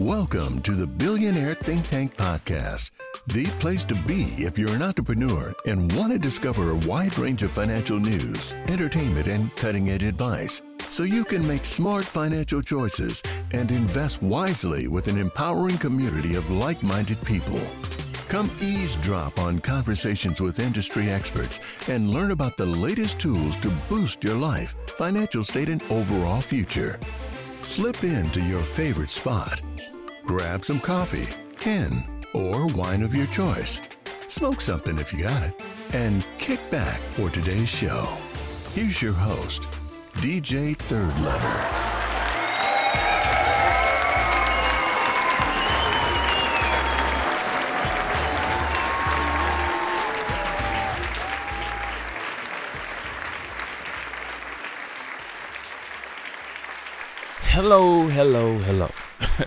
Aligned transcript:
Welcome 0.00 0.60
to 0.60 0.74
the 0.74 0.86
Billionaire 0.86 1.56
Think 1.56 1.88
Tank 1.88 2.16
Podcast, 2.16 2.92
the 3.26 3.46
place 3.58 3.82
to 3.82 3.96
be 3.96 4.26
if 4.38 4.56
you're 4.56 4.72
an 4.72 4.80
entrepreneur 4.80 5.52
and 5.66 5.92
want 5.92 6.12
to 6.12 6.20
discover 6.20 6.70
a 6.70 6.76
wide 6.86 7.18
range 7.18 7.42
of 7.42 7.50
financial 7.50 7.98
news, 7.98 8.54
entertainment, 8.68 9.26
and 9.26 9.54
cutting 9.56 9.90
edge 9.90 10.04
advice 10.04 10.62
so 10.88 11.02
you 11.02 11.24
can 11.24 11.44
make 11.44 11.64
smart 11.64 12.04
financial 12.04 12.62
choices 12.62 13.20
and 13.52 13.72
invest 13.72 14.22
wisely 14.22 14.86
with 14.86 15.08
an 15.08 15.18
empowering 15.18 15.78
community 15.78 16.36
of 16.36 16.48
like 16.48 16.80
minded 16.84 17.20
people. 17.24 17.60
Come 18.28 18.48
eavesdrop 18.62 19.40
on 19.40 19.58
conversations 19.58 20.40
with 20.40 20.60
industry 20.60 21.10
experts 21.10 21.58
and 21.88 22.10
learn 22.10 22.30
about 22.30 22.56
the 22.56 22.66
latest 22.66 23.18
tools 23.18 23.56
to 23.56 23.72
boost 23.88 24.22
your 24.22 24.36
life, 24.36 24.76
financial 24.90 25.42
state, 25.42 25.68
and 25.68 25.82
overall 25.90 26.40
future. 26.40 27.00
Slip 27.62 28.02
into 28.04 28.40
your 28.40 28.62
favorite 28.62 29.10
spot 29.10 29.60
Grab 30.28 30.62
some 30.62 30.78
coffee, 30.78 31.26
hen, 31.58 31.90
or 32.34 32.66
wine 32.66 33.02
of 33.02 33.14
your 33.14 33.26
choice. 33.28 33.80
Smoke 34.28 34.60
something 34.60 34.98
if 34.98 35.10
you 35.10 35.22
got 35.22 35.42
it. 35.42 35.54
And 35.94 36.22
kick 36.36 36.60
back 36.70 37.00
for 37.16 37.30
today's 37.30 37.70
show. 37.70 38.14
Here's 38.74 39.00
your 39.00 39.14
host, 39.14 39.70
DJ 40.20 40.76
3rdletta. 40.76 41.77
Hello, 57.60 58.06
hello, 58.06 58.56
hello. 58.58 58.88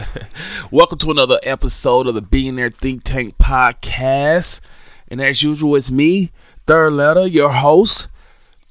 Welcome 0.69 0.97
to 0.97 1.11
another 1.11 1.39
episode 1.43 2.07
of 2.07 2.13
the 2.13 2.21
Billionaire 2.21 2.67
Think 2.67 3.05
Tank 3.05 3.37
podcast. 3.37 4.59
And 5.07 5.21
as 5.21 5.43
usual, 5.43 5.77
it's 5.77 5.89
me, 5.89 6.33
3rdletta, 6.67 7.31
your 7.31 7.51
host, 7.51 8.09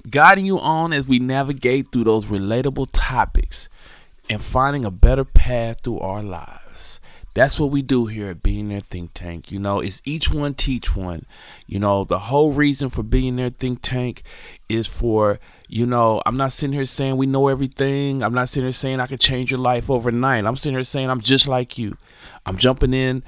guiding 0.07 0.45
you 0.45 0.59
on 0.59 0.93
as 0.93 1.07
we 1.07 1.17
navigate 1.17 1.91
through 1.91 2.03
those 2.03 2.27
relatable 2.27 2.89
topics 2.93 3.67
and 4.29 4.43
finding 4.43 4.85
a 4.85 4.91
better 4.91 5.25
path 5.25 5.77
through 5.81 5.97
our 6.01 6.21
lives. 6.21 6.60
That's 7.33 7.59
what 7.59 7.71
we 7.71 7.81
do 7.81 8.07
here 8.07 8.29
at 8.29 8.43
Billionaire 8.43 8.81
Think 8.81 9.11
Tank. 9.13 9.51
You 9.51 9.59
know, 9.59 9.79
it's 9.79 10.01
each 10.03 10.31
one 10.31 10.53
teach 10.53 10.95
one. 10.95 11.25
You 11.65 11.79
know, 11.79 12.03
the 12.03 12.19
whole 12.19 12.51
reason 12.51 12.89
for 12.89 13.03
Billionaire 13.03 13.49
Think 13.49 13.79
Tank 13.81 14.23
is 14.67 14.85
for, 14.85 15.39
you 15.67 15.85
know, 15.85 16.21
I'm 16.25 16.35
not 16.35 16.51
sitting 16.51 16.73
here 16.73 16.85
saying 16.85 17.15
we 17.15 17.25
know 17.25 17.47
everything. 17.47 18.21
I'm 18.21 18.33
not 18.33 18.49
sitting 18.49 18.65
here 18.65 18.71
saying 18.73 18.99
I 18.99 19.07
can 19.07 19.17
change 19.17 19.49
your 19.49 19.59
life 19.59 19.89
overnight. 19.89 20.45
I'm 20.45 20.57
sitting 20.57 20.75
here 20.75 20.83
saying 20.83 21.09
I'm 21.09 21.21
just 21.21 21.47
like 21.47 21.77
you. 21.77 21.95
I'm 22.45 22.57
jumping 22.57 22.93
in. 22.93 23.23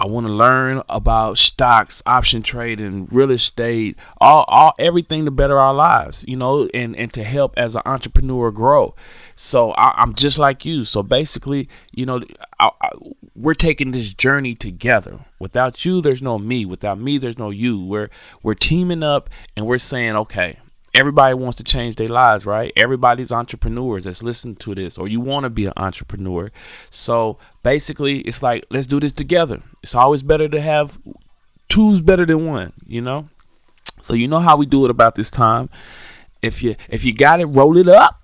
I 0.00 0.06
want 0.06 0.28
to 0.28 0.32
learn 0.32 0.82
about 0.88 1.38
stocks, 1.38 2.02
option 2.06 2.44
trading, 2.44 3.08
real 3.10 3.32
estate, 3.32 3.98
all, 4.20 4.44
all 4.46 4.72
everything 4.78 5.24
to 5.24 5.32
better 5.32 5.58
our 5.58 5.74
lives, 5.74 6.24
you 6.28 6.36
know, 6.36 6.68
and, 6.72 6.94
and 6.94 7.12
to 7.14 7.24
help 7.24 7.54
as 7.56 7.74
an 7.74 7.82
entrepreneur 7.84 8.52
grow. 8.52 8.94
So 9.34 9.72
I, 9.72 10.00
am 10.00 10.14
just 10.14 10.38
like 10.38 10.64
you. 10.64 10.84
So 10.84 11.02
basically, 11.02 11.68
you 11.90 12.06
know, 12.06 12.20
I, 12.60 12.70
I, 12.80 12.90
we're 13.34 13.54
taking 13.54 13.90
this 13.90 14.14
journey 14.14 14.54
together. 14.54 15.18
Without 15.40 15.84
you, 15.84 16.00
there's 16.00 16.22
no 16.22 16.38
me. 16.38 16.64
Without 16.64 17.00
me, 17.00 17.18
there's 17.18 17.38
no 17.38 17.50
you. 17.50 17.84
We're 17.84 18.10
we're 18.42 18.54
teaming 18.54 19.02
up 19.02 19.30
and 19.56 19.66
we're 19.66 19.78
saying, 19.78 20.14
okay, 20.14 20.58
everybody 20.94 21.34
wants 21.34 21.56
to 21.58 21.64
change 21.64 21.96
their 21.96 22.08
lives, 22.08 22.46
right? 22.46 22.72
Everybody's 22.76 23.32
entrepreneurs 23.32 24.04
that's 24.04 24.22
listening 24.22 24.56
to 24.56 24.74
this, 24.74 24.98
or 24.98 25.08
you 25.08 25.20
want 25.20 25.44
to 25.44 25.50
be 25.50 25.66
an 25.66 25.72
entrepreneur. 25.76 26.50
So 26.90 27.38
basically, 27.62 28.20
it's 28.20 28.42
like 28.42 28.64
let's 28.70 28.86
do 28.86 29.00
this 29.00 29.12
together. 29.12 29.62
It's 29.82 29.94
always 29.94 30.22
better 30.22 30.48
to 30.48 30.60
have 30.60 30.98
two's 31.68 32.00
better 32.00 32.26
than 32.26 32.46
one, 32.46 32.72
you 32.86 33.00
know. 33.00 33.28
So 34.00 34.14
you 34.14 34.28
know 34.28 34.40
how 34.40 34.56
we 34.56 34.66
do 34.66 34.84
it 34.84 34.90
about 34.90 35.14
this 35.14 35.30
time. 35.30 35.68
If 36.42 36.62
you 36.62 36.76
if 36.88 37.04
you 37.04 37.14
got 37.14 37.40
it, 37.40 37.46
roll 37.46 37.76
it 37.76 37.88
up. 37.88 38.20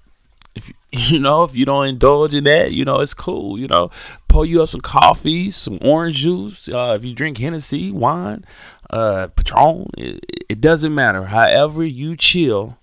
If 0.55 0.69
you, 0.69 0.75
you 0.93 1.19
know 1.19 1.45
if 1.45 1.55
you 1.55 1.65
don't 1.65 1.87
indulge 1.87 2.35
in 2.35 2.45
that, 2.45 2.73
you 2.73 2.85
know 2.85 3.01
it's 3.01 3.15
cool. 3.15 3.59
You 3.59 3.69
know, 3.69 3.91
pour 4.35 4.45
you 4.45 4.61
up 4.61 4.69
some 4.69 4.81
coffee, 4.81 5.49
some 5.49 5.79
orange 5.81 6.17
juice. 6.17 6.69
Uh, 6.69 6.97
if 6.99 7.05
you 7.05 7.15
drink 7.15 7.39
Hennessy, 7.39 7.93
wine, 7.93 8.45
uh, 8.91 9.29
Patron. 9.29 9.89
It, 9.97 10.25
it 10.49 10.61
doesn't 10.61 10.93
matter. 10.93 11.27
However 11.27 11.85
you 11.85 12.17
chill, 12.17 12.77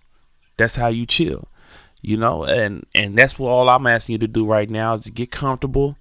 that's 0.55 0.77
how 0.77 0.87
you 0.87 1.05
chill. 1.05 1.49
You 2.01 2.15
know, 2.15 2.45
and 2.45 2.85
and 2.95 3.17
that's 3.17 3.37
what 3.37 3.49
all 3.49 3.67
I'm 3.67 3.85
asking 3.85 4.13
you 4.13 4.19
to 4.19 4.29
do 4.29 4.45
right 4.45 4.69
now 4.69 4.93
is 4.93 5.01
to 5.01 5.11
get 5.11 5.29
comfortable. 5.29 5.97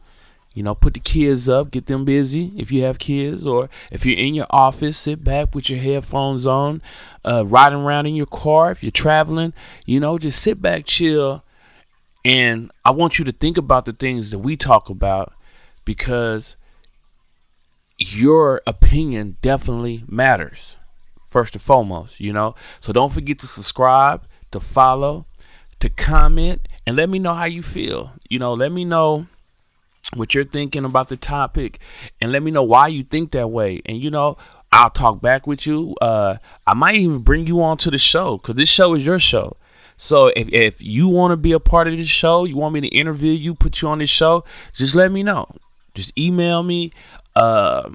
You 0.54 0.62
know, 0.62 0.74
put 0.76 0.94
the 0.94 1.00
kids 1.00 1.48
up, 1.48 1.72
get 1.72 1.86
them 1.86 2.04
busy 2.04 2.52
if 2.56 2.70
you 2.70 2.84
have 2.84 3.00
kids, 3.00 3.44
or 3.44 3.68
if 3.90 4.06
you're 4.06 4.18
in 4.18 4.34
your 4.34 4.46
office, 4.50 4.96
sit 4.96 5.24
back 5.24 5.54
with 5.54 5.68
your 5.68 5.80
headphones 5.80 6.46
on, 6.46 6.80
uh, 7.24 7.44
riding 7.44 7.80
around 7.80 8.06
in 8.06 8.14
your 8.14 8.26
car. 8.26 8.70
If 8.70 8.84
you're 8.84 8.92
traveling, 8.92 9.52
you 9.84 9.98
know, 9.98 10.16
just 10.16 10.42
sit 10.42 10.62
back, 10.62 10.86
chill, 10.86 11.44
and 12.24 12.70
I 12.84 12.92
want 12.92 13.18
you 13.18 13.24
to 13.24 13.32
think 13.32 13.58
about 13.58 13.84
the 13.84 13.92
things 13.92 14.30
that 14.30 14.38
we 14.38 14.56
talk 14.56 14.88
about 14.88 15.34
because 15.84 16.56
your 17.98 18.62
opinion 18.66 19.36
definitely 19.42 20.04
matters 20.08 20.76
first 21.28 21.54
and 21.54 21.62
foremost, 21.62 22.20
you 22.20 22.32
know. 22.32 22.54
So 22.80 22.92
don't 22.92 23.12
forget 23.12 23.38
to 23.40 23.46
subscribe, 23.46 24.26
to 24.50 24.60
follow, 24.60 25.26
to 25.80 25.88
comment, 25.88 26.66
and 26.86 26.96
let 26.96 27.08
me 27.08 27.18
know 27.18 27.34
how 27.34 27.44
you 27.44 27.62
feel. 27.62 28.12
You 28.28 28.38
know, 28.38 28.54
let 28.54 28.72
me 28.72 28.84
know 28.84 29.26
what 30.14 30.34
you're 30.34 30.44
thinking 30.44 30.84
about 30.84 31.08
the 31.08 31.16
topic 31.16 31.80
and 32.20 32.32
let 32.32 32.42
me 32.42 32.50
know 32.50 32.62
why 32.62 32.88
you 32.88 33.02
think 33.02 33.30
that 33.30 33.48
way. 33.48 33.80
And 33.86 33.98
you 33.98 34.10
know, 34.10 34.36
I'll 34.72 34.90
talk 34.90 35.20
back 35.20 35.46
with 35.46 35.66
you. 35.66 35.94
Uh 36.00 36.38
I 36.66 36.74
might 36.74 36.96
even 36.96 37.18
bring 37.18 37.46
you 37.46 37.62
on 37.62 37.76
to 37.78 37.90
the 37.90 37.98
show 37.98 38.38
cuz 38.38 38.56
this 38.56 38.68
show 38.68 38.94
is 38.94 39.06
your 39.06 39.18
show. 39.18 39.56
So 39.96 40.28
if, 40.34 40.48
if 40.48 40.82
you 40.82 41.08
want 41.08 41.32
to 41.32 41.36
be 41.36 41.52
a 41.52 41.60
part 41.60 41.86
of 41.86 41.96
this 41.96 42.08
show, 42.08 42.44
you 42.44 42.56
want 42.56 42.72
me 42.72 42.80
to 42.80 42.88
interview 42.88 43.32
you, 43.32 43.54
put 43.54 43.82
you 43.82 43.88
on 43.88 43.98
this 43.98 44.08
show, 44.08 44.44
just 44.72 44.94
let 44.94 45.12
me 45.12 45.22
know. 45.22 45.46
Just 45.94 46.18
email 46.18 46.62
me 46.62 46.92
uh, 47.36 47.90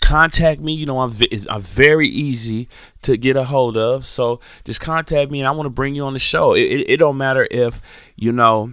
contact 0.00 0.60
me. 0.60 0.72
You 0.72 0.86
know, 0.86 1.00
I'm, 1.00 1.14
I'm 1.48 1.62
very 1.62 2.08
easy 2.08 2.68
to 3.02 3.16
get 3.16 3.36
a 3.36 3.44
hold 3.44 3.76
of. 3.76 4.06
So 4.06 4.40
just 4.64 4.80
contact 4.80 5.30
me 5.30 5.40
and 5.40 5.48
I 5.48 5.52
want 5.52 5.66
to 5.66 5.70
bring 5.70 5.94
you 5.94 6.04
on 6.04 6.12
the 6.12 6.18
show. 6.18 6.54
It, 6.54 6.62
it, 6.62 6.90
it, 6.90 6.96
don't 6.98 7.16
matter 7.16 7.46
if, 7.50 7.80
you 8.16 8.32
know, 8.32 8.72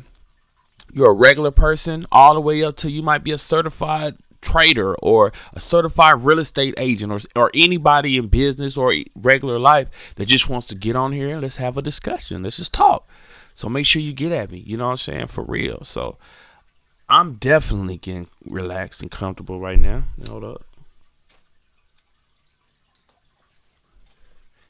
you're 0.94 1.12
a 1.12 1.14
regular 1.14 1.52
person 1.52 2.06
all 2.12 2.34
the 2.34 2.42
way 2.42 2.64
up 2.64 2.78
to 2.78 2.92
you 2.92 3.02
might 3.02 3.24
be 3.24 3.32
a 3.32 3.38
certified 3.38 4.16
trader 4.42 4.96
or 4.96 5.32
a 5.54 5.60
certified 5.60 6.24
real 6.24 6.40
estate 6.40 6.74
agent 6.78 7.12
or, 7.12 7.20
or 7.42 7.52
anybody 7.54 8.18
in 8.18 8.28
business 8.28 8.78
or 8.78 8.94
regular 9.16 9.60
life 9.60 10.14
that 10.16 10.28
just 10.28 10.50
wants 10.50 10.68
to 10.68 10.76
get 10.76 10.96
on 10.96 11.12
here 11.12 11.30
and 11.30 11.42
let's 11.42 11.58
have 11.58 11.78
a 11.78 11.82
discussion. 11.82 12.44
Let's 12.44 12.58
just 12.58 12.74
talk. 12.74 13.08
So 13.54 13.68
make 13.68 13.86
sure 13.86 14.02
you 14.02 14.14
get 14.14 14.32
at 14.32 14.52
me. 14.52 14.60
You 14.60 14.78
know 14.78 14.86
what 14.86 14.92
I'm 14.92 14.98
saying? 14.98 15.28
For 15.28 15.44
real. 15.44 15.84
So 15.84 16.18
I'm 17.10 17.36
definitely 17.36 17.98
getting 17.98 18.28
relaxed 18.46 19.02
and 19.02 19.10
comfortable 19.10 19.60
right 19.60 19.80
now. 19.80 20.04
Hold 20.28 20.44
up. 20.44 20.64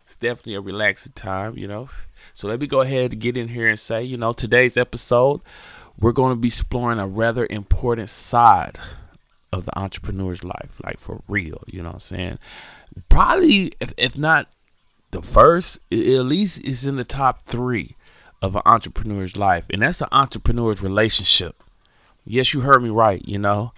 It's 0.06 0.16
definitely 0.16 0.56
a 0.56 0.62
relaxing 0.62 1.14
time, 1.14 1.58
you 1.58 1.68
know. 1.68 1.90
So 2.34 2.48
let 2.48 2.60
me 2.60 2.68
go 2.68 2.82
ahead 2.82 3.14
and 3.14 3.22
get 3.22 3.38
in 3.38 3.48
here 3.50 3.68
and 3.68 3.80
say, 3.80 4.04
you 4.04 4.18
know, 4.18 4.34
today's 4.34 4.78
episode, 4.78 5.42
we're 6.00 6.12
going 6.12 6.32
to 6.32 6.40
be 6.40 6.48
exploring 6.48 7.00
a 7.00 7.08
rather 7.08 7.48
important 7.50 8.10
side 8.10 8.78
of 9.52 9.66
the 9.66 9.78
entrepreneur's 9.78 10.44
life, 10.44 10.80
like 10.84 11.00
for 11.00 11.22
real, 11.28 11.64
you 11.68 11.82
know 11.82 11.90
what 11.90 11.96
I'm 11.96 12.00
saying? 12.02 12.40
Probably, 13.10 13.74
if, 13.80 13.94
if 13.98 14.18
not 14.18 14.48
the 15.12 15.22
first, 15.22 15.80
at 15.92 15.98
least 15.98 16.64
is 16.64 16.86
in 16.86 16.98
the 16.98 17.04
top 17.04 17.42
three 17.44 17.96
of 18.42 18.56
an 18.56 18.62
entrepreneur's 18.66 19.36
life, 19.36 19.66
and 19.72 19.82
that's 19.82 20.00
the 20.00 20.16
entrepreneur's 20.16 20.84
relationship. 20.84 21.64
Yes, 22.28 22.54
you 22.54 22.62
heard 22.62 22.84
me 22.84 22.90
right. 22.90 23.22
You 23.26 23.40
know, 23.40 23.72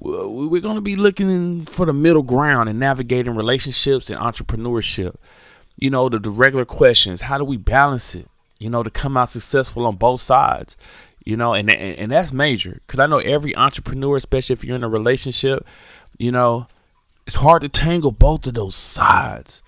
we're 0.00 0.60
going 0.60 0.74
to 0.74 0.82
be 0.82 0.96
looking 0.96 1.64
for 1.64 1.86
the 1.86 1.92
middle 1.92 2.22
ground 2.22 2.68
and 2.68 2.78
navigating 2.78 3.34
relationships 3.34 4.10
and 4.10 4.18
entrepreneurship. 4.18 5.16
You 5.76 5.90
know, 5.90 6.08
the, 6.08 6.18
the 6.18 6.30
regular 6.30 6.64
questions 6.64 7.22
how 7.22 7.38
do 7.38 7.44
we 7.44 7.56
balance 7.56 8.14
it, 8.14 8.28
you 8.58 8.70
know, 8.70 8.82
to 8.82 8.90
come 8.90 9.16
out 9.16 9.30
successful 9.30 9.86
on 9.86 9.96
both 9.96 10.20
sides? 10.20 10.76
You 11.24 11.36
know, 11.36 11.54
and, 11.54 11.70
and, 11.70 11.98
and 11.98 12.12
that's 12.12 12.32
major 12.32 12.80
because 12.86 13.00
I 13.00 13.06
know 13.06 13.18
every 13.18 13.56
entrepreneur, 13.56 14.16
especially 14.16 14.54
if 14.54 14.64
you're 14.64 14.76
in 14.76 14.84
a 14.84 14.88
relationship, 14.88 15.66
you 16.18 16.30
know, 16.30 16.68
it's 17.26 17.36
hard 17.36 17.62
to 17.62 17.68
tangle 17.68 18.12
both 18.12 18.46
of 18.46 18.54
those 18.54 18.76
sides 18.76 19.62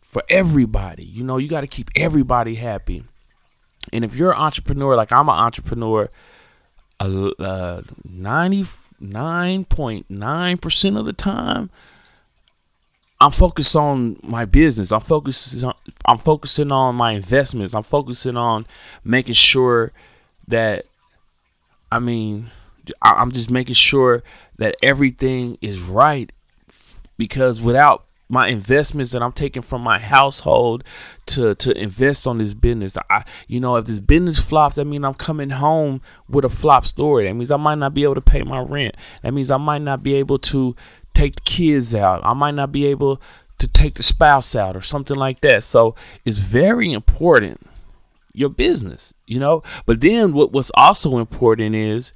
for 0.00 0.22
everybody. 0.30 1.04
You 1.04 1.24
know, 1.24 1.38
you 1.38 1.48
got 1.48 1.62
to 1.62 1.66
keep 1.66 1.90
everybody 1.96 2.54
happy. 2.54 3.02
And 3.92 4.04
if 4.04 4.14
you're 4.14 4.32
an 4.32 4.38
entrepreneur, 4.38 4.94
like 4.94 5.12
I'm 5.12 5.28
an 5.28 5.34
entrepreneur, 5.34 6.08
uh, 7.00 7.82
99.9% 8.08 10.98
of 10.98 11.06
the 11.06 11.12
time 11.12 11.70
I'm 13.20 13.30
focused 13.30 13.74
on 13.74 14.18
my 14.22 14.44
business. 14.44 14.92
I'm 14.92 15.00
focusing 15.00 15.64
on, 15.64 15.74
I'm 16.04 16.18
focusing 16.18 16.70
on 16.70 16.94
my 16.94 17.12
investments. 17.12 17.74
I'm 17.74 17.82
focusing 17.82 18.36
on 18.36 18.66
making 19.02 19.34
sure 19.34 19.92
that 20.48 20.84
I 21.90 22.00
mean 22.00 22.50
I'm 23.00 23.32
just 23.32 23.50
making 23.50 23.76
sure 23.76 24.22
that 24.58 24.76
everything 24.82 25.56
is 25.62 25.80
right 25.80 26.30
because 27.16 27.62
without 27.62 28.04
my 28.28 28.48
investments 28.48 29.12
that 29.12 29.22
I'm 29.22 29.32
taking 29.32 29.62
from 29.62 29.82
my 29.82 29.98
household 29.98 30.84
to 31.26 31.54
to 31.56 31.76
invest 31.76 32.26
on 32.26 32.38
this 32.38 32.54
business. 32.54 32.96
I, 33.10 33.24
you 33.48 33.60
know, 33.60 33.76
if 33.76 33.86
this 33.86 34.00
business 34.00 34.38
flops, 34.38 34.76
that 34.76 34.86
means 34.86 35.04
I'm 35.04 35.14
coming 35.14 35.50
home 35.50 36.00
with 36.28 36.44
a 36.44 36.48
flop 36.48 36.86
story. 36.86 37.24
That 37.24 37.34
means 37.34 37.50
I 37.50 37.56
might 37.56 37.78
not 37.78 37.94
be 37.94 38.04
able 38.04 38.14
to 38.14 38.20
pay 38.20 38.42
my 38.42 38.60
rent. 38.60 38.96
That 39.22 39.34
means 39.34 39.50
I 39.50 39.58
might 39.58 39.82
not 39.82 40.02
be 40.02 40.14
able 40.14 40.38
to 40.38 40.74
take 41.12 41.36
the 41.36 41.42
kids 41.42 41.94
out. 41.94 42.20
I 42.24 42.32
might 42.32 42.54
not 42.54 42.72
be 42.72 42.86
able 42.86 43.20
to 43.58 43.68
take 43.68 43.94
the 43.94 44.02
spouse 44.02 44.56
out 44.56 44.76
or 44.76 44.82
something 44.82 45.16
like 45.16 45.40
that. 45.40 45.62
So 45.62 45.94
it's 46.24 46.38
very 46.38 46.92
important 46.92 47.68
your 48.34 48.48
business, 48.48 49.14
you 49.26 49.38
know. 49.38 49.62
But 49.86 50.00
then 50.00 50.32
what 50.32 50.52
what's 50.52 50.72
also 50.74 51.18
important 51.18 51.74
is 51.74 52.12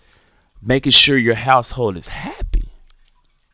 making 0.61 0.93
sure 0.93 1.16
your 1.16 1.37
household 1.37 1.96
is 1.96 2.08
happy. 2.08 2.48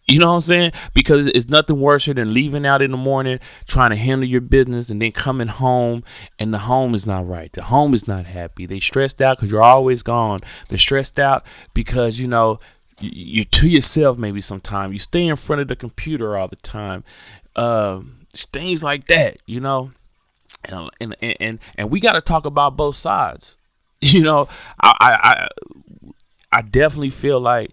You 0.06 0.18
know 0.18 0.28
what 0.28 0.34
I'm 0.34 0.40
saying? 0.42 0.72
Because 0.92 1.28
it's 1.28 1.48
nothing 1.48 1.80
worse 1.80 2.04
than 2.04 2.34
leaving 2.34 2.66
out 2.66 2.82
in 2.82 2.90
the 2.90 2.96
morning, 2.98 3.38
trying 3.66 3.90
to 3.90 3.96
handle 3.96 4.28
your 4.28 4.42
business, 4.42 4.90
and 4.90 5.00
then 5.00 5.12
coming 5.12 5.48
home 5.48 6.04
and 6.38 6.52
the 6.52 6.58
home 6.58 6.94
is 6.94 7.06
not 7.06 7.26
right. 7.26 7.50
The 7.50 7.62
home 7.62 7.94
is 7.94 8.06
not 8.06 8.26
happy. 8.26 8.66
They 8.66 8.80
stressed 8.80 9.22
out 9.22 9.38
because 9.38 9.50
you're 9.50 9.62
always 9.62 10.02
gone. 10.02 10.40
They're 10.68 10.76
stressed 10.76 11.18
out 11.18 11.46
because 11.72 12.18
you 12.18 12.28
know 12.28 12.60
you're 13.00 13.46
to 13.46 13.68
yourself 13.68 14.18
maybe 14.18 14.42
sometimes. 14.42 14.92
You 14.92 14.98
stay 14.98 15.26
in 15.26 15.36
front 15.36 15.62
of 15.62 15.68
the 15.68 15.76
computer 15.76 16.36
all 16.36 16.48
the 16.48 16.56
time. 16.56 17.02
Uh, 17.56 18.00
things 18.34 18.84
like 18.84 19.06
that, 19.06 19.38
you 19.46 19.60
know. 19.60 19.92
And 20.64 20.90
and 21.00 21.16
and 21.40 21.58
and 21.76 21.90
we 21.90 21.98
got 22.00 22.12
to 22.12 22.20
talk 22.20 22.44
about 22.44 22.76
both 22.76 22.96
sides. 22.96 23.56
You 24.00 24.22
know, 24.22 24.48
I 24.82 24.92
I 25.00 25.48
I 26.52 26.60
definitely 26.60 27.08
feel 27.08 27.40
like 27.40 27.70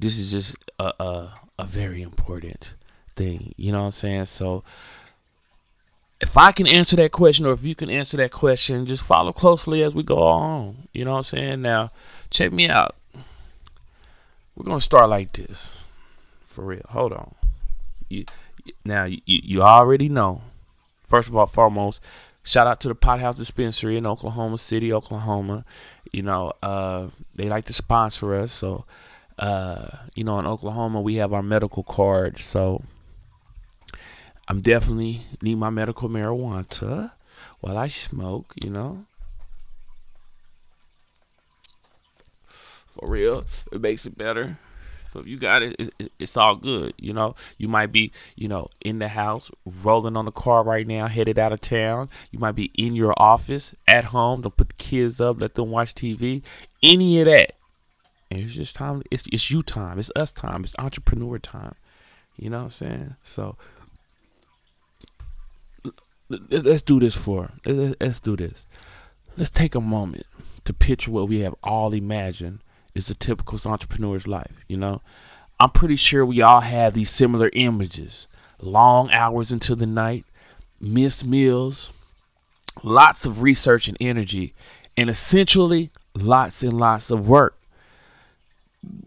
this 0.00 0.18
is 0.18 0.32
just 0.32 0.56
a, 0.80 0.92
a 0.98 1.34
a 1.58 1.64
very 1.64 2.02
important 2.02 2.74
thing. 3.16 3.54
You 3.56 3.72
know 3.72 3.80
what 3.80 3.86
I'm 3.86 3.92
saying? 3.92 4.26
So 4.26 4.62
if 6.20 6.36
I 6.36 6.52
can 6.52 6.66
answer 6.66 6.96
that 6.96 7.12
question 7.12 7.46
or 7.46 7.52
if 7.52 7.64
you 7.64 7.74
can 7.74 7.90
answer 7.90 8.16
that 8.16 8.32
question, 8.32 8.86
just 8.86 9.02
follow 9.02 9.32
closely 9.32 9.82
as 9.82 9.94
we 9.94 10.02
go 10.02 10.22
on. 10.22 10.88
You 10.92 11.04
know 11.04 11.12
what 11.12 11.18
I'm 11.18 11.24
saying? 11.24 11.62
Now, 11.62 11.90
check 12.30 12.52
me 12.52 12.68
out. 12.68 12.96
We're 14.56 14.64
going 14.64 14.78
to 14.78 14.84
start 14.84 15.08
like 15.08 15.32
this. 15.32 15.70
For 16.46 16.64
real. 16.64 16.82
Hold 16.88 17.12
on. 17.12 17.34
You, 18.08 18.24
now, 18.84 19.04
you, 19.04 19.20
you 19.26 19.62
already 19.62 20.08
know. 20.08 20.42
First 21.06 21.28
of 21.28 21.36
all, 21.36 21.46
foremost, 21.46 22.02
shout 22.42 22.66
out 22.66 22.80
to 22.80 22.88
the 22.88 22.94
Pothouse 22.94 23.36
Dispensary 23.36 23.96
in 23.96 24.06
Oklahoma 24.06 24.58
City, 24.58 24.92
Oklahoma. 24.92 25.64
You 26.12 26.22
know, 26.22 26.52
uh, 26.62 27.08
they 27.36 27.48
like 27.48 27.66
to 27.66 27.72
sponsor 27.72 28.34
us. 28.34 28.52
So, 28.52 28.84
uh, 29.38 29.88
you 30.14 30.24
know, 30.24 30.38
in 30.38 30.46
Oklahoma, 30.46 31.00
we 31.00 31.16
have 31.16 31.32
our 31.32 31.42
medical 31.42 31.82
card. 31.82 32.40
So 32.40 32.82
I'm 34.48 34.60
definitely 34.60 35.22
need 35.42 35.56
my 35.56 35.70
medical 35.70 36.08
marijuana 36.08 37.12
while 37.60 37.78
I 37.78 37.88
smoke, 37.88 38.54
you 38.62 38.70
know. 38.70 39.04
For 42.46 43.10
real, 43.10 43.44
it 43.70 43.80
makes 43.80 44.06
it 44.06 44.18
better. 44.18 44.58
So 45.12 45.20
if 45.20 45.26
you 45.26 45.38
got 45.38 45.62
it, 45.62 45.76
it, 45.78 45.94
it, 45.98 46.12
it's 46.18 46.36
all 46.36 46.56
good. 46.56 46.92
You 46.98 47.12
know, 47.12 47.34
you 47.56 47.68
might 47.68 47.92
be, 47.92 48.12
you 48.36 48.48
know, 48.48 48.68
in 48.80 48.98
the 48.98 49.08
house, 49.08 49.50
rolling 49.64 50.16
on 50.16 50.24
the 50.24 50.32
car 50.32 50.62
right 50.62 50.86
now, 50.86 51.06
headed 51.06 51.38
out 51.38 51.52
of 51.52 51.60
town. 51.60 52.10
You 52.30 52.38
might 52.38 52.52
be 52.52 52.70
in 52.74 52.94
your 52.94 53.14
office, 53.16 53.74
at 53.86 54.06
home, 54.06 54.42
to 54.42 54.50
put 54.50 54.70
the 54.70 54.74
kids 54.74 55.20
up, 55.20 55.40
let 55.40 55.54
them 55.54 55.70
watch 55.70 55.94
TV. 55.94 56.42
Any 56.82 57.20
of 57.20 57.26
that, 57.26 57.52
and 58.30 58.40
it's 58.40 58.54
just 58.54 58.76
time. 58.76 59.02
It's 59.10 59.24
it's 59.32 59.50
you 59.50 59.62
time. 59.62 59.98
It's 59.98 60.10
us 60.14 60.32
time. 60.32 60.64
It's 60.64 60.74
entrepreneur 60.78 61.38
time. 61.38 61.74
You 62.36 62.50
know 62.50 62.58
what 62.58 62.64
I'm 62.64 62.70
saying? 62.70 63.16
So 63.22 63.56
let's 66.28 66.82
do 66.82 67.00
this 67.00 67.16
for. 67.16 67.50
Let's 67.64 68.20
do 68.20 68.36
this. 68.36 68.66
Let's 69.36 69.50
take 69.50 69.74
a 69.74 69.80
moment 69.80 70.26
to 70.64 70.72
picture 70.72 71.10
what 71.10 71.28
we 71.28 71.40
have 71.40 71.54
all 71.62 71.92
imagined 71.94 72.60
is 72.94 73.08
a 73.08 73.14
typical 73.14 73.58
entrepreneur's 73.70 74.26
life. 74.26 74.64
You 74.68 74.76
know, 74.76 75.00
I'm 75.60 75.70
pretty 75.70 75.96
sure 75.96 76.26
we 76.26 76.42
all 76.42 76.60
have 76.60 76.94
these 76.94 77.10
similar 77.10 77.50
images: 77.54 78.26
long 78.60 79.10
hours 79.10 79.50
into 79.52 79.74
the 79.74 79.86
night, 79.86 80.24
missed 80.80 81.26
meals, 81.26 81.90
lots 82.82 83.26
of 83.26 83.42
research 83.42 83.88
and 83.88 83.96
energy, 84.00 84.52
and 84.96 85.08
essentially 85.08 85.90
lots 86.14 86.62
and 86.62 86.78
lots 86.78 87.10
of 87.10 87.28
work. 87.28 87.57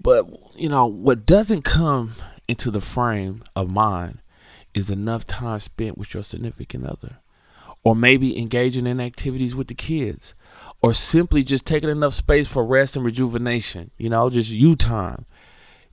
But 0.01 0.27
you 0.55 0.69
know 0.69 0.85
what 0.85 1.25
doesn't 1.25 1.63
come 1.63 2.13
into 2.47 2.71
the 2.71 2.81
frame 2.81 3.43
of 3.55 3.69
mind 3.69 4.19
is 4.73 4.89
enough 4.89 5.27
time 5.27 5.59
spent 5.59 5.97
with 5.97 6.13
your 6.13 6.23
significant 6.23 6.85
other, 6.85 7.17
or 7.83 7.95
maybe 7.95 8.39
engaging 8.39 8.87
in 8.87 8.99
activities 8.99 9.55
with 9.55 9.67
the 9.67 9.73
kids, 9.73 10.33
or 10.81 10.93
simply 10.93 11.43
just 11.43 11.65
taking 11.65 11.89
enough 11.89 12.13
space 12.13 12.47
for 12.47 12.65
rest 12.65 12.95
and 12.95 13.05
rejuvenation. 13.05 13.91
You 13.97 14.09
know, 14.09 14.29
just 14.29 14.49
you 14.49 14.75
time. 14.75 15.25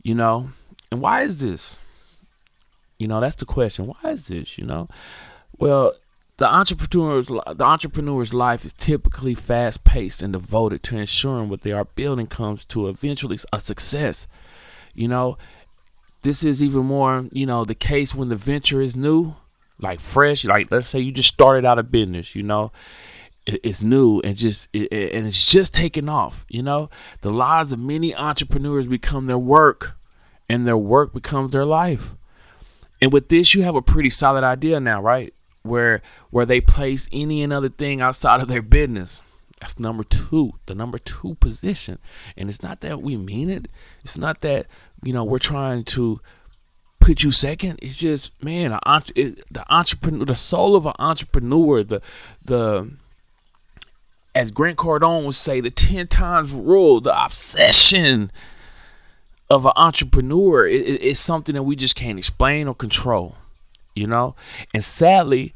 You 0.03 0.15
know, 0.15 0.51
and 0.91 1.01
why 1.01 1.23
is 1.23 1.41
this? 1.41 1.77
You 2.99 3.09
know, 3.09 3.21
that's 3.21 3.37
the 3.37 3.45
question. 3.45 3.87
Why 3.87 4.11
is 4.11 4.29
this? 4.29 4.59
You 4.59 4.65
know, 4.65 4.89
well, 5.59 5.93
the 6.39 6.47
entrepreneur's 6.47 7.27
the 7.27 7.65
entrepreneur's 7.65 8.33
life 8.33 8.65
is 8.65 8.73
typically 8.73 9.35
fast 9.35 9.85
paced 9.85 10.23
and 10.23 10.33
devoted 10.33 10.83
to 10.85 10.97
ensuring 10.97 11.49
what 11.49 11.63
they 11.63 11.73
are 11.73 11.85
building 11.85 12.29
comes 12.29 12.65
to 12.67 12.89
eventually 12.89 13.39
a 13.53 13.61
success. 13.61 14.29
You 14.95 15.09
know, 15.09 15.37
this 16.23 16.45
is 16.45 16.63
even 16.63 16.87
more, 16.87 17.27
you 17.33 17.45
know, 17.45 17.65
the 17.65 17.75
case 17.75 18.15
when 18.15 18.29
the 18.29 18.37
venture 18.37 18.81
is 18.81 18.95
new, 18.95 19.35
like 19.81 19.99
fresh. 19.99 20.45
Like 20.45 20.71
let's 20.71 20.89
say 20.89 21.01
you 21.01 21.11
just 21.11 21.29
started 21.29 21.65
out 21.65 21.81
a 21.81 21.83
business, 21.83 22.37
you 22.37 22.45
know, 22.45 22.71
it's 23.45 23.83
new 23.83 24.21
and 24.21 24.37
just 24.37 24.69
and 24.73 25.27
it's 25.27 25.51
just 25.51 25.75
taking 25.75 26.09
off. 26.09 26.47
You 26.49 26.63
know, 26.63 26.89
the 27.21 27.33
lives 27.33 27.73
of 27.73 27.81
many 27.81 28.15
entrepreneurs 28.15 28.87
become 28.87 29.27
their 29.27 29.39
work, 29.39 29.97
and 30.49 30.69
their 30.69 30.79
work 30.79 31.13
becomes 31.13 31.51
their 31.51 31.65
life. 31.65 32.15
And 33.03 33.13
with 33.13 33.29
this, 33.29 33.57
you 33.57 33.63
have 33.63 33.75
a 33.75 33.83
pretty 33.83 34.11
solid 34.11 34.45
idea 34.45 34.79
now, 34.79 35.03
right? 35.03 35.33
Where 35.69 36.03
where 36.31 36.47
they 36.47 36.61
place 36.61 37.09
any 37.13 37.43
and 37.43 37.53
other 37.53 37.69
thing 37.69 38.01
outside 38.01 38.41
of 38.41 38.49
their 38.49 38.63
business. 38.63 39.21
That's 39.61 39.79
number 39.79 40.05
two, 40.05 40.53
the 40.67 40.75
number 40.75 40.99
two 40.99 41.35
position. 41.37 41.99
And 42.37 42.49
it's 42.49 42.63
not 42.63 42.81
that 42.81 43.03
we 43.03 43.17
mean 43.17 43.51
it. 43.51 43.69
It's 44.05 44.17
not 44.17 44.41
that 44.41 44.67
you 45.03 45.13
know 45.13 45.25
we're 45.25 45.39
trying 45.39 45.85
to 45.85 46.21
put 47.01 47.25
you 47.25 47.31
second. 47.31 47.79
It's 47.83 47.97
just 47.97 48.43
man, 48.43 48.79
it, 49.15 49.43
the 49.53 49.65
entrepreneur, 49.69 50.25
the 50.25 50.35
soul 50.35 50.77
of 50.77 50.87
an 50.87 50.95
entrepreneur, 50.99 51.83
the 51.83 52.03
the 52.45 52.93
as 54.35 54.51
Grant 54.53 54.79
Cardone 54.79 55.25
would 55.25 55.35
say, 55.35 55.61
the 55.61 55.71
ten 55.71 56.07
times 56.07 56.53
rule, 56.53 57.01
the 57.01 57.25
obsession 57.25 58.31
of 59.51 59.65
an 59.65 59.73
entrepreneur 59.75 60.67
is 60.67 61.19
something 61.19 61.55
that 61.55 61.63
we 61.63 61.75
just 61.75 61.97
can't 61.97 62.19
explain 62.19 62.69
or 62.69 62.75
control 62.75 63.37
you 63.99 64.07
know? 64.07 64.35
And 64.73 64.83
sadly, 64.83 65.55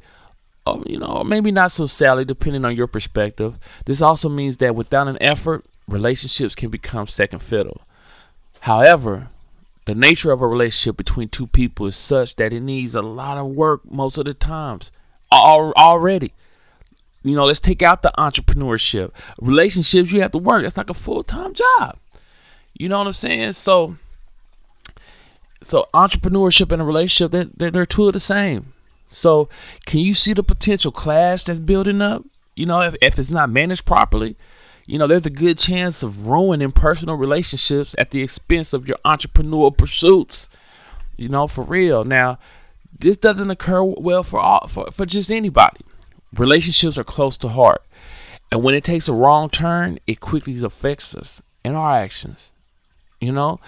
um, 0.67 0.85
you 0.87 0.99
know, 0.99 1.25
maybe 1.25 1.51
not 1.51 1.73
so 1.73 1.87
sadly, 1.87 2.25
depending 2.25 2.65
on 2.65 2.77
your 2.77 2.87
perspective, 2.87 3.59
this 3.85 4.03
also 4.03 4.29
means 4.29 4.59
that 4.59 4.75
without 4.75 5.09
an 5.09 5.19
effort, 5.21 5.65
relationships 5.89 6.55
can 6.55 6.71
become 6.71 7.07
second 7.07 7.41
fiddle. 7.41 7.83
However, 8.61 9.29
the 9.87 9.95
nature 9.95 10.31
of 10.31 10.41
a 10.41 10.47
relationship 10.47 10.97
between 10.97 11.29
two 11.29 11.47
people 11.49 11.87
is 11.87 11.97
such 11.97 12.37
that 12.37 12.53
it 12.53 12.61
needs 12.61 12.95
a 12.95 13.03
lot 13.03 13.39
of 13.39 13.47
work 13.47 13.81
most 13.91 14.19
of 14.19 14.25
the 14.25 14.35
times 14.35 14.93
already. 15.33 16.33
You 17.25 17.37
know, 17.37 17.47
let's 17.47 17.61
take 17.61 17.83
out 17.83 18.03
the 18.03 18.13
entrepreneurship. 18.19 19.13
Relationships, 19.41 20.13
you 20.13 20.21
have 20.21 20.33
to 20.33 20.39
work. 20.39 20.65
It's 20.65 20.77
like 20.77 20.91
a 20.91 20.95
full 20.95 21.23
time 21.23 21.55
job. 21.55 21.99
You 22.75 22.89
know 22.89 22.99
what 22.99 23.07
I'm 23.07 23.13
saying? 23.13 23.53
So, 23.53 23.97
so 25.63 25.89
entrepreneurship 25.95 26.73
and 26.73 26.83
a 26.83 26.85
relationship, 26.85 27.33
they're, 27.33 27.45
they're, 27.57 27.71
they're 27.71 27.87
two 27.87 28.07
of 28.07 28.13
the 28.13 28.21
same. 28.21 28.73
So 29.11 29.49
can 29.87 30.01
you 30.01 30.15
see 30.15 30.33
the 30.33 30.43
potential 30.43 30.91
clash 30.93 31.45
that's 31.45 31.61
building 31.61 32.01
up? 32.01 32.25
You 32.57 32.67
know, 32.67 32.81
if, 32.81 32.97
if 33.01 33.19
it's 33.19 33.31
not 33.31 33.51
managed 33.51 33.87
properly, 33.87 34.37
you 34.87 34.99
know, 34.99 35.07
there's 35.07 35.27
a 35.27 35.31
good 35.31 35.59
chance 35.59 36.03
of 36.03 36.27
ruining 36.27 36.73
personal 36.73 37.17
relationships 37.17 37.95
at 37.99 38.11
the 38.11 38.23
expense 38.23 38.73
of 38.73 38.89
your 38.89 38.97
entrepreneurial 39.05 39.77
pursuits. 39.77 40.49
You 41.17 41.29
know, 41.29 41.47
for 41.47 41.63
real. 41.63 42.05
Now, 42.05 42.39
this 42.99 43.17
doesn't 43.17 43.51
occur 43.51 43.83
well 43.83 44.23
for 44.23 44.41
all 44.41 44.67
for, 44.67 44.91
for 44.91 45.07
just 45.07 45.31
anybody. 45.31 45.81
Relationships 46.35 46.97
are 46.97 47.05
close 47.05 47.37
to 47.39 47.49
heart. 47.49 47.83
And 48.51 48.63
when 48.63 48.75
it 48.75 48.85
takes 48.85 49.09
a 49.09 49.15
wrong 49.15 49.51
turn, 49.51 49.99
it 50.07 50.21
quickly 50.21 50.63
affects 50.63 51.15
us 51.15 51.43
and 51.65 51.77
our 51.77 51.97
actions 51.97 52.53
you 53.23 53.33
know 53.33 53.59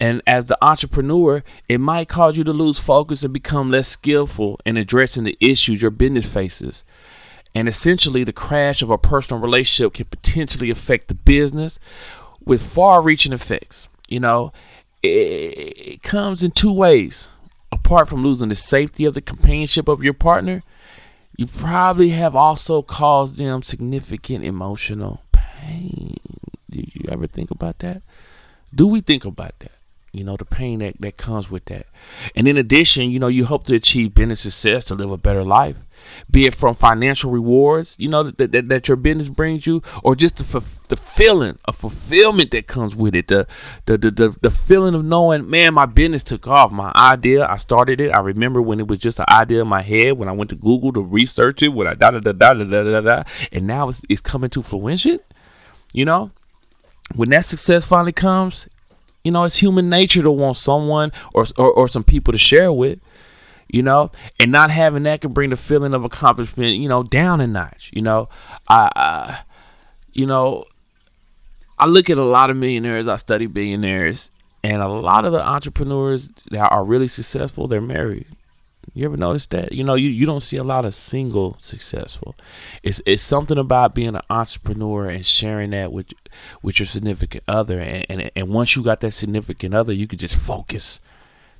and 0.00 0.20
as 0.26 0.46
the 0.46 0.58
entrepreneur 0.60 1.42
it 1.68 1.78
might 1.78 2.08
cause 2.08 2.36
you 2.36 2.44
to 2.44 2.52
lose 2.52 2.78
focus 2.78 3.22
and 3.22 3.32
become 3.32 3.70
less 3.70 3.88
skillful 3.88 4.58
in 4.66 4.76
addressing 4.76 5.24
the 5.24 5.36
issues 5.40 5.80
your 5.80 5.90
business 5.90 6.26
faces 6.26 6.84
and 7.54 7.68
essentially 7.68 8.24
the 8.24 8.32
crash 8.32 8.82
of 8.82 8.90
a 8.90 8.98
personal 8.98 9.40
relationship 9.40 9.94
can 9.94 10.06
potentially 10.06 10.68
affect 10.68 11.08
the 11.08 11.14
business 11.14 11.78
with 12.44 12.60
far 12.60 13.00
reaching 13.00 13.32
effects 13.32 13.88
you 14.08 14.20
know, 14.20 14.52
it, 15.02 15.08
it 15.08 16.02
comes 16.02 16.42
in 16.42 16.50
two 16.50 16.72
ways. 16.72 17.28
Apart 17.72 18.08
from 18.08 18.22
losing 18.22 18.48
the 18.48 18.54
safety 18.54 19.04
of 19.04 19.14
the 19.14 19.20
companionship 19.20 19.88
of 19.88 20.02
your 20.02 20.14
partner, 20.14 20.62
you 21.36 21.46
probably 21.46 22.10
have 22.10 22.36
also 22.36 22.82
caused 22.82 23.36
them 23.36 23.62
significant 23.62 24.44
emotional 24.44 25.22
pain. 25.32 26.14
Do 26.70 26.78
you 26.78 27.02
ever 27.08 27.26
think 27.26 27.50
about 27.50 27.80
that? 27.80 28.02
do 28.74 28.86
we 28.86 29.00
think 29.00 29.24
about 29.24 29.58
that? 29.60 29.72
You 30.12 30.22
know, 30.22 30.36
the 30.36 30.44
pain 30.44 30.78
that, 30.78 31.00
that 31.00 31.16
comes 31.16 31.50
with 31.50 31.64
that. 31.64 31.86
And 32.36 32.46
in 32.46 32.56
addition, 32.56 33.10
you 33.10 33.18
know, 33.18 33.26
you 33.26 33.46
hope 33.46 33.64
to 33.64 33.74
achieve 33.74 34.14
business 34.14 34.42
success 34.42 34.84
to 34.84 34.94
live 34.94 35.10
a 35.10 35.16
better 35.16 35.42
life, 35.42 35.76
be 36.30 36.46
it 36.46 36.54
from 36.54 36.76
financial 36.76 37.32
rewards, 37.32 37.96
you 37.98 38.08
know, 38.08 38.22
that, 38.22 38.52
that, 38.52 38.68
that 38.68 38.86
your 38.86 38.96
business 38.96 39.28
brings 39.28 39.66
you, 39.66 39.82
or 40.04 40.14
just 40.14 40.36
the, 40.36 40.62
the 40.86 40.96
feeling 40.96 41.58
of 41.64 41.74
fulfillment 41.74 42.52
that 42.52 42.68
comes 42.68 42.94
with 42.94 43.16
it. 43.16 43.26
The, 43.26 43.48
the, 43.86 43.98
the, 43.98 44.10
the, 44.12 44.36
the 44.40 44.50
feeling 44.52 44.94
of 44.94 45.04
knowing, 45.04 45.50
man, 45.50 45.74
my 45.74 45.86
business 45.86 46.22
took 46.22 46.46
off. 46.46 46.70
My 46.70 46.92
idea, 46.94 47.44
I 47.48 47.56
started 47.56 48.00
it. 48.00 48.10
I 48.10 48.20
remember 48.20 48.62
when 48.62 48.78
it 48.78 48.86
was 48.86 48.98
just 48.98 49.18
an 49.18 49.26
idea 49.28 49.62
in 49.62 49.68
my 49.68 49.82
head, 49.82 50.12
when 50.12 50.28
I 50.28 50.32
went 50.32 50.50
to 50.50 50.56
Google 50.56 50.92
to 50.92 51.00
research 51.00 51.60
it, 51.64 51.70
when 51.70 51.88
I 51.88 51.94
da 51.94 52.12
da 52.12 52.20
da 52.20 52.30
da 52.30 52.54
da 52.54 52.82
da 52.84 53.00
da, 53.00 53.24
and 53.50 53.66
now 53.66 53.88
it's, 53.88 54.00
it's 54.08 54.20
coming 54.20 54.50
to 54.50 54.62
fruition, 54.62 55.18
you 55.92 56.04
know? 56.04 56.30
When 57.14 57.30
that 57.30 57.44
success 57.44 57.84
finally 57.84 58.12
comes, 58.12 58.68
you 59.24 59.30
know, 59.30 59.44
it's 59.44 59.58
human 59.58 59.88
nature 59.88 60.22
to 60.22 60.30
want 60.30 60.56
someone 60.56 61.12
or, 61.32 61.46
or, 61.56 61.72
or 61.72 61.88
some 61.88 62.04
people 62.04 62.32
to 62.32 62.38
share 62.38 62.72
with, 62.72 62.98
you 63.68 63.82
know, 63.82 64.10
and 64.38 64.52
not 64.52 64.70
having 64.70 65.04
that 65.04 65.20
can 65.20 65.32
bring 65.32 65.50
the 65.50 65.56
feeling 65.56 65.94
of 65.94 66.04
accomplishment, 66.04 66.76
you 66.76 66.88
know, 66.88 67.02
down 67.02 67.40
a 67.40 67.46
notch. 67.46 67.90
You 67.94 68.02
know, 68.02 68.28
I, 68.68 68.90
I 68.94 69.40
you 70.12 70.26
know, 70.26 70.64
I 71.78 71.86
look 71.86 72.08
at 72.08 72.18
a 72.18 72.24
lot 72.24 72.50
of 72.50 72.56
millionaires. 72.56 73.08
I 73.08 73.16
study 73.16 73.46
billionaires, 73.46 74.30
and 74.62 74.80
a 74.80 74.88
lot 74.88 75.24
of 75.24 75.32
the 75.32 75.46
entrepreneurs 75.46 76.30
that 76.50 76.70
are 76.70 76.84
really 76.84 77.08
successful, 77.08 77.66
they're 77.66 77.80
married. 77.80 78.26
You 78.94 79.04
ever 79.06 79.16
notice 79.16 79.46
that? 79.46 79.72
You 79.72 79.82
know, 79.82 79.96
you, 79.96 80.08
you 80.08 80.24
don't 80.24 80.40
see 80.40 80.56
a 80.56 80.62
lot 80.62 80.84
of 80.84 80.94
single 80.94 81.56
successful. 81.58 82.36
It's 82.84 83.02
it's 83.04 83.24
something 83.24 83.58
about 83.58 83.92
being 83.92 84.14
an 84.14 84.22
entrepreneur 84.30 85.08
and 85.08 85.26
sharing 85.26 85.70
that 85.70 85.92
with 85.92 86.12
with 86.62 86.78
your 86.78 86.86
significant 86.86 87.42
other. 87.48 87.80
And, 87.80 88.06
and, 88.08 88.30
and 88.36 88.48
once 88.50 88.76
you 88.76 88.84
got 88.84 89.00
that 89.00 89.10
significant 89.10 89.74
other, 89.74 89.92
you 89.92 90.06
can 90.06 90.18
just 90.18 90.36
focus. 90.36 91.00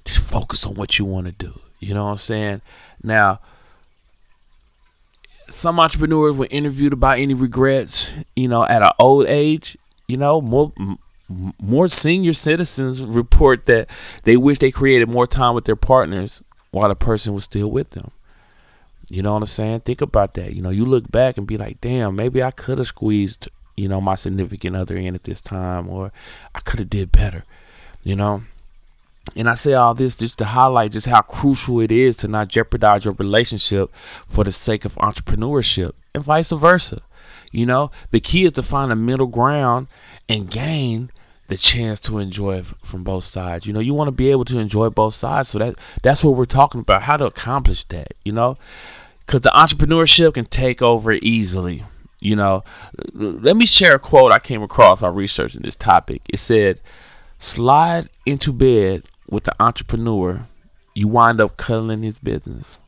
Just 0.05 0.21
focus 0.21 0.65
on 0.65 0.75
what 0.75 0.99
you 0.99 1.05
want 1.05 1.27
to 1.27 1.33
do. 1.33 1.59
You 1.81 1.95
know 1.95 2.05
what 2.05 2.13
I'm 2.13 2.19
saying? 2.19 2.61
Now, 3.03 3.41
some 5.49 5.81
entrepreneurs 5.81 6.37
were 6.37 6.47
interviewed 6.51 6.93
about 6.93 7.19
any 7.19 7.35
regrets, 7.35 8.15
you 8.37 8.47
know, 8.47 8.65
at 8.65 8.83
an 8.83 8.93
old 9.01 9.27
age. 9.27 9.77
You 10.07 10.19
know, 10.19 10.41
more 10.41 10.73
more 11.61 11.89
senior 11.89 12.33
citizens 12.33 13.01
report 13.01 13.67
that 13.67 13.89
they 14.23 14.37
wish 14.37 14.61
they 14.61 14.71
created 14.71 15.09
more 15.09 15.27
time 15.27 15.55
with 15.55 15.65
their 15.65 15.75
partners 15.75 16.45
while 16.75 16.89
the 16.89 16.97
person 16.97 17.33
was 17.33 17.45
still 17.45 17.71
with 17.71 17.91
them. 17.91 18.11
You 19.09 19.23
know 19.23 19.35
what 19.35 19.43
I'm 19.43 19.47
saying? 19.47 19.81
Think 19.81 20.01
about 20.01 20.35
that. 20.35 20.55
You 20.55 20.63
know, 20.63 20.71
you 20.71 20.85
look 20.85 21.11
back 21.11 21.39
and 21.39 21.47
be 21.47 21.57
like, 21.57 21.81
damn, 21.81 22.17
maybe 22.17 22.43
I 22.43 22.51
could 22.51 22.79
have 22.79 22.89
squeezed, 22.89 23.49
you 23.77 23.87
know, 23.87 24.01
my 24.01 24.17
significant 24.17 24.75
other 24.75 24.97
in 24.97 25.15
at 25.15 25.23
this 25.23 25.41
time, 25.41 25.89
or 25.89 26.11
I 26.55 26.61
could 26.61 26.81
have 26.81 26.91
did 26.91 27.13
better. 27.13 27.45
You 28.03 28.17
know? 28.17 28.43
And 29.37 29.49
I 29.49 29.55
say 29.55 29.75
all 29.75 29.95
this 29.95 30.17
just 30.17 30.39
to 30.39 30.45
highlight 30.45 30.93
just 30.93 31.07
how 31.07 31.21
crucial 31.21 31.81
it 31.81 31.93
is 31.93 32.17
to 32.19 32.29
not 32.29 32.49
jeopardize 32.49 33.05
your 33.05 33.15
relationship 33.15 33.95
for 34.29 34.43
the 34.43 34.53
sake 34.53 34.85
of 34.85 34.97
entrepreneurship 34.97 35.93
and 36.13 36.25
vice 36.25 36.51
versa. 36.51 37.03
You 37.53 37.67
know, 37.67 37.93
the 38.11 38.19
key 38.19 38.45
is 38.47 38.53
to 38.53 38.65
find 38.65 38.91
a 38.91 38.97
middle 38.97 39.29
ground 39.29 39.87
and 40.29 40.51
gain 40.51 41.11
the 41.49 41.57
chance 41.57 42.01
to 42.01 42.19
enjoy 42.19 42.63
from 42.63 43.05
both 43.05 43.25
sides. 43.25 43.67
You 43.67 43.73
know, 43.73 43.81
you 43.81 43.95
want 43.95 44.09
to 44.09 44.13
be 44.13 44.31
able 44.31 44.45
to 44.47 44.59
enjoy 44.59 44.91
both 44.91 45.15
sides. 45.15 45.49
So 45.49 45.59
that 45.59 45.77
that's 46.03 46.25
what 46.25 46.37
we're 46.37 46.45
talking 46.45 46.81
about. 46.81 47.03
How 47.03 47.17
to 47.17 47.27
accomplish 47.27 47.85
that. 47.85 48.15
You 48.25 48.33
know, 48.33 48.57
because 49.27 49.43
the 49.43 49.51
entrepreneurship 49.51 50.35
can 50.35 50.47
take 50.47 50.83
over 50.83 51.13
easily. 51.13 51.85
You 52.21 52.37
know, 52.37 52.65
let 53.13 53.57
me 53.57 53.67
share 53.67 53.97
a 53.97 53.99
quote 53.99 54.33
I 54.33 54.39
came 54.39 54.63
across 54.63 55.03
while 55.03 55.13
researching 55.13 55.63
this 55.63 55.77
topic. 55.77 56.23
It 56.29 56.39
said, 56.39 56.81
"Slide 57.39 58.09
into 58.25 58.53
bed 58.53 59.03
with 59.29 59.45
the 59.45 59.55
entrepreneur, 59.61 60.47
you 60.95 61.09
wind 61.09 61.41
up 61.41 61.57
cuddling 61.57 62.03
his 62.03 62.19
business." 62.19 62.79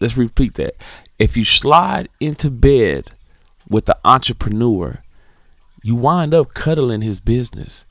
Let's 0.00 0.16
repeat 0.16 0.54
that. 0.54 0.74
If 1.18 1.36
you 1.36 1.44
slide 1.44 2.08
into 2.20 2.50
bed 2.50 3.10
with 3.68 3.86
the 3.86 3.98
entrepreneur, 4.04 5.02
you 5.82 5.94
wind 5.94 6.34
up 6.34 6.54
cuddling 6.54 7.02
his 7.02 7.20
business. 7.20 7.84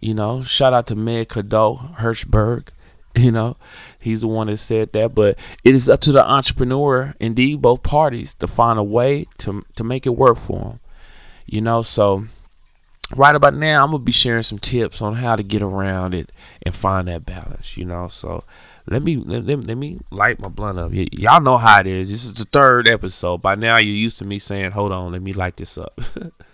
You 0.00 0.14
know, 0.14 0.42
shout 0.42 0.72
out 0.72 0.86
to 0.88 0.96
Meg 0.96 1.28
Cadoux 1.28 1.96
Hirshberg. 1.96 2.68
You 3.14 3.30
know, 3.30 3.58
he's 4.00 4.22
the 4.22 4.26
one 4.28 4.46
that 4.46 4.56
said 4.56 4.94
that. 4.94 5.14
But 5.14 5.38
it 5.64 5.74
is 5.74 5.86
up 5.86 6.00
to 6.00 6.12
the 6.12 6.26
entrepreneur, 6.26 7.14
indeed, 7.20 7.60
both 7.60 7.82
parties, 7.82 8.32
to 8.36 8.46
find 8.46 8.78
a 8.78 8.82
way 8.82 9.26
to 9.36 9.66
to 9.76 9.84
make 9.84 10.06
it 10.06 10.16
work 10.16 10.38
for 10.38 10.58
them. 10.58 10.80
You 11.44 11.60
know, 11.60 11.82
so 11.82 12.24
right 13.14 13.34
about 13.34 13.54
now, 13.54 13.84
I'm 13.84 13.90
gonna 13.90 14.02
be 14.02 14.12
sharing 14.12 14.42
some 14.42 14.58
tips 14.58 15.02
on 15.02 15.16
how 15.16 15.36
to 15.36 15.42
get 15.42 15.60
around 15.60 16.14
it 16.14 16.32
and 16.62 16.74
find 16.74 17.06
that 17.08 17.26
balance. 17.26 17.76
You 17.76 17.84
know, 17.84 18.08
so 18.08 18.44
let 18.86 19.02
me 19.02 19.16
let, 19.16 19.44
let, 19.44 19.64
let 19.64 19.76
me 19.76 20.00
light 20.10 20.40
my 20.40 20.48
blunt 20.48 20.78
up. 20.78 20.92
Y- 20.92 21.08
y'all 21.12 21.42
know 21.42 21.58
how 21.58 21.80
it 21.80 21.86
is. 21.86 22.08
This 22.08 22.24
is 22.24 22.32
the 22.32 22.46
third 22.46 22.88
episode. 22.88 23.42
By 23.42 23.56
now, 23.56 23.76
you're 23.76 23.94
used 23.94 24.18
to 24.18 24.24
me 24.24 24.38
saying, 24.38 24.70
"Hold 24.70 24.92
on, 24.92 25.12
let 25.12 25.22
me 25.22 25.32
light 25.32 25.56
this 25.56 25.76
up." 25.76 26.00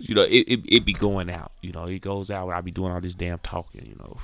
you 0.00 0.14
know, 0.14 0.22
it, 0.22 0.44
it 0.48 0.60
it 0.68 0.84
be 0.84 0.92
going 0.92 1.30
out. 1.30 1.52
You 1.62 1.72
know, 1.72 1.84
it 1.84 2.00
goes 2.00 2.30
out 2.30 2.50
I 2.50 2.60
be 2.60 2.70
doing 2.70 2.92
all 2.92 3.00
this 3.00 3.14
damn 3.14 3.38
talking. 3.38 3.86
You 3.86 3.96
know. 3.96 4.16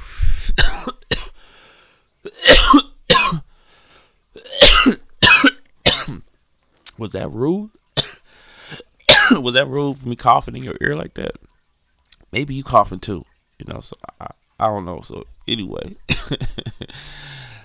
Was 6.99 7.13
that 7.13 7.31
rude? 7.31 7.71
Was 9.33 9.55
that 9.55 9.69
rude 9.69 9.99
for 9.99 10.09
me 10.09 10.17
coughing 10.17 10.57
in 10.57 10.63
your 10.63 10.77
ear 10.81 10.95
like 10.95 11.15
that? 11.15 11.37
Maybe 12.31 12.55
you 12.55 12.63
coughing 12.63 13.01
too. 13.01 13.25
You 13.59 13.73
know, 13.73 13.81
so 13.81 13.97
I 14.21 14.29
I 14.61 14.69
don't 14.69 14.85
know. 14.85 15.01
So 15.01 15.25
anyway. 15.49 15.97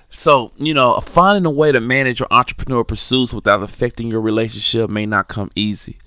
So, 0.09 0.51
you 0.57 0.73
know, 0.73 0.99
finding 1.01 1.45
a 1.45 1.51
way 1.51 1.71
to 1.71 1.79
manage 1.79 2.19
your 2.19 2.27
entrepreneur 2.31 2.83
pursuits 2.83 3.33
without 3.33 3.61
affecting 3.61 4.07
your 4.07 4.19
relationship 4.19 4.89
may 4.89 5.05
not 5.05 5.27
come 5.27 5.51
easy 5.53 5.99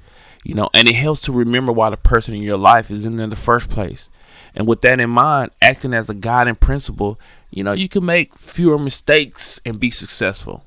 you 0.44 0.54
know, 0.54 0.70
and 0.73 0.88
it 0.88 0.94
helps 0.94 1.23
to 1.23 1.32
remember 1.32 1.73
why 1.73 1.90
the 1.90 1.97
person 1.97 2.35
in 2.35 2.42
your 2.42 2.56
life 2.56 2.90
is 2.90 3.04
in 3.04 3.16
there 3.16 3.25
in 3.25 3.30
the 3.30 3.37
first 3.37 3.68
place. 3.68 4.09
And 4.54 4.66
with 4.66 4.80
that 4.80 5.00
in 5.00 5.11
mind, 5.11 5.52
acting 5.62 5.94
as 5.94 6.09
a 6.09 6.14
guiding 6.14 6.56
principle, 6.56 7.20
you 7.50 7.62
know, 7.62 7.73
you 7.73 7.88
can 7.88 8.04
make 8.04 8.37
fewer 8.38 8.78
mistakes 8.78 9.61
and 9.64 9.78
be 9.78 9.90
successful. 9.90 10.64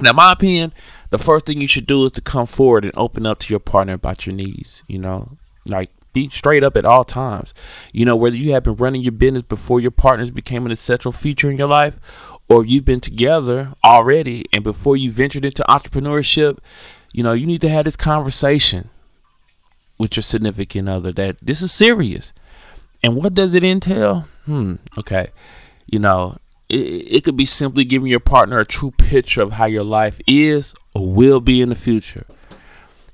Now, 0.00 0.12
my 0.12 0.32
opinion, 0.32 0.72
the 1.10 1.18
first 1.18 1.46
thing 1.46 1.60
you 1.60 1.66
should 1.66 1.86
do 1.86 2.04
is 2.04 2.12
to 2.12 2.20
come 2.20 2.46
forward 2.46 2.84
and 2.84 2.96
open 2.96 3.26
up 3.26 3.38
to 3.40 3.52
your 3.52 3.60
partner 3.60 3.94
about 3.94 4.26
your 4.26 4.34
needs. 4.34 4.82
You 4.86 4.98
know, 4.98 5.36
like 5.64 5.90
be 6.12 6.28
straight 6.28 6.64
up 6.64 6.76
at 6.76 6.84
all 6.84 7.04
times. 7.04 7.52
You 7.92 8.04
know, 8.04 8.16
whether 8.16 8.36
you 8.36 8.52
have 8.52 8.64
been 8.64 8.76
running 8.76 9.02
your 9.02 9.12
business 9.12 9.42
before 9.42 9.80
your 9.80 9.90
partners 9.90 10.30
became 10.30 10.64
an 10.64 10.72
essential 10.72 11.12
feature 11.12 11.50
in 11.50 11.58
your 11.58 11.68
life, 11.68 11.98
or 12.48 12.64
you've 12.64 12.84
been 12.84 13.00
together 13.00 13.72
already 13.84 14.44
and 14.52 14.64
before 14.64 14.96
you 14.96 15.10
ventured 15.10 15.44
into 15.44 15.64
entrepreneurship, 15.68 16.58
you 17.12 17.22
know, 17.22 17.32
you 17.32 17.46
need 17.46 17.60
to 17.62 17.68
have 17.68 17.84
this 17.84 17.96
conversation 17.96 18.90
with 19.98 20.16
your 20.16 20.22
significant 20.22 20.88
other 20.88 21.12
that 21.12 21.36
this 21.42 21.62
is 21.62 21.72
serious. 21.72 22.32
And 23.02 23.16
what 23.16 23.34
does 23.34 23.54
it 23.54 23.64
entail? 23.64 24.26
Hmm, 24.44 24.76
okay. 24.98 25.28
You 25.86 25.98
know, 25.98 26.38
it, 26.68 26.76
it 26.76 27.24
could 27.24 27.36
be 27.36 27.44
simply 27.44 27.84
giving 27.84 28.08
your 28.08 28.20
partner 28.20 28.58
a 28.58 28.64
true 28.64 28.92
picture 28.92 29.42
of 29.42 29.52
how 29.52 29.66
your 29.66 29.84
life 29.84 30.20
is 30.26 30.74
or 30.94 31.12
will 31.12 31.40
be 31.40 31.60
in 31.60 31.68
the 31.68 31.74
future. 31.74 32.26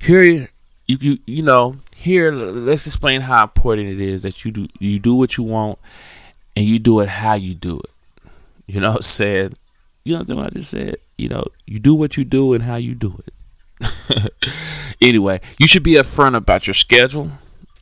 Here, 0.01 0.49
you, 0.87 0.99
you, 1.01 1.19
you 1.27 1.43
know, 1.43 1.79
here, 1.95 2.33
let's 2.33 2.87
explain 2.87 3.23
how 3.23 3.43
important 3.43 3.89
it 3.89 4.01
is 4.01 4.23
that 4.23 4.45
you 4.45 4.53
do, 4.53 4.69
you 4.79 4.99
do 4.99 5.15
what 5.15 5.37
you 5.37 5.45
want 5.45 5.79
and 6.55 6.65
you 6.65 6.79
do 6.79 7.01
it 7.01 7.09
how 7.09 7.35
you 7.35 7.55
do 7.55 7.81
it. 7.81 7.91
You 8.67 8.81
know, 8.81 9.01
said, 9.01 9.55
you 10.05 10.17
know 10.17 10.37
what 10.37 10.47
I 10.47 10.51
just 10.51 10.71
said? 10.71 10.97
You 11.17 11.29
know, 11.29 11.45
you 11.67 11.79
do 11.79 11.95
what 11.95 12.17
you 12.17 12.25
do 12.25 12.53
and 12.53 12.63
how 12.63 12.77
you 12.77 12.95
do 12.95 13.21
it. 13.27 13.33
anyway, 15.01 15.41
you 15.59 15.67
should 15.67 15.83
be 15.83 15.95
upfront 15.95 16.37
about 16.37 16.67
your 16.67 16.75
schedule, 16.75 17.31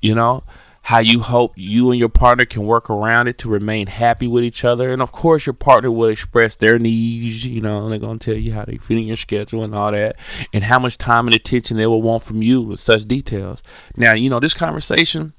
you 0.00 0.14
know, 0.14 0.44
how 0.82 0.98
you 0.98 1.20
hope 1.20 1.54
you 1.56 1.90
and 1.90 1.98
your 1.98 2.10
partner 2.10 2.44
can 2.44 2.66
work 2.66 2.90
around 2.90 3.26
it 3.26 3.38
to 3.38 3.48
remain 3.48 3.86
happy 3.86 4.26
with 4.26 4.44
each 4.44 4.64
other. 4.64 4.90
And 4.90 5.00
of 5.00 5.12
course, 5.12 5.46
your 5.46 5.54
partner 5.54 5.90
will 5.90 6.08
express 6.08 6.56
their 6.56 6.78
needs, 6.78 7.46
you 7.46 7.62
know, 7.62 7.88
they're 7.88 7.98
going 7.98 8.18
to 8.18 8.32
tell 8.32 8.38
you 8.38 8.52
how 8.52 8.64
they 8.64 8.76
fit 8.76 8.98
in 8.98 9.04
your 9.04 9.16
schedule 9.16 9.64
and 9.64 9.74
all 9.74 9.92
that, 9.92 10.16
and 10.52 10.64
how 10.64 10.78
much 10.78 10.98
time 10.98 11.26
and 11.26 11.34
attention 11.34 11.76
they 11.76 11.86
will 11.86 12.02
want 12.02 12.22
from 12.22 12.42
you 12.42 12.60
with 12.60 12.80
such 12.80 13.08
details. 13.08 13.62
Now, 13.96 14.12
you 14.12 14.28
know, 14.28 14.40
this 14.40 14.54
conversation, 14.54 15.32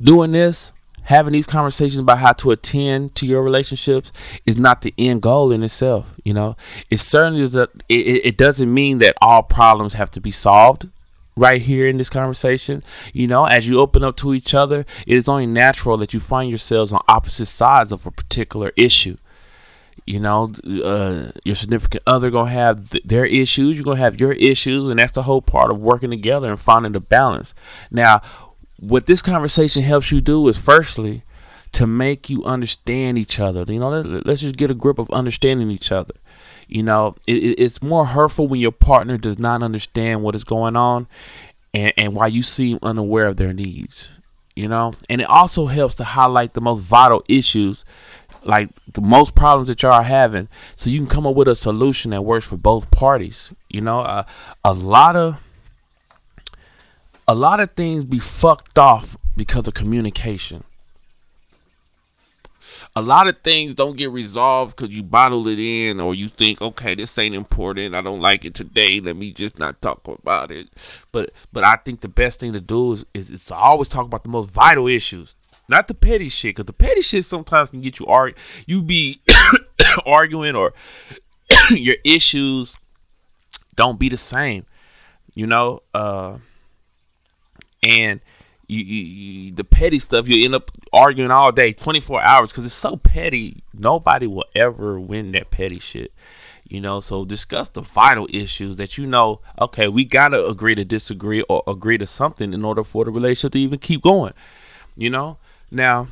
doing 0.00 0.32
this, 0.32 0.72
having 1.04 1.32
these 1.32 1.46
conversations 1.46 1.98
about 1.98 2.18
how 2.18 2.32
to 2.32 2.50
attend 2.50 3.14
to 3.16 3.26
your 3.26 3.42
relationships 3.42 4.12
is 4.46 4.56
not 4.56 4.82
the 4.82 4.94
end 4.98 5.22
goal 5.22 5.52
in 5.52 5.62
itself. 5.62 6.14
You 6.24 6.34
know, 6.34 6.56
it 6.90 6.98
certainly 6.98 7.46
that 7.48 7.70
it, 7.88 8.26
it 8.26 8.36
doesn't 8.36 8.72
mean 8.72 8.98
that 8.98 9.16
all 9.20 9.42
problems 9.42 9.94
have 9.94 10.10
to 10.12 10.20
be 10.20 10.30
solved 10.30 10.88
right 11.36 11.62
here 11.62 11.88
in 11.88 11.96
this 11.96 12.10
conversation. 12.10 12.82
You 13.12 13.26
know, 13.26 13.46
as 13.46 13.68
you 13.68 13.80
open 13.80 14.04
up 14.04 14.16
to 14.18 14.34
each 14.34 14.54
other, 14.54 14.80
it 15.06 15.16
is 15.16 15.28
only 15.28 15.46
natural 15.46 15.96
that 15.98 16.14
you 16.14 16.20
find 16.20 16.50
yourselves 16.50 16.92
on 16.92 17.00
opposite 17.08 17.46
sides 17.46 17.92
of 17.92 18.06
a 18.06 18.10
particular 18.10 18.72
issue. 18.76 19.16
You 20.04 20.18
know, 20.18 20.52
uh, 20.84 21.30
your 21.44 21.54
significant 21.54 22.02
other 22.06 22.30
gonna 22.30 22.50
have 22.50 22.90
th- 22.90 23.04
their 23.04 23.24
issues. 23.24 23.76
You're 23.76 23.84
gonna 23.84 23.98
have 23.98 24.18
your 24.18 24.32
issues, 24.32 24.88
and 24.88 24.98
that's 24.98 25.12
the 25.12 25.22
whole 25.22 25.42
part 25.42 25.70
of 25.70 25.78
working 25.78 26.10
together 26.10 26.50
and 26.50 26.60
finding 26.60 26.92
the 26.92 27.00
balance. 27.00 27.54
Now, 27.90 28.20
what 28.82 29.06
this 29.06 29.22
conversation 29.22 29.82
helps 29.82 30.10
you 30.10 30.20
do 30.20 30.46
is, 30.48 30.58
firstly, 30.58 31.22
to 31.70 31.86
make 31.86 32.28
you 32.28 32.42
understand 32.44 33.16
each 33.16 33.38
other. 33.38 33.64
You 33.66 33.78
know, 33.78 33.88
let, 33.88 34.26
us 34.26 34.40
just 34.40 34.56
get 34.56 34.72
a 34.72 34.74
grip 34.74 34.98
of 34.98 35.08
understanding 35.10 35.70
each 35.70 35.92
other. 35.92 36.14
You 36.66 36.82
know, 36.82 37.14
it, 37.26 37.58
it's 37.58 37.80
more 37.80 38.06
hurtful 38.06 38.48
when 38.48 38.60
your 38.60 38.72
partner 38.72 39.18
does 39.18 39.38
not 39.38 39.62
understand 39.62 40.22
what 40.22 40.34
is 40.34 40.42
going 40.42 40.76
on 40.76 41.06
and, 41.72 41.92
and 41.96 42.14
why 42.14 42.26
you 42.26 42.42
seem 42.42 42.78
unaware 42.82 43.26
of 43.26 43.36
their 43.36 43.52
needs. 43.52 44.08
You 44.56 44.68
know, 44.68 44.94
and 45.08 45.20
it 45.20 45.30
also 45.30 45.66
helps 45.66 45.94
to 45.94 46.04
highlight 46.04 46.52
the 46.52 46.60
most 46.60 46.80
vital 46.80 47.22
issues, 47.28 47.86
like 48.42 48.68
the 48.92 49.00
most 49.00 49.34
problems 49.34 49.68
that 49.68 49.80
y'all 49.82 49.92
are 49.92 50.02
having, 50.02 50.48
so 50.76 50.90
you 50.90 50.98
can 50.98 51.08
come 51.08 51.26
up 51.26 51.36
with 51.36 51.48
a 51.48 51.54
solution 51.54 52.10
that 52.10 52.22
works 52.22 52.46
for 52.46 52.58
both 52.58 52.90
parties. 52.90 53.52
You 53.70 53.80
know, 53.80 54.00
uh, 54.00 54.24
a 54.62 54.74
lot 54.74 55.16
of 55.16 55.38
a 57.32 57.34
lot 57.34 57.60
of 57.60 57.72
things 57.72 58.04
be 58.04 58.18
fucked 58.18 58.78
off 58.78 59.16
because 59.36 59.66
of 59.66 59.72
communication 59.72 60.64
a 62.94 63.02
lot 63.02 63.26
of 63.26 63.40
things 63.40 63.74
don't 63.74 63.96
get 63.96 64.10
resolved 64.10 64.76
because 64.76 64.94
you 64.94 65.02
bottle 65.02 65.48
it 65.48 65.58
in 65.58 65.98
or 65.98 66.14
you 66.14 66.28
think, 66.28 66.60
okay, 66.60 66.94
this 66.94 67.18
ain't 67.18 67.34
important. 67.34 67.94
I 67.94 68.02
don't 68.02 68.20
like 68.20 68.44
it 68.44 68.54
today. 68.54 69.00
Let 69.00 69.16
me 69.16 69.32
just 69.32 69.58
not 69.58 69.80
talk 69.80 70.06
about 70.06 70.50
it. 70.50 70.68
But 71.10 71.32
but 71.52 71.64
I 71.64 71.76
think 71.76 72.00
the 72.00 72.08
best 72.08 72.38
thing 72.40 72.52
to 72.52 72.60
do 72.60 72.92
is, 72.92 73.04
is, 73.14 73.30
is 73.30 73.44
to 73.46 73.56
always 73.56 73.88
talk 73.88 74.04
about 74.04 74.24
the 74.24 74.30
most 74.30 74.50
vital 74.50 74.86
issues, 74.86 75.34
not 75.68 75.88
the 75.88 75.94
petty 75.94 76.28
shit. 76.28 76.54
Because 76.54 76.66
the 76.66 76.72
petty 76.72 77.02
shit 77.02 77.24
sometimes 77.24 77.70
can 77.70 77.80
get 77.80 77.98
you 77.98 78.06
argue. 78.06 78.36
You 78.66 78.82
be 78.82 79.20
arguing 80.06 80.54
or 80.54 80.72
your 81.70 81.96
issues 82.04 82.76
don't 83.74 83.98
be 83.98 84.08
the 84.08 84.16
same. 84.16 84.66
You 85.34 85.46
know, 85.46 85.80
uh, 85.94 86.38
and 87.82 88.20
you, 88.68 88.82
you, 88.82 89.02
you, 89.02 89.52
the 89.52 89.64
petty 89.64 89.98
stuff 89.98 90.28
you 90.28 90.44
end 90.44 90.54
up 90.54 90.70
arguing 90.92 91.30
all 91.30 91.52
day 91.52 91.72
24 91.72 92.22
hours 92.22 92.50
because 92.50 92.64
it's 92.64 92.74
so 92.74 92.96
petty 92.96 93.62
nobody 93.74 94.26
will 94.26 94.44
ever 94.54 94.98
win 94.98 95.32
that 95.32 95.50
petty 95.50 95.78
shit 95.78 96.12
you 96.64 96.80
know? 96.80 97.00
So 97.00 97.26
discuss 97.26 97.68
the 97.68 97.82
vital 97.82 98.26
issues 98.30 98.76
that 98.76 98.96
you 98.96 99.06
know 99.06 99.40
okay 99.60 99.88
we 99.88 100.04
gotta 100.04 100.46
agree 100.46 100.74
to 100.74 100.84
disagree 100.84 101.42
or 101.42 101.62
agree 101.66 101.98
to 101.98 102.06
something 102.06 102.54
in 102.54 102.64
order 102.64 102.82
for 102.84 103.04
the 103.04 103.10
relationship 103.10 103.52
to 103.52 103.58
even 103.58 103.78
keep 103.78 104.02
going 104.02 104.32
you 104.96 105.10
know? 105.10 105.38
Now 105.70 106.08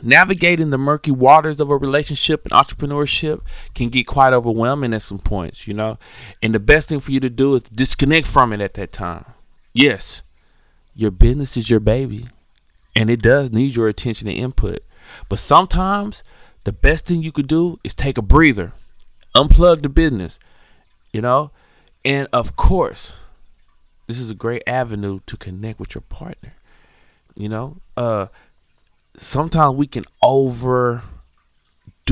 navigating 0.00 0.70
the 0.70 0.78
murky 0.78 1.10
waters 1.10 1.60
of 1.60 1.70
a 1.70 1.76
relationship 1.76 2.44
and 2.44 2.52
entrepreneurship 2.52 3.40
can 3.74 3.88
get 3.88 4.06
quite 4.06 4.32
overwhelming 4.32 4.94
at 4.94 5.02
some 5.02 5.18
points 5.18 5.66
you 5.66 5.74
know? 5.74 5.98
And 6.40 6.54
the 6.54 6.60
best 6.60 6.88
thing 6.88 7.00
for 7.00 7.10
you 7.10 7.20
to 7.20 7.30
do 7.30 7.56
is 7.56 7.62
disconnect 7.62 8.26
from 8.26 8.52
it 8.52 8.60
at 8.60 8.74
that 8.74 8.92
time. 8.92 9.26
Yes 9.74 10.22
your 11.02 11.10
business 11.10 11.56
is 11.56 11.68
your 11.68 11.80
baby 11.80 12.28
and 12.96 13.10
it 13.10 13.20
does 13.20 13.52
need 13.52 13.74
your 13.76 13.88
attention 13.88 14.28
and 14.28 14.36
input. 14.36 14.78
But 15.28 15.38
sometimes 15.38 16.22
the 16.64 16.72
best 16.72 17.06
thing 17.06 17.22
you 17.22 17.32
could 17.32 17.48
do 17.48 17.78
is 17.84 17.92
take 17.92 18.16
a 18.16 18.22
breather, 18.22 18.72
unplug 19.34 19.82
the 19.82 19.88
business, 19.88 20.38
you 21.12 21.20
know? 21.20 21.50
And 22.04 22.28
of 22.32 22.56
course, 22.56 23.16
this 24.06 24.18
is 24.18 24.30
a 24.30 24.34
great 24.34 24.62
avenue 24.66 25.20
to 25.26 25.36
connect 25.36 25.80
with 25.80 25.94
your 25.94 26.02
partner. 26.02 26.54
You 27.34 27.48
know, 27.48 27.76
uh 27.96 28.28
sometimes 29.16 29.76
we 29.76 29.86
can 29.86 30.04
over 30.22 31.02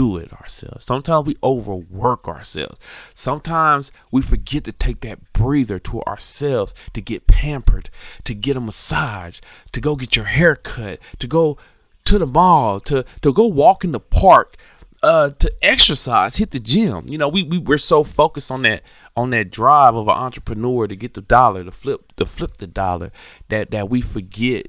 do 0.00 0.16
it 0.16 0.32
ourselves. 0.32 0.86
Sometimes 0.86 1.26
we 1.26 1.36
overwork 1.42 2.26
ourselves. 2.26 2.78
Sometimes 3.14 3.92
we 4.10 4.22
forget 4.22 4.64
to 4.64 4.72
take 4.72 5.02
that 5.02 5.30
breather 5.34 5.78
to 5.78 6.00
ourselves 6.04 6.74
to 6.94 7.02
get 7.02 7.26
pampered, 7.26 7.90
to 8.24 8.34
get 8.34 8.56
a 8.56 8.60
massage, 8.60 9.40
to 9.72 9.80
go 9.80 9.96
get 9.96 10.16
your 10.16 10.24
hair 10.24 10.56
cut, 10.56 11.00
to 11.18 11.26
go 11.26 11.58
to 12.06 12.18
the 12.18 12.26
mall, 12.26 12.80
to, 12.80 13.04
to 13.20 13.30
go 13.30 13.46
walk 13.46 13.84
in 13.84 13.92
the 13.92 14.00
park, 14.00 14.56
uh, 15.02 15.30
to 15.38 15.52
exercise, 15.62 16.36
hit 16.36 16.50
the 16.50 16.60
gym. 16.60 17.04
You 17.06 17.18
know, 17.18 17.28
we, 17.28 17.42
we 17.42 17.58
we're 17.58 17.76
so 17.76 18.02
focused 18.02 18.50
on 18.50 18.62
that 18.62 18.82
on 19.14 19.28
that 19.30 19.50
drive 19.50 19.94
of 19.94 20.08
an 20.08 20.14
entrepreneur 20.14 20.86
to 20.86 20.96
get 20.96 21.12
the 21.12 21.20
dollar, 21.20 21.62
to 21.62 21.70
flip 21.70 22.14
to 22.16 22.24
flip 22.24 22.56
the 22.56 22.66
dollar, 22.66 23.12
that 23.48 23.70
that 23.70 23.90
we 23.90 24.00
forget 24.00 24.68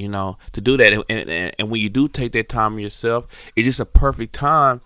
you 0.00 0.08
know, 0.08 0.38
to 0.52 0.60
do 0.60 0.76
that. 0.76 0.92
And, 0.92 1.04
and, 1.08 1.54
and 1.58 1.70
when 1.70 1.80
you 1.80 1.88
do 1.88 2.08
take 2.08 2.32
that 2.32 2.48
time 2.48 2.78
yourself, 2.78 3.26
it's 3.54 3.66
just 3.66 3.80
a 3.80 3.84
perfect 3.84 4.34
time 4.34 4.80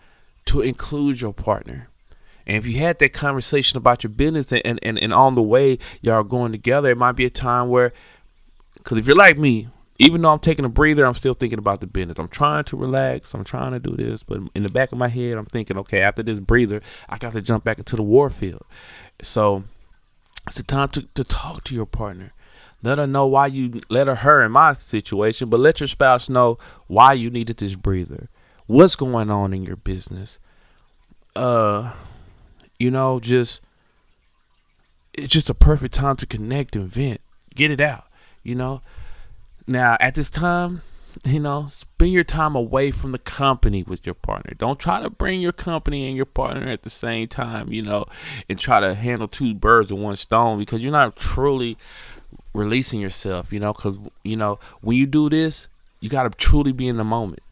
to 0.46 0.60
include 0.60 1.20
your 1.20 1.32
partner. 1.32 1.88
And 2.46 2.56
if 2.56 2.66
you 2.66 2.78
had 2.78 2.98
that 2.98 3.12
conversation 3.14 3.78
about 3.78 4.04
your 4.04 4.10
business 4.10 4.52
and, 4.52 4.78
and, 4.82 4.98
and 4.98 5.12
on 5.12 5.34
the 5.34 5.42
way 5.42 5.78
y'all 6.02 6.22
going 6.22 6.52
together, 6.52 6.90
it 6.90 6.98
might 6.98 7.12
be 7.12 7.24
a 7.24 7.30
time 7.30 7.68
where, 7.70 7.92
because 8.74 8.98
if 8.98 9.06
you're 9.06 9.16
like 9.16 9.38
me, 9.38 9.68
even 9.98 10.20
though 10.20 10.32
I'm 10.32 10.40
taking 10.40 10.64
a 10.64 10.68
breather, 10.68 11.06
I'm 11.06 11.14
still 11.14 11.34
thinking 11.34 11.58
about 11.58 11.80
the 11.80 11.86
business. 11.86 12.18
I'm 12.18 12.28
trying 12.28 12.64
to 12.64 12.76
relax. 12.76 13.32
I'm 13.32 13.44
trying 13.44 13.72
to 13.72 13.78
do 13.78 13.96
this, 13.96 14.22
but 14.22 14.40
in 14.54 14.64
the 14.64 14.68
back 14.68 14.92
of 14.92 14.98
my 14.98 15.08
head, 15.08 15.38
I'm 15.38 15.46
thinking, 15.46 15.78
okay, 15.78 16.02
after 16.02 16.22
this 16.22 16.40
breather, 16.40 16.82
I 17.08 17.16
got 17.16 17.32
to 17.32 17.40
jump 17.40 17.64
back 17.64 17.78
into 17.78 17.96
the 17.96 18.02
war 18.02 18.28
field. 18.28 18.64
So 19.22 19.64
it's 20.46 20.58
a 20.58 20.64
time 20.64 20.88
to, 20.88 21.02
to 21.14 21.24
talk 21.24 21.64
to 21.64 21.74
your 21.74 21.86
partner 21.86 22.33
let 22.84 22.98
her 22.98 23.06
know 23.06 23.26
why 23.26 23.46
you 23.48 23.80
let 23.88 24.06
her 24.06 24.14
her 24.16 24.42
in 24.42 24.52
my 24.52 24.74
situation, 24.74 25.48
but 25.48 25.60
let 25.60 25.80
your 25.80 25.86
spouse 25.86 26.28
know 26.28 26.58
why 26.86 27.14
you 27.14 27.30
needed 27.30 27.56
this 27.56 27.74
breather. 27.74 28.28
What's 28.66 28.96
going 28.96 29.30
on 29.30 29.52
in 29.52 29.64
your 29.64 29.76
business? 29.76 30.38
Uh 31.34 31.92
you 32.78 32.90
know, 32.90 33.20
just 33.20 33.60
it's 35.14 35.28
just 35.28 35.50
a 35.50 35.54
perfect 35.54 35.94
time 35.94 36.16
to 36.16 36.26
connect 36.26 36.76
and 36.76 36.90
vent. 36.90 37.20
Get 37.54 37.70
it 37.70 37.80
out, 37.80 38.04
you 38.42 38.54
know. 38.54 38.82
Now, 39.66 39.96
at 40.00 40.14
this 40.14 40.28
time, 40.28 40.82
you 41.24 41.40
know, 41.40 41.66
spend 41.68 42.12
your 42.12 42.24
time 42.24 42.54
away 42.54 42.90
from 42.90 43.12
the 43.12 43.18
company 43.18 43.82
with 43.82 44.04
your 44.04 44.14
partner. 44.14 44.54
Don't 44.58 44.78
try 44.78 45.00
to 45.00 45.08
bring 45.08 45.40
your 45.40 45.52
company 45.52 46.06
and 46.06 46.16
your 46.16 46.26
partner 46.26 46.66
at 46.66 46.82
the 46.82 46.90
same 46.90 47.28
time, 47.28 47.72
you 47.72 47.82
know, 47.82 48.04
and 48.48 48.58
try 48.58 48.80
to 48.80 48.94
handle 48.94 49.28
two 49.28 49.54
birds 49.54 49.92
with 49.92 50.02
one 50.02 50.16
stone 50.16 50.58
because 50.58 50.82
you're 50.82 50.92
not 50.92 51.16
truly 51.16 51.78
releasing 52.54 53.00
yourself, 53.00 53.52
you 53.52 53.60
know, 53.60 53.72
because, 53.72 53.98
you 54.22 54.36
know, 54.36 54.58
when 54.80 54.96
you 54.96 55.06
do 55.06 55.28
this, 55.28 55.68
you 56.00 56.08
got 56.08 56.22
to 56.22 56.30
truly 56.30 56.72
be 56.72 56.88
in 56.88 56.96
the 56.96 57.04
moment. 57.04 57.42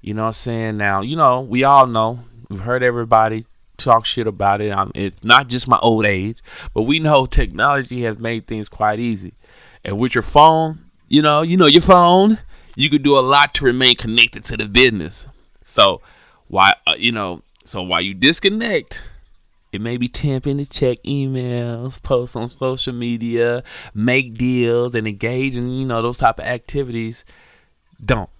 You 0.00 0.14
know 0.14 0.22
what 0.22 0.28
I'm 0.28 0.32
saying? 0.34 0.76
Now, 0.76 1.00
you 1.02 1.16
know, 1.16 1.40
we 1.40 1.64
all 1.64 1.86
know, 1.86 2.20
we've 2.48 2.60
heard 2.60 2.82
everybody 2.82 3.44
talk 3.76 4.06
shit 4.06 4.26
about 4.26 4.60
it. 4.60 4.72
I'm, 4.72 4.90
it's 4.94 5.24
not 5.24 5.48
just 5.48 5.68
my 5.68 5.78
old 5.78 6.06
age, 6.06 6.40
but 6.72 6.82
we 6.82 7.00
know 7.00 7.26
technology 7.26 8.02
has 8.02 8.18
made 8.18 8.46
things 8.46 8.68
quite 8.68 9.00
easy. 9.00 9.34
And 9.84 9.98
with 9.98 10.14
your 10.14 10.22
phone, 10.22 10.78
you 11.08 11.22
know, 11.22 11.42
you 11.42 11.56
know 11.56 11.66
your 11.66 11.82
phone, 11.82 12.38
you 12.74 12.90
could 12.90 13.02
do 13.02 13.18
a 13.18 13.20
lot 13.20 13.54
to 13.54 13.64
remain 13.64 13.96
connected 13.96 14.44
to 14.44 14.56
the 14.56 14.66
business. 14.66 15.26
So, 15.64 16.00
why, 16.48 16.74
uh, 16.86 16.94
you 16.96 17.12
know, 17.12 17.42
so 17.64 17.82
while 17.82 18.00
you 18.00 18.14
disconnect, 18.14 19.08
it 19.76 19.82
may 19.82 19.98
be 19.98 20.08
tempting 20.08 20.56
to 20.56 20.64
check 20.64 21.02
emails, 21.02 22.02
post 22.02 22.34
on 22.34 22.48
social 22.48 22.94
media, 22.94 23.62
make 23.94 24.34
deals, 24.34 24.94
and 24.94 25.06
engage 25.06 25.54
in 25.54 25.70
you 25.70 25.86
know 25.86 26.00
those 26.00 26.16
type 26.16 26.38
of 26.38 26.46
activities. 26.46 27.26
Don't. 28.02 28.30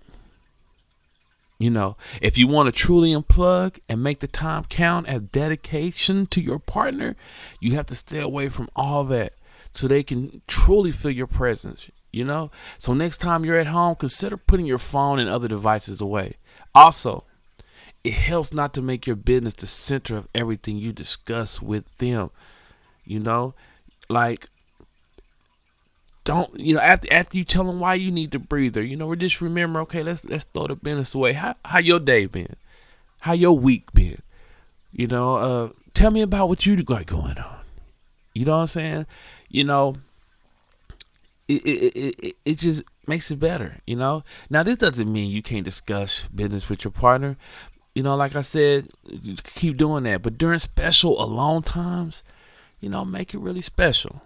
You 1.59 1.71
know, 1.71 1.97
if 2.23 2.39
you 2.39 2.49
want 2.49 2.67
to 2.67 2.73
truly 2.73 3.13
unplug 3.13 3.79
and 3.87 4.03
make 4.03 4.21
the 4.21 4.27
time 4.27 4.65
count 4.65 5.09
as 5.09 5.23
dedication 5.23 6.27
to 6.29 6.41
your 6.41 6.59
partner, 6.59 7.17
you 7.61 7.75
have 7.75 7.87
to 7.87 7.95
stay 7.95 8.21
away 8.21 8.49
from 8.49 8.71
all 8.75 9.05
that 9.05 9.35
so 9.73 9.87
they 9.87 10.03
can 10.03 10.41
truly 10.47 10.91
feel 10.91 11.11
your 11.11 11.27
presence. 11.27 11.91
You 12.13 12.25
know, 12.25 12.51
so 12.79 12.95
next 12.95 13.19
time 13.19 13.45
you're 13.45 13.59
at 13.59 13.67
home, 13.67 13.95
consider 13.97 14.39
putting 14.39 14.65
your 14.65 14.79
phone 14.79 15.19
and 15.19 15.29
other 15.29 15.49
devices 15.49 16.01
away. 16.01 16.37
Also, 16.75 17.25
it 18.07 18.13
helps 18.13 18.55
not 18.55 18.73
to 18.73 18.81
make 18.81 19.05
your 19.05 19.17
business 19.17 19.55
the 19.55 19.67
center 19.67 20.17
of 20.17 20.29
everything 20.33 20.77
you 20.77 20.93
discuss 20.93 21.61
with 21.61 21.85
them. 21.99 22.31
You 23.05 23.19
know, 23.19 23.55
like 24.09 24.49
don't 26.23 26.57
you 26.59 26.75
know 26.75 26.81
after 26.81 27.13
after 27.13 27.37
you 27.37 27.43
tell 27.43 27.65
them 27.65 27.81
why 27.81 27.95
you 27.95 28.13
need 28.13 28.31
the 28.31 28.39
breather, 28.39 28.83
you 28.83 28.97
know, 28.97 29.09
or 29.09 29.17
just 29.17 29.41
remember, 29.41 29.81
okay, 29.81 30.05
let's 30.05 30.25
let's 30.25 30.45
throw 30.45 30.69
the 30.69 30.77
business 30.77 31.17
away. 31.17 31.33
How 31.33 31.57
how 31.65 31.81
your 31.81 31.99
day 31.99 32.27
been? 32.27 32.55
How 33.21 33.33
your 33.33 33.59
week 33.59 33.93
been? 33.93 34.23
You 34.93 35.09
know, 35.09 35.35
uh, 35.35 35.69
tell 35.93 36.13
me 36.13 36.21
about 36.21 36.49
what 36.49 36.65
you 36.65 36.81
got 36.85 37.07
going 37.07 37.39
on. 37.39 37.59
You 38.35 38.45
know 38.45 38.53
what 38.53 38.59
I'm 38.59 38.67
saying? 38.69 39.07
You 39.49 39.65
know, 39.65 39.97
it 41.49 41.67
it, 41.67 42.15
it, 42.21 42.37
it 42.45 42.59
just 42.59 42.83
makes 43.09 43.33
it 43.33 43.41
better, 43.41 43.81
you 43.85 43.97
know. 43.97 44.23
Now 44.49 44.63
this 44.63 44.79
doesn't 44.79 45.13
mean 45.13 45.33
you 45.33 45.43
can't 45.43 45.65
discuss 45.65 46.29
business 46.33 46.69
with 46.69 46.85
your 46.85 46.93
partner, 46.93 47.37
you 47.97 48.03
know, 48.03 48.15
like 48.15 48.37
I 48.37 48.43
said, 48.43 48.89
keep 49.43 49.79
doing 49.79 50.05
that. 50.05 50.21
But 50.21 50.37
during 50.37 50.59
special 50.59 51.19
alone 51.19 51.63
times, 51.63 52.23
you 52.79 52.91
know, 52.91 53.07
make 53.07 53.33
it 53.33 53.39
really 53.39 53.63
special. 53.63 54.21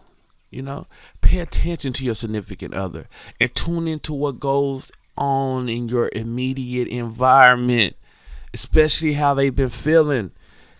You 0.50 0.62
know, 0.62 0.88
pay 1.20 1.38
attention 1.38 1.92
to 1.92 2.04
your 2.04 2.16
significant 2.16 2.74
other 2.74 3.06
and 3.38 3.54
tune 3.54 3.87
into 3.87 4.12
what 4.12 4.40
goes 4.40 4.90
on 5.16 5.68
in 5.68 5.88
your 5.88 6.11
immediate 6.12 6.88
environment, 6.88 7.94
especially 8.52 9.12
how 9.12 9.35
they've 9.35 9.54
been 9.54 9.70
feeling. 9.70 10.33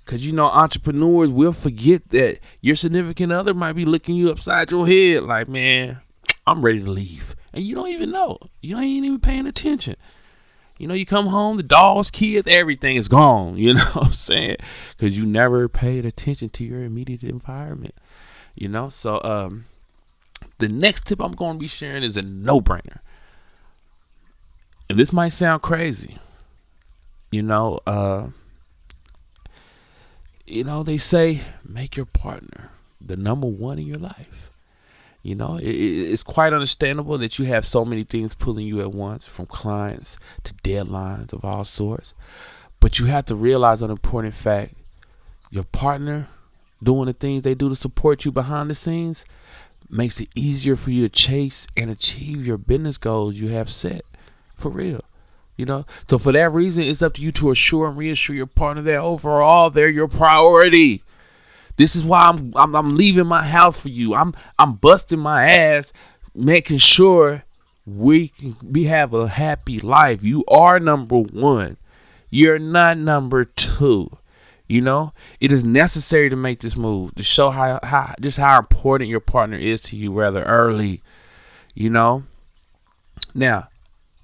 Because, 0.05 0.27
you 0.27 0.33
know, 0.33 0.47
entrepreneurs 0.47 1.31
will 1.31 1.53
forget 1.53 2.09
that 2.09 2.41
your 2.61 2.75
significant 2.75 3.31
other 3.31 3.55
might 3.55 3.75
be 3.75 3.85
looking 3.85 4.17
you 4.17 4.33
upside 4.33 4.73
your 4.73 4.89
head 4.89 5.23
like, 5.23 5.49
man, 5.49 6.01
I'm 6.45 6.61
ready 6.61 6.81
to 6.81 6.91
leave. 6.91 7.37
And 7.55 7.65
you 7.65 7.77
don't 7.77 7.91
even 7.91 8.11
know. 8.11 8.39
You 8.61 8.79
ain't 8.79 9.05
even 9.05 9.21
paying 9.21 9.47
attention. 9.47 9.95
You 10.81 10.87
know, 10.87 10.95
you 10.95 11.05
come 11.05 11.27
home, 11.27 11.59
the 11.59 11.63
dogs, 11.63 12.11
kids, 12.11 12.49
everything 12.51 12.97
is 12.97 13.07
gone. 13.07 13.59
You 13.59 13.75
know 13.75 13.85
what 13.93 14.07
I'm 14.07 14.13
saying? 14.15 14.57
Because 14.97 15.19
you 15.19 15.27
never 15.27 15.69
paid 15.69 16.07
attention 16.07 16.49
to 16.49 16.65
your 16.65 16.83
immediate 16.83 17.23
environment. 17.23 17.95
You 18.55 18.69
know, 18.69 18.89
so 18.89 19.21
um, 19.23 19.67
the 20.57 20.71
next 20.71 21.05
tip 21.05 21.21
I'm 21.21 21.33
going 21.33 21.57
to 21.57 21.59
be 21.59 21.67
sharing 21.67 22.03
is 22.03 22.17
a 22.17 22.23
no 22.23 22.63
brainer. 22.63 23.01
And 24.89 24.99
this 24.99 25.13
might 25.13 25.29
sound 25.29 25.61
crazy. 25.61 26.17
You 27.31 27.43
know, 27.43 27.81
uh, 27.87 28.29
you 30.47 30.65
know, 30.65 30.83
they 30.83 30.97
say 30.97 31.43
make 31.63 31.95
your 31.95 32.07
partner 32.07 32.71
the 33.03 33.19
number 33.19 33.47
one 33.47 33.79
in 33.79 33.87
your 33.87 33.99
life. 33.99 34.50
You 35.23 35.35
know, 35.35 35.57
it, 35.57 35.65
it's 35.65 36.23
quite 36.23 36.53
understandable 36.53 37.19
that 37.19 37.39
you 37.39 37.45
have 37.47 37.65
so 37.65 37.85
many 37.85 38.05
things 38.05 38.35
pulling 38.35 38.67
you 38.67 38.81
at 38.81 38.93
once, 38.93 39.27
from 39.27 39.47
clients 39.47 40.17
to 40.45 40.55
deadlines 40.55 41.33
of 41.33 41.45
all 41.45 41.65
sorts. 41.65 42.15
But 42.81 42.99
you 42.99 43.07
have 43.07 43.27
to 43.27 43.35
realize 43.35 43.83
an 43.83 43.91
important 43.91 44.35
fact 44.35 44.75
your 45.51 45.65
partner 45.65 46.29
doing 46.83 47.07
the 47.07 47.13
things 47.13 47.43
they 47.43 47.55
do 47.55 47.69
to 47.69 47.77
support 47.77 48.25
you 48.25 48.33
behind 48.33 48.71
the 48.71 48.75
scenes 48.75 49.25
makes 49.91 50.21
it 50.21 50.29
easier 50.35 50.77
for 50.77 50.91
you 50.91 51.03
to 51.03 51.09
chase 51.09 51.67
and 51.77 51.91
achieve 51.91 52.47
your 52.47 52.57
business 52.57 52.97
goals 52.97 53.35
you 53.35 53.49
have 53.49 53.69
set. 53.69 54.03
For 54.55 54.71
real. 54.71 55.03
You 55.57 55.67
know, 55.67 55.85
so 56.09 56.19
for 56.19 56.33
that 56.33 56.53
reason, 56.53 56.85
it's 56.85 57.03
up 57.03 57.15
to 57.15 57.23
you 57.23 57.31
to 57.33 57.51
assure 57.51 57.89
and 57.89 57.97
reassure 57.97 58.35
your 58.35 58.47
partner 58.47 58.83
that 58.83 58.97
overall 58.97 59.69
they're 59.69 59.91
your 59.91 60.09
priority. 60.09 61.03
This 61.81 61.97
is 61.97 62.05
why 62.05 62.25
I'm, 62.27 62.53
I'm 62.57 62.77
I'm 62.77 62.95
leaving 62.95 63.27
my 63.27 63.43
house 63.43 63.81
for 63.81 63.89
you. 63.89 64.15
I'm 64.15 64.35
I'm 64.59 64.75
busting 64.75 65.19
my 65.19 65.51
ass, 65.51 65.95
making 66.35 66.77
sure 66.77 67.45
we 67.87 68.29
can 68.29 68.55
we 68.63 68.85
have 68.85 69.15
a 69.15 69.27
happy 69.27 69.79
life. 69.79 70.23
You 70.23 70.45
are 70.47 70.79
number 70.79 71.17
one. 71.17 71.79
You're 72.29 72.59
not 72.59 72.99
number 72.99 73.47
two. 73.47 74.11
You 74.69 74.83
know, 74.83 75.13
it 75.41 75.53
is 75.53 75.65
necessary 75.65 76.29
to 76.29 76.37
make 76.37 76.61
this 76.61 76.77
move 76.77 77.15
to 77.15 77.23
show 77.23 77.49
how, 77.49 77.81
how 77.83 78.15
just 78.21 78.37
how 78.37 78.59
important 78.59 79.09
your 79.09 79.21
partner 79.21 79.57
is 79.57 79.81
to 79.85 79.97
you 79.97 80.13
rather 80.13 80.43
early. 80.43 81.01
You 81.73 81.89
know. 81.89 82.25
Now, 83.35 83.69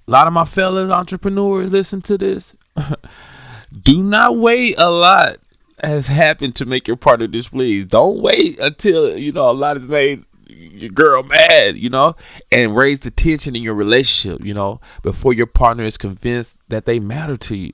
a 0.07 0.11
lot 0.11 0.27
of 0.27 0.33
my 0.33 0.45
fellas 0.45 0.91
entrepreneurs 0.91 1.71
listen 1.71 2.03
to 2.03 2.19
this. 2.19 2.53
Do 3.81 4.03
not 4.03 4.37
wait 4.37 4.75
a 4.77 4.91
lot 4.91 5.39
has 5.83 6.07
happened 6.07 6.55
to 6.55 6.65
make 6.65 6.87
your 6.87 6.97
partner 6.97 7.27
displeased. 7.27 7.89
Don't 7.89 8.21
wait 8.21 8.59
until 8.59 9.17
you 9.17 9.31
know 9.31 9.49
a 9.49 9.53
lot 9.53 9.77
has 9.77 9.87
made 9.87 10.23
your 10.49 10.89
girl 10.89 11.23
mad, 11.23 11.77
you 11.77 11.89
know, 11.89 12.15
and 12.51 12.75
raise 12.75 12.99
the 12.99 13.11
tension 13.11 13.55
in 13.55 13.63
your 13.63 13.73
relationship, 13.73 14.45
you 14.45 14.53
know, 14.53 14.79
before 15.01 15.33
your 15.33 15.45
partner 15.45 15.83
is 15.83 15.97
convinced 15.97 16.57
that 16.69 16.85
they 16.85 16.99
matter 16.99 17.37
to 17.37 17.55
you. 17.55 17.73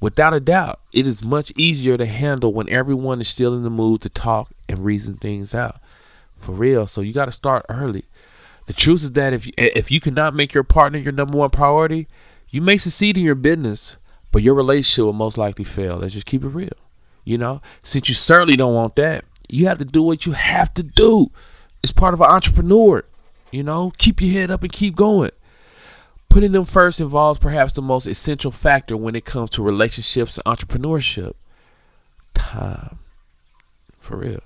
Without 0.00 0.34
a 0.34 0.40
doubt, 0.40 0.80
it 0.92 1.06
is 1.06 1.22
much 1.22 1.52
easier 1.56 1.96
to 1.98 2.06
handle 2.06 2.52
when 2.52 2.68
everyone 2.70 3.20
is 3.20 3.28
still 3.28 3.54
in 3.54 3.62
the 3.62 3.70
mood 3.70 4.00
to 4.02 4.08
talk 4.08 4.50
and 4.68 4.84
reason 4.84 5.14
things 5.14 5.54
out. 5.54 5.80
For 6.38 6.52
real. 6.52 6.86
So 6.86 7.02
you 7.02 7.12
got 7.12 7.26
to 7.26 7.32
start 7.32 7.66
early. 7.68 8.04
The 8.66 8.72
truth 8.72 9.02
is 9.02 9.12
that 9.12 9.32
if 9.32 9.46
you, 9.46 9.52
if 9.58 9.90
you 9.90 10.00
cannot 10.00 10.34
make 10.34 10.54
your 10.54 10.64
partner 10.64 10.98
your 10.98 11.12
number 11.12 11.36
one 11.36 11.50
priority, 11.50 12.08
you 12.48 12.62
may 12.62 12.78
succeed 12.78 13.18
in 13.18 13.24
your 13.24 13.34
business, 13.34 13.96
but 14.32 14.42
your 14.42 14.54
relationship 14.54 15.04
will 15.04 15.12
most 15.12 15.36
likely 15.36 15.64
fail. 15.64 15.96
Let's 15.98 16.14
just 16.14 16.26
keep 16.26 16.44
it 16.44 16.48
real. 16.48 16.70
You 17.24 17.38
know, 17.38 17.60
since 17.82 18.08
you 18.08 18.14
certainly 18.14 18.56
don't 18.56 18.74
want 18.74 18.96
that, 18.96 19.24
you 19.48 19.66
have 19.66 19.78
to 19.78 19.84
do 19.84 20.02
what 20.02 20.26
you 20.26 20.32
have 20.32 20.72
to 20.74 20.82
do. 20.82 21.30
It's 21.82 21.92
part 21.92 22.14
of 22.14 22.20
an 22.20 22.30
entrepreneur. 22.30 23.04
You 23.50 23.62
know, 23.62 23.92
keep 23.98 24.20
your 24.20 24.32
head 24.32 24.50
up 24.50 24.62
and 24.62 24.72
keep 24.72 24.96
going. 24.96 25.30
Putting 26.28 26.52
them 26.52 26.64
first 26.64 27.00
involves 27.00 27.40
perhaps 27.40 27.72
the 27.72 27.82
most 27.82 28.06
essential 28.06 28.52
factor 28.52 28.96
when 28.96 29.16
it 29.16 29.24
comes 29.24 29.50
to 29.50 29.62
relationships 29.62 30.38
and 30.38 30.44
entrepreneurship 30.44 31.32
time. 32.34 32.98
For 33.98 34.16
real. 34.16 34.40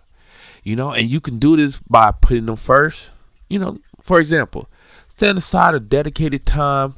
You 0.62 0.76
know, 0.76 0.92
and 0.92 1.10
you 1.10 1.20
can 1.20 1.38
do 1.38 1.56
this 1.56 1.78
by 1.88 2.12
putting 2.12 2.46
them 2.46 2.56
first. 2.56 3.10
You 3.48 3.58
know, 3.58 3.78
for 4.00 4.18
example, 4.18 4.68
set 5.14 5.36
aside 5.36 5.74
a 5.74 5.80
dedicated 5.80 6.46
time 6.46 6.94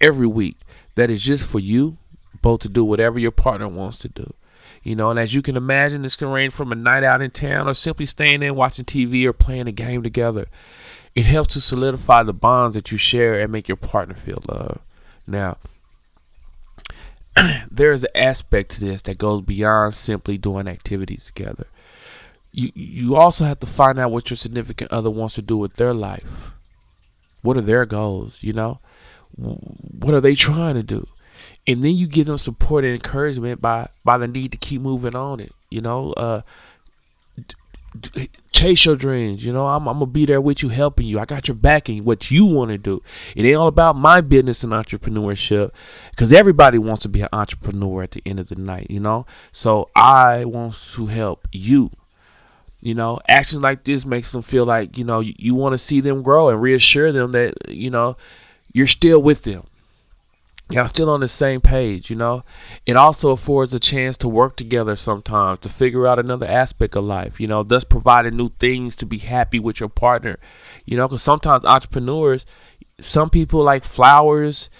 every 0.00 0.26
week 0.26 0.56
that 0.96 1.10
is 1.10 1.22
just 1.22 1.46
for 1.46 1.60
you 1.60 1.96
both 2.42 2.60
to 2.60 2.68
do 2.68 2.84
whatever 2.84 3.18
your 3.18 3.30
partner 3.30 3.68
wants 3.68 3.96
to 3.98 4.08
do. 4.08 4.34
You 4.84 4.94
know, 4.94 5.10
and 5.10 5.18
as 5.18 5.34
you 5.34 5.40
can 5.40 5.56
imagine, 5.56 6.02
this 6.02 6.14
can 6.14 6.28
range 6.28 6.52
from 6.52 6.70
a 6.70 6.74
night 6.74 7.02
out 7.02 7.22
in 7.22 7.30
town 7.30 7.66
or 7.66 7.74
simply 7.74 8.04
staying 8.04 8.42
in 8.42 8.54
watching 8.54 8.84
TV 8.84 9.24
or 9.24 9.32
playing 9.32 9.66
a 9.66 9.72
game 9.72 10.02
together. 10.02 10.46
It 11.14 11.24
helps 11.24 11.54
to 11.54 11.60
solidify 11.62 12.22
the 12.22 12.34
bonds 12.34 12.74
that 12.74 12.92
you 12.92 12.98
share 12.98 13.40
and 13.40 13.50
make 13.50 13.66
your 13.66 13.78
partner 13.78 14.14
feel 14.14 14.42
loved. 14.46 14.80
Now, 15.26 15.56
there 17.70 17.92
is 17.92 18.04
an 18.04 18.10
aspect 18.14 18.72
to 18.72 18.80
this 18.80 19.00
that 19.02 19.16
goes 19.16 19.40
beyond 19.40 19.94
simply 19.94 20.36
doing 20.36 20.68
activities 20.68 21.24
together. 21.24 21.66
You 22.52 22.70
you 22.74 23.16
also 23.16 23.46
have 23.46 23.60
to 23.60 23.66
find 23.66 23.98
out 23.98 24.10
what 24.10 24.28
your 24.30 24.36
significant 24.36 24.92
other 24.92 25.10
wants 25.10 25.34
to 25.36 25.42
do 25.42 25.56
with 25.56 25.74
their 25.74 25.94
life. 25.94 26.52
What 27.40 27.56
are 27.56 27.62
their 27.62 27.86
goals, 27.86 28.42
you 28.42 28.52
know? 28.52 28.80
What 29.36 30.14
are 30.14 30.20
they 30.20 30.34
trying 30.34 30.74
to 30.74 30.82
do? 30.82 31.08
And 31.66 31.82
then 31.82 31.96
you 31.96 32.06
give 32.06 32.26
them 32.26 32.38
support 32.38 32.84
and 32.84 32.94
encouragement 32.94 33.60
by 33.60 33.88
by 34.04 34.18
the 34.18 34.28
need 34.28 34.52
to 34.52 34.58
keep 34.58 34.80
moving 34.80 35.16
on 35.16 35.40
it, 35.40 35.52
you 35.70 35.80
know? 35.80 36.12
Uh 36.12 36.42
chase 38.52 38.84
your 38.86 38.96
dreams. 38.96 39.44
You 39.44 39.52
know, 39.52 39.66
I'm, 39.66 39.86
I'm 39.88 39.98
gonna 39.98 40.06
be 40.06 40.26
there 40.26 40.40
with 40.40 40.62
you, 40.62 40.68
helping 40.68 41.06
you. 41.06 41.18
I 41.18 41.24
got 41.24 41.48
your 41.48 41.54
back 41.54 41.88
in 41.88 42.04
what 42.04 42.30
you 42.30 42.46
want 42.46 42.70
to 42.70 42.78
do. 42.78 43.02
It 43.36 43.44
ain't 43.44 43.56
all 43.56 43.68
about 43.68 43.96
my 43.96 44.20
business 44.20 44.64
and 44.64 44.72
entrepreneurship, 44.72 45.70
because 46.10 46.32
everybody 46.32 46.78
wants 46.78 47.02
to 47.02 47.08
be 47.08 47.22
an 47.22 47.28
entrepreneur 47.32 48.02
at 48.02 48.12
the 48.12 48.22
end 48.26 48.40
of 48.40 48.48
the 48.48 48.56
night. 48.56 48.88
You 48.90 49.00
know, 49.00 49.26
so 49.52 49.90
I 49.94 50.44
want 50.44 50.74
to 50.94 51.06
help 51.06 51.48
you. 51.52 51.90
You 52.80 52.94
know, 52.94 53.18
actions 53.28 53.62
like 53.62 53.84
this 53.84 54.04
makes 54.04 54.32
them 54.32 54.42
feel 54.42 54.66
like 54.66 54.98
you 54.98 55.04
know 55.04 55.20
you, 55.20 55.34
you 55.38 55.54
want 55.54 55.72
to 55.72 55.78
see 55.78 56.00
them 56.00 56.22
grow 56.22 56.48
and 56.48 56.60
reassure 56.60 57.12
them 57.12 57.32
that 57.32 57.54
you 57.68 57.90
know 57.90 58.16
you're 58.72 58.86
still 58.86 59.22
with 59.22 59.44
them 59.44 59.64
y'all 60.70 60.88
still 60.88 61.10
on 61.10 61.20
the 61.20 61.28
same 61.28 61.60
page, 61.60 62.10
you 62.10 62.16
know. 62.16 62.42
It 62.86 62.96
also 62.96 63.30
affords 63.30 63.74
a 63.74 63.80
chance 63.80 64.16
to 64.18 64.28
work 64.28 64.56
together 64.56 64.96
sometimes 64.96 65.60
to 65.60 65.68
figure 65.68 66.06
out 66.06 66.18
another 66.18 66.46
aspect 66.46 66.96
of 66.96 67.04
life, 67.04 67.38
you 67.38 67.46
know, 67.46 67.62
thus 67.62 67.84
providing 67.84 68.36
new 68.36 68.50
things 68.58 68.96
to 68.96 69.06
be 69.06 69.18
happy 69.18 69.58
with 69.58 69.80
your 69.80 69.88
partner, 69.88 70.38
you 70.84 70.96
know, 70.96 71.06
because 71.06 71.22
sometimes 71.22 71.64
entrepreneurs, 71.64 72.46
some 72.98 73.28
people 73.28 73.62
like 73.62 73.84
flowers 73.84 74.70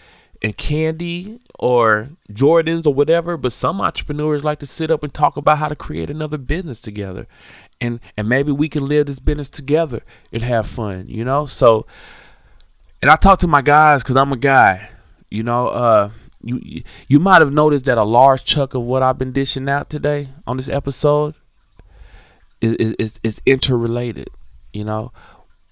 and 0.43 0.57
candy 0.57 1.41
or 1.59 2.09
Jordans 2.33 2.87
or 2.87 2.95
whatever, 2.95 3.37
but 3.37 3.53
some 3.53 3.81
entrepreneurs 3.81 4.43
like 4.43 4.59
to 4.61 4.67
sit 4.67 4.91
up 4.91 5.03
and 5.03 5.13
talk 5.13 5.37
about 5.37 5.59
how 5.59 5.69
to 5.69 5.77
create 5.77 6.11
another 6.11 6.39
business 6.39 6.81
together. 6.81 7.27
And 7.81 8.01
and 8.17 8.29
maybe 8.29 8.53
we 8.53 8.69
can 8.69 8.87
live 8.87 9.07
this 9.07 9.19
business 9.19 9.51
together 9.51 10.03
and 10.33 10.43
have 10.43 10.67
fun, 10.67 11.07
you 11.09 11.25
know? 11.25 11.45
So 11.47 11.87
and 13.03 13.11
I 13.11 13.17
talk 13.17 13.39
to 13.41 13.47
my 13.47 13.61
guys 13.61 14.03
cuz 14.03 14.17
I'm 14.17 14.33
a 14.33 14.37
guy 14.37 14.89
you 15.35 15.43
know, 15.43 15.67
uh, 15.67 16.11
you 16.45 16.83
you 17.09 17.19
might 17.19 17.43
have 17.43 17.53
noticed 17.53 17.87
that 17.87 17.99
a 17.99 18.05
large 18.05 18.45
chunk 18.45 18.75
of 18.75 18.83
what 18.83 19.03
I've 19.03 19.19
been 19.19 19.33
dishing 19.33 19.69
out 19.69 19.91
today 19.91 20.29
on 20.47 20.57
this 20.57 20.69
episode 20.69 21.35
is 22.61 22.95
is, 22.99 23.21
is 23.25 23.43
interrelated. 23.45 24.31
You 24.73 24.85
know, 24.85 25.13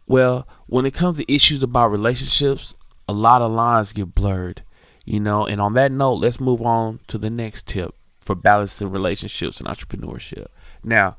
well, 0.09 0.48
when 0.66 0.85
it 0.85 0.94
comes 0.94 1.18
to 1.18 1.33
issues 1.33 1.62
about 1.62 1.92
relationships, 1.92 2.75
a 3.09 3.12
lot 3.12 3.40
of 3.40 3.53
lines 3.53 3.92
get 3.92 4.16
blurred. 4.16 4.62
You 5.05 5.20
know, 5.20 5.46
and 5.46 5.61
on 5.61 5.75
that 5.75 5.92
note, 5.92 6.14
let's 6.14 6.40
move 6.40 6.62
on 6.62 6.98
to 7.07 7.16
the 7.16 7.31
next 7.31 7.66
tip 7.68 7.94
for 8.20 8.35
balancing 8.35 8.90
relationships 8.90 9.61
and 9.61 9.68
entrepreneurship. 9.68 10.46
Now, 10.83 11.16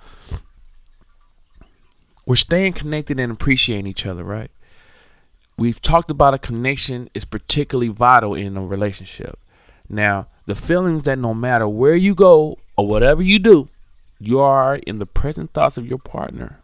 we're 2.25 2.35
staying 2.35 2.73
connected 2.73 3.21
and 3.21 3.31
appreciating 3.31 3.87
each 3.87 4.05
other, 4.05 4.23
right? 4.23 4.51
We've 5.57 5.81
talked 5.81 6.11
about 6.11 6.33
a 6.33 6.39
connection 6.39 7.09
is 7.13 7.25
particularly 7.25 7.89
vital 7.89 8.33
in 8.33 8.57
a 8.57 8.65
relationship. 8.65 9.37
Now, 9.89 10.27
the 10.45 10.55
feelings 10.55 11.03
that 11.03 11.19
no 11.19 11.33
matter 11.33 11.67
where 11.67 11.95
you 11.95 12.15
go 12.15 12.57
or 12.75 12.87
whatever 12.87 13.21
you 13.21 13.39
do, 13.39 13.69
you 14.19 14.39
are 14.39 14.75
in 14.75 14.99
the 14.99 15.05
present 15.05 15.51
thoughts 15.51 15.77
of 15.77 15.85
your 15.85 15.97
partner. 15.97 16.59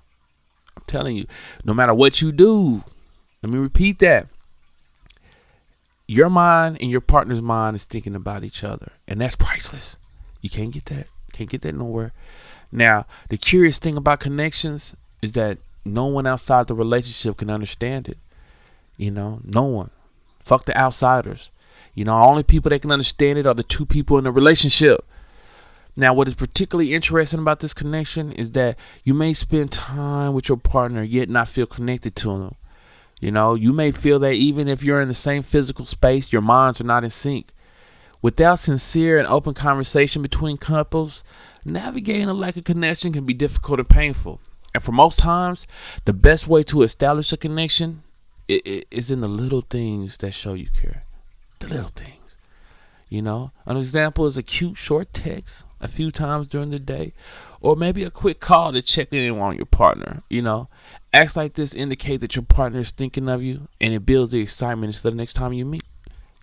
I'm 0.76 0.84
telling 0.88 1.16
you, 1.16 1.26
no 1.64 1.74
matter 1.74 1.94
what 1.94 2.22
you 2.22 2.32
do, 2.32 2.84
let 3.44 3.52
me 3.52 3.60
repeat 3.60 4.00
that. 4.00 4.28
Your 6.08 6.30
mind 6.30 6.78
and 6.82 6.90
your 6.90 7.02
partner's 7.02 7.42
mind 7.42 7.76
is 7.76 7.86
thinking 7.86 8.16
about 8.16 8.44
each 8.44 8.64
other, 8.64 8.94
and 9.08 9.22
that's 9.22 9.36
priceless. 9.36 9.98
You 10.42 10.50
can't 10.50 10.72
get 10.72 10.86
that. 10.86 11.08
Can't 11.34 11.50
get 11.50 11.62
that 11.62 11.76
nowhere. 11.76 12.14
Now, 12.72 13.06
the 13.30 13.38
curious 13.38 13.78
thing 13.78 13.98
about 13.98 14.20
connections 14.20 14.96
is 15.22 15.34
that 15.34 15.60
no 15.86 16.06
one 16.06 16.26
outside 16.26 16.68
the 16.68 16.76
relationship 16.76 17.38
can 17.38 17.50
understand 17.50 18.08
it. 18.08 18.18
You 19.00 19.12
know, 19.12 19.40
no 19.46 19.64
one. 19.64 19.92
Fuck 20.42 20.66
the 20.66 20.78
outsiders. 20.78 21.52
You 21.96 22.04
know, 22.04 22.22
only 22.22 22.44
people 22.44 22.70
that 22.70 22.82
can 22.82 22.92
understand 22.92 23.40
it 23.40 23.48
are 23.48 23.54
the 23.54 23.64
two 23.64 23.86
people 23.86 24.18
in 24.18 24.26
the 24.26 24.32
relationship. 24.32 25.06
Now, 25.96 26.14
what 26.14 26.28
is 26.28 26.34
particularly 26.34 26.94
interesting 26.94 27.40
about 27.40 27.62
this 27.62 27.74
connection 27.74 28.34
is 28.34 28.52
that 28.52 28.78
you 29.06 29.14
may 29.14 29.32
spend 29.32 29.72
time 29.72 30.34
with 30.34 30.50
your 30.50 30.58
partner 30.58 31.02
yet 31.02 31.30
not 31.30 31.48
feel 31.48 31.66
connected 31.66 32.14
to 32.18 32.28
them. 32.28 32.56
You 33.22 33.32
know, 33.32 33.56
you 33.56 33.72
may 33.72 33.92
feel 33.92 34.20
that 34.20 34.34
even 34.34 34.68
if 34.68 34.84
you're 34.84 35.02
in 35.02 35.08
the 35.08 35.14
same 35.14 35.44
physical 35.44 35.86
space, 35.86 36.34
your 36.34 36.42
minds 36.42 36.82
are 36.82 36.86
not 36.86 37.06
in 37.06 37.10
sync. 37.10 37.54
Without 38.22 38.60
sincere 38.60 39.18
and 39.18 39.28
open 39.30 39.54
conversation 39.54 40.22
between 40.22 40.58
couples, 40.58 41.24
navigating 41.64 42.28
a 42.28 42.34
lack 42.34 42.58
of 42.58 42.66
connection 42.66 43.14
can 43.14 43.26
be 43.26 43.34
difficult 43.34 43.80
and 43.80 43.88
painful. 43.88 44.42
And 44.74 44.84
for 44.84 44.92
most 44.92 45.20
times, 45.20 45.66
the 46.04 46.12
best 46.12 46.50
way 46.50 46.64
to 46.64 46.82
establish 46.82 47.32
a 47.32 47.38
connection 47.38 48.04
is 48.50 49.12
in 49.12 49.22
the 49.22 49.28
little 49.28 49.62
things 49.62 50.18
that 50.18 50.34
show 50.34 50.54
you 50.54 50.70
care. 50.82 51.04
The 51.60 51.68
little 51.68 51.90
things. 51.90 52.36
You 53.10 53.22
know, 53.24 53.52
an 53.66 53.78
example 53.78 54.28
is 54.28 54.38
a 54.38 54.44
cute 54.44 54.78
short 54.78 55.14
text 55.14 55.64
a 55.82 55.88
few 55.88 56.12
times 56.12 56.48
during 56.48 56.70
the 56.70 56.80
day, 56.80 57.14
or 57.60 57.76
maybe 57.76 58.04
a 58.04 58.12
quick 58.12 58.40
call 58.40 58.72
to 58.72 58.82
check 58.84 59.12
in 59.12 59.40
on 59.40 59.56
your 59.56 59.66
partner. 59.66 60.22
You 60.30 60.44
know, 60.44 60.68
acts 61.12 61.36
like 61.36 61.54
this 61.54 61.74
indicate 61.74 62.18
that 62.18 62.36
your 62.36 62.46
partner 62.46 62.80
is 62.80 62.92
thinking 62.92 63.28
of 63.28 63.42
you, 63.42 63.68
and 63.82 63.94
it 63.94 64.06
builds 64.06 64.32
the 64.32 64.42
excitement 64.42 64.96
for 64.96 65.10
the 65.10 65.16
next 65.16 65.34
time 65.34 65.54
you 65.54 65.66
meet. 65.66 65.84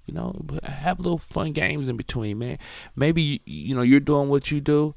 You 0.07 0.15
know, 0.15 0.45
have 0.65 0.99
little 0.99 1.19
fun 1.19 1.53
games 1.53 1.89
in 1.89 1.97
between, 1.97 2.39
man. 2.39 2.59
Maybe 2.97 3.43
you 3.45 3.75
know 3.75 3.83
you're 3.83 4.01
doing 4.01 4.29
what 4.29 4.51
you 4.51 4.61
do. 4.61 4.95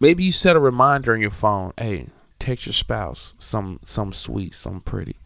Maybe 0.00 0.24
you 0.24 0.32
set 0.32 0.56
a 0.56 0.60
reminder 0.60 1.14
on 1.14 1.20
your 1.20 1.30
phone. 1.30 1.72
Hey, 1.78 2.08
text 2.40 2.66
your 2.66 2.72
spouse 2.72 3.34
some 3.38 3.78
some 3.84 4.12
sweet, 4.12 4.54
some 4.54 4.80
pretty. 4.80 5.16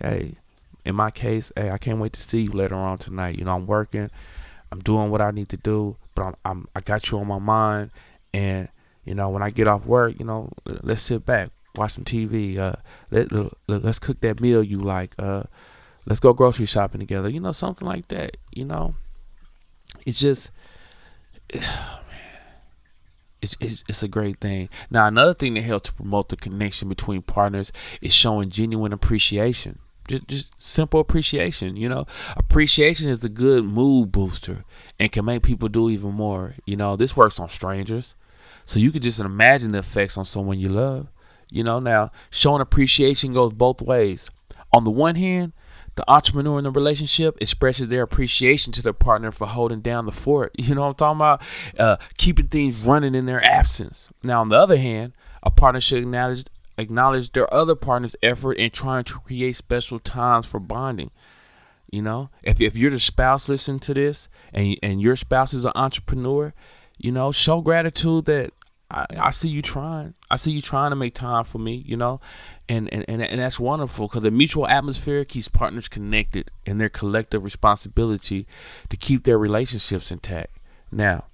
Hey, 0.00 0.36
in 0.84 0.94
my 0.94 1.10
case, 1.10 1.50
hey, 1.56 1.70
I 1.70 1.78
can't 1.78 1.98
wait 1.98 2.12
to 2.14 2.20
see 2.20 2.42
you 2.42 2.50
later 2.50 2.74
on 2.74 2.98
tonight. 2.98 3.38
You 3.38 3.44
know, 3.44 3.54
I'm 3.54 3.66
working, 3.66 4.10
I'm 4.70 4.80
doing 4.80 5.10
what 5.10 5.20
I 5.20 5.30
need 5.30 5.48
to 5.50 5.56
do, 5.56 5.96
but 6.14 6.22
I'm, 6.22 6.34
I'm 6.44 6.68
I 6.76 6.80
got 6.80 7.10
you 7.10 7.18
on 7.18 7.26
my 7.26 7.38
mind, 7.38 7.90
and 8.32 8.68
you 9.04 9.14
know 9.14 9.30
when 9.30 9.42
I 9.42 9.50
get 9.50 9.68
off 9.68 9.86
work, 9.86 10.18
you 10.18 10.24
know, 10.24 10.50
let's 10.64 11.02
sit 11.02 11.24
back, 11.24 11.50
watch 11.76 11.94
some 11.94 12.04
TV. 12.04 12.58
Uh, 12.58 12.74
let, 13.10 13.32
let 13.66 13.84
us 13.84 13.98
cook 13.98 14.20
that 14.20 14.40
meal 14.40 14.62
you 14.62 14.80
like. 14.80 15.14
Uh, 15.18 15.44
let's 16.06 16.20
go 16.20 16.32
grocery 16.32 16.66
shopping 16.66 17.00
together. 17.00 17.28
You 17.28 17.40
know, 17.40 17.52
something 17.52 17.86
like 17.86 18.08
that. 18.08 18.36
You 18.52 18.64
know, 18.64 18.94
it's 20.06 20.18
just. 20.18 20.50
It's, 23.42 23.58
it's, 23.60 23.84
it's, 23.90 24.02
a 24.02 24.08
great 24.08 24.40
thing. 24.40 24.70
Now, 24.90 25.06
another 25.06 25.34
thing 25.34 25.52
that 25.52 25.64
helps 25.64 25.90
to 25.90 25.94
promote 25.94 26.30
the 26.30 26.36
connection 26.36 26.88
between 26.88 27.20
partners 27.20 27.72
is 28.00 28.10
showing 28.10 28.48
genuine 28.48 28.90
appreciation. 28.90 29.80
Just, 30.08 30.28
just 30.28 30.62
simple 30.62 31.00
appreciation, 31.00 31.76
you 31.76 31.88
know. 31.88 32.06
Appreciation 32.36 33.08
is 33.08 33.24
a 33.24 33.28
good 33.28 33.64
mood 33.64 34.12
booster 34.12 34.64
and 34.98 35.10
can 35.10 35.24
make 35.24 35.42
people 35.42 35.68
do 35.68 35.88
even 35.90 36.12
more. 36.12 36.54
You 36.66 36.76
know, 36.76 36.96
this 36.96 37.16
works 37.16 37.40
on 37.40 37.48
strangers, 37.48 38.14
so 38.64 38.78
you 38.78 38.92
can 38.92 39.02
just 39.02 39.20
imagine 39.20 39.72
the 39.72 39.78
effects 39.78 40.18
on 40.18 40.24
someone 40.24 40.60
you 40.60 40.68
love. 40.68 41.08
You 41.50 41.64
know, 41.64 41.78
now 41.78 42.10
showing 42.30 42.60
appreciation 42.60 43.32
goes 43.32 43.52
both 43.52 43.80
ways. 43.80 44.30
On 44.72 44.84
the 44.84 44.90
one 44.90 45.14
hand, 45.14 45.52
the 45.96 46.04
entrepreneur 46.10 46.58
in 46.58 46.64
the 46.64 46.70
relationship 46.70 47.38
expresses 47.40 47.88
their 47.88 48.02
appreciation 48.02 48.72
to 48.72 48.82
their 48.82 48.92
partner 48.92 49.30
for 49.30 49.46
holding 49.46 49.80
down 49.80 50.06
the 50.06 50.12
fort. 50.12 50.52
You 50.64 50.74
know 50.74 50.80
what 50.80 50.88
I'm 50.88 50.94
talking 50.94 51.18
about? 51.18 51.42
Uh, 51.78 51.96
keeping 52.18 52.48
things 52.48 52.76
running 52.76 53.14
in 53.14 53.26
their 53.26 53.44
absence. 53.44 54.08
Now, 54.22 54.40
on 54.40 54.48
the 54.48 54.56
other 54.56 54.78
hand, 54.78 55.12
a 55.42 55.50
partner 55.50 55.80
should 55.80 55.98
acknowledge 55.98 56.44
acknowledge 56.78 57.32
their 57.32 57.52
other 57.52 57.74
partner's 57.74 58.16
effort 58.22 58.54
in 58.54 58.70
trying 58.70 59.04
to 59.04 59.14
create 59.14 59.56
special 59.56 59.98
times 59.98 60.46
for 60.46 60.60
bonding. 60.60 61.10
You 61.90 62.02
know, 62.02 62.30
if, 62.42 62.60
if 62.60 62.76
you're 62.76 62.90
the 62.90 62.98
spouse 62.98 63.48
listening 63.48 63.80
to 63.80 63.94
this 63.94 64.28
and, 64.52 64.76
and 64.82 65.00
your 65.00 65.16
spouse 65.16 65.54
is 65.54 65.64
an 65.64 65.72
entrepreneur, 65.76 66.52
you 66.98 67.12
know, 67.12 67.30
show 67.30 67.60
gratitude 67.60 68.24
that 68.24 68.52
I, 68.90 69.06
I 69.18 69.30
see 69.30 69.48
you 69.48 69.62
trying. 69.62 70.14
I 70.30 70.36
see 70.36 70.52
you 70.52 70.60
trying 70.60 70.90
to 70.90 70.96
make 70.96 71.14
time 71.14 71.44
for 71.44 71.58
me, 71.58 71.84
you 71.86 71.96
know, 71.96 72.20
and 72.68 72.92
and, 72.92 73.04
and, 73.08 73.22
and 73.22 73.40
that's 73.40 73.60
wonderful 73.60 74.08
because 74.08 74.22
the 74.22 74.30
mutual 74.30 74.66
atmosphere 74.66 75.24
keeps 75.24 75.48
partners 75.48 75.88
connected 75.88 76.50
and 76.66 76.80
their 76.80 76.88
collective 76.88 77.44
responsibility 77.44 78.46
to 78.88 78.96
keep 78.96 79.24
their 79.24 79.38
relationships 79.38 80.10
intact. 80.10 80.50
Now, 80.90 81.26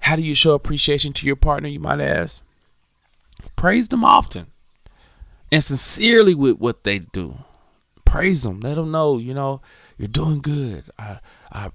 how 0.00 0.16
do 0.16 0.22
you 0.22 0.34
show 0.34 0.52
appreciation 0.52 1.12
to 1.14 1.26
your 1.26 1.36
partner, 1.36 1.68
you 1.68 1.80
might 1.80 2.00
ask? 2.00 2.42
Praise 3.56 3.88
them 3.88 4.04
often 4.04 4.46
and 5.52 5.62
sincerely 5.62 6.34
with 6.34 6.58
what 6.58 6.84
they 6.84 7.00
do. 7.00 7.38
Praise 8.04 8.42
them. 8.42 8.60
Let 8.60 8.74
them 8.74 8.90
know, 8.90 9.18
you 9.18 9.34
know, 9.34 9.60
you're 9.98 10.08
doing 10.08 10.40
good. 10.40 10.84
I, 10.98 11.20
I, 11.52 11.70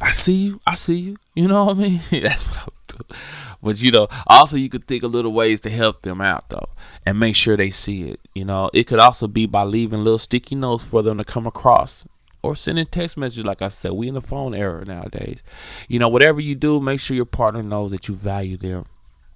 I 0.00 0.10
see 0.10 0.34
you. 0.34 0.60
I 0.66 0.74
see 0.74 0.98
you. 0.98 1.16
You 1.34 1.48
know 1.48 1.66
what 1.66 1.76
I 1.76 1.80
mean? 1.80 2.00
That's 2.10 2.48
what 2.48 2.58
I 2.58 2.64
would 2.64 2.98
do. 3.08 3.16
But 3.62 3.80
you 3.80 3.92
know, 3.92 4.08
also 4.26 4.56
you 4.56 4.68
could 4.68 4.86
think 4.86 5.04
of 5.04 5.12
little 5.12 5.32
ways 5.32 5.60
to 5.60 5.70
help 5.70 6.02
them 6.02 6.20
out 6.20 6.48
though, 6.48 6.68
and 7.06 7.20
make 7.20 7.36
sure 7.36 7.56
they 7.56 7.70
see 7.70 8.10
it. 8.10 8.20
You 8.34 8.44
know, 8.44 8.70
it 8.74 8.84
could 8.84 8.98
also 8.98 9.28
be 9.28 9.46
by 9.46 9.62
leaving 9.62 10.02
little 10.02 10.18
sticky 10.18 10.56
notes 10.56 10.82
for 10.82 11.02
them 11.02 11.18
to 11.18 11.24
come 11.24 11.46
across, 11.46 12.04
or 12.42 12.56
sending 12.56 12.86
text 12.86 13.16
messages. 13.16 13.44
Like 13.44 13.62
I 13.62 13.68
said, 13.68 13.92
we 13.92 14.08
in 14.08 14.14
the 14.14 14.20
phone 14.20 14.54
era 14.54 14.84
nowadays. 14.84 15.44
You 15.86 16.00
know, 16.00 16.08
whatever 16.08 16.40
you 16.40 16.56
do, 16.56 16.80
make 16.80 16.98
sure 16.98 17.14
your 17.14 17.24
partner 17.24 17.62
knows 17.62 17.92
that 17.92 18.08
you 18.08 18.14
value 18.14 18.56
them 18.56 18.86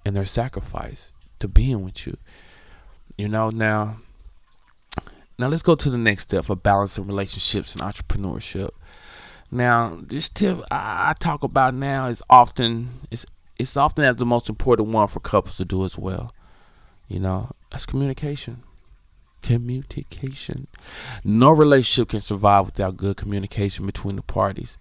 and 0.05 0.13
their 0.13 0.25
sacrifice 0.25 1.11
to 1.39 1.47
being 1.47 1.83
with 1.83 2.05
you. 2.05 2.17
You 3.17 3.27
know, 3.27 3.49
now 3.49 3.97
now 5.39 5.47
let's 5.47 5.63
go 5.63 5.75
to 5.75 5.89
the 5.89 5.97
next 5.97 6.23
step 6.23 6.45
for 6.45 6.55
balancing 6.55 7.05
relationships 7.05 7.75
and 7.75 7.83
entrepreneurship. 7.83 8.71
Now, 9.51 9.97
this 10.01 10.29
tip 10.29 10.61
I, 10.71 11.13
talk 11.19 11.43
about 11.43 11.73
now 11.73 12.07
is 12.07 12.21
often 12.29 12.89
it's 13.11 13.25
it's 13.59 13.77
often 13.77 14.03
as 14.03 14.17
the 14.17 14.25
most 14.25 14.49
important 14.49 14.89
one 14.89 15.07
for 15.07 15.19
couples 15.19 15.57
to 15.57 15.65
do 15.65 15.85
as 15.85 15.97
well. 15.97 16.33
You 17.07 17.19
know, 17.19 17.51
that's 17.71 17.85
communication. 17.85 18.63
Communication. 19.41 20.67
No 21.23 21.51
relationship 21.51 22.09
can 22.09 22.19
survive 22.19 22.65
without 22.65 22.97
good 22.97 23.17
communication 23.17 23.85
between 23.85 24.15
the 24.17 24.21
parties. 24.21 24.77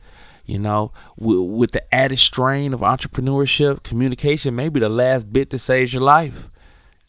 You 0.47 0.61
know, 0.61 0.93
with, 1.17 1.73
the 1.73 1.95
added 1.95 2.19
strain 2.19 2.73
of 2.73 2.81
entrepreneurship, 2.81 3.83
communication 3.83 4.55
may 4.55 4.69
be 4.69 4.79
the 4.79 4.89
last 4.89 5.33
bit 5.33 5.51
that 5.51 5.59
saves 5.59 5.93
your 5.93 6.03
life. 6.03 6.51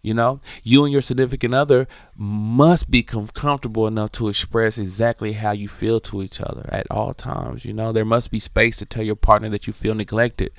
You 0.02 0.14
know, 0.14 0.40
you 0.64 0.84
and 0.84 0.92
your 0.92 1.02
significant 1.02 1.54
other 1.54 1.88
must 2.16 2.90
be 2.90 3.04
com- 3.04 3.28
comfortable 3.28 3.88
enough 3.88 4.12
to 4.14 4.30
express 4.30 4.78
exactly 4.78 5.34
how 5.34 5.52
you 5.52 5.68
feel 5.68 6.00
to 6.02 6.24
each 6.24 6.40
other 6.40 6.68
at 6.70 6.88
all 6.90 7.14
times. 7.14 7.66
You 7.66 7.74
know, 7.74 7.92
there 7.92 8.06
must 8.06 8.32
be 8.32 8.40
space 8.40 8.78
to 8.78 8.86
tell 8.86 9.04
your 9.04 9.16
partner 9.16 9.50
that 9.50 9.68
you 9.68 9.74
feel 9.74 9.96
neglected 9.96 10.54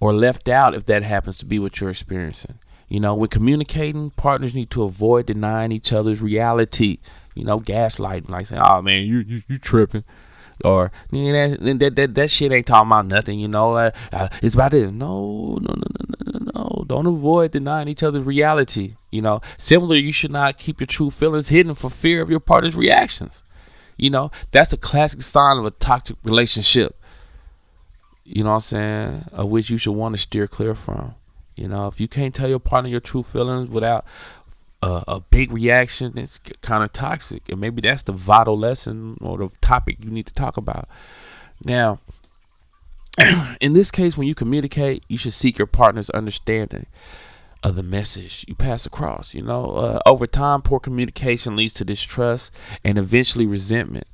or 0.00 0.12
left 0.12 0.48
out 0.48 0.74
if 0.74 0.86
that 0.86 1.02
happens 1.04 1.38
to 1.38 1.46
be 1.46 1.58
what 1.58 1.80
you're 1.80 1.90
experiencing. 1.90 2.58
You 2.88 2.98
know, 2.98 3.14
when 3.14 3.28
communicating, 3.28 4.10
partners 4.10 4.54
need 4.54 4.70
to 4.70 4.82
avoid 4.82 5.26
denying 5.26 5.70
each 5.70 5.92
other's 5.92 6.20
reality. 6.20 6.98
You 7.36 7.44
know, 7.44 7.60
gaslighting, 7.60 8.28
like 8.28 8.46
saying, 8.46 8.62
"Oh 8.64 8.82
man, 8.82 9.04
you 9.06 9.18
you, 9.20 9.42
you 9.46 9.58
tripping." 9.58 10.02
Or 10.64 10.90
that, 11.10 11.92
that 11.96 12.14
that 12.14 12.30
shit 12.30 12.52
ain't 12.52 12.66
talking 12.66 12.88
about 12.88 13.06
nothing, 13.06 13.40
you 13.40 13.48
know. 13.48 13.74
Uh, 13.74 13.90
uh, 14.12 14.28
it's 14.42 14.54
about 14.54 14.72
this. 14.72 14.90
No, 14.90 15.58
no, 15.60 15.74
no, 15.74 15.86
no, 16.08 16.38
no, 16.38 16.52
no. 16.54 16.84
Don't 16.86 17.06
avoid 17.06 17.52
denying 17.52 17.88
each 17.88 18.02
other's 18.02 18.24
reality. 18.24 18.94
You 19.10 19.22
know, 19.22 19.40
similarly, 19.58 20.02
you 20.02 20.12
should 20.12 20.30
not 20.30 20.58
keep 20.58 20.80
your 20.80 20.86
true 20.86 21.10
feelings 21.10 21.48
hidden 21.48 21.74
for 21.74 21.90
fear 21.90 22.22
of 22.22 22.30
your 22.30 22.40
partner's 22.40 22.76
reactions. 22.76 23.42
You 23.96 24.10
know, 24.10 24.30
that's 24.50 24.72
a 24.72 24.78
classic 24.78 25.22
sign 25.22 25.58
of 25.58 25.66
a 25.66 25.70
toxic 25.70 26.16
relationship. 26.24 26.96
You 28.24 28.44
know 28.44 28.50
what 28.50 28.56
I'm 28.56 28.60
saying? 28.60 29.24
Of 29.32 29.48
which 29.48 29.70
you 29.70 29.78
should 29.78 29.92
want 29.92 30.14
to 30.14 30.20
steer 30.20 30.46
clear 30.46 30.74
from. 30.74 31.14
You 31.56 31.68
know, 31.68 31.88
if 31.88 32.00
you 32.00 32.08
can't 32.08 32.34
tell 32.34 32.48
your 32.48 32.60
partner 32.60 32.88
your 32.88 33.00
true 33.00 33.22
feelings 33.22 33.68
without 33.68 34.06
a, 34.82 35.04
a 35.08 35.20
big 35.20 35.52
reaction, 35.52 36.16
it's 36.16 36.38
kind 36.62 36.82
of 36.82 36.92
toxic. 36.92 37.48
And 37.48 37.60
maybe 37.60 37.82
that's 37.82 38.02
the 38.02 38.12
vital 38.12 38.56
lesson 38.56 39.16
or 39.20 39.38
the 39.38 39.50
topic 39.60 39.98
you 40.02 40.10
need 40.10 40.26
to 40.26 40.34
talk 40.34 40.56
about. 40.56 40.88
Now, 41.64 42.00
in 43.60 43.72
this 43.72 43.90
case, 43.90 44.16
when 44.16 44.28
you 44.28 44.34
communicate, 44.34 45.04
you 45.08 45.18
should 45.18 45.34
seek 45.34 45.58
your 45.58 45.66
partner's 45.66 46.10
understanding 46.10 46.86
of 47.62 47.76
the 47.76 47.82
message 47.82 48.44
you 48.48 48.54
pass 48.54 48.86
across. 48.86 49.34
You 49.34 49.42
know, 49.42 49.72
uh, 49.72 50.00
over 50.06 50.26
time, 50.26 50.62
poor 50.62 50.80
communication 50.80 51.56
leads 51.56 51.74
to 51.74 51.84
distrust 51.84 52.50
and 52.84 52.96
eventually 52.98 53.46
resentment. 53.46 54.06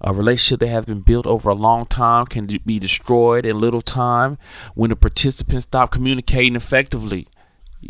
A 0.00 0.12
relationship 0.12 0.60
that 0.60 0.68
has 0.68 0.84
been 0.84 1.00
built 1.00 1.26
over 1.26 1.50
a 1.50 1.54
long 1.54 1.86
time 1.86 2.26
can 2.26 2.46
be 2.46 2.78
destroyed 2.78 3.46
in 3.46 3.60
little 3.60 3.80
time 3.80 4.38
when 4.74 4.90
the 4.90 4.96
participants 4.96 5.64
stop 5.64 5.90
communicating 5.90 6.56
effectively. 6.56 7.26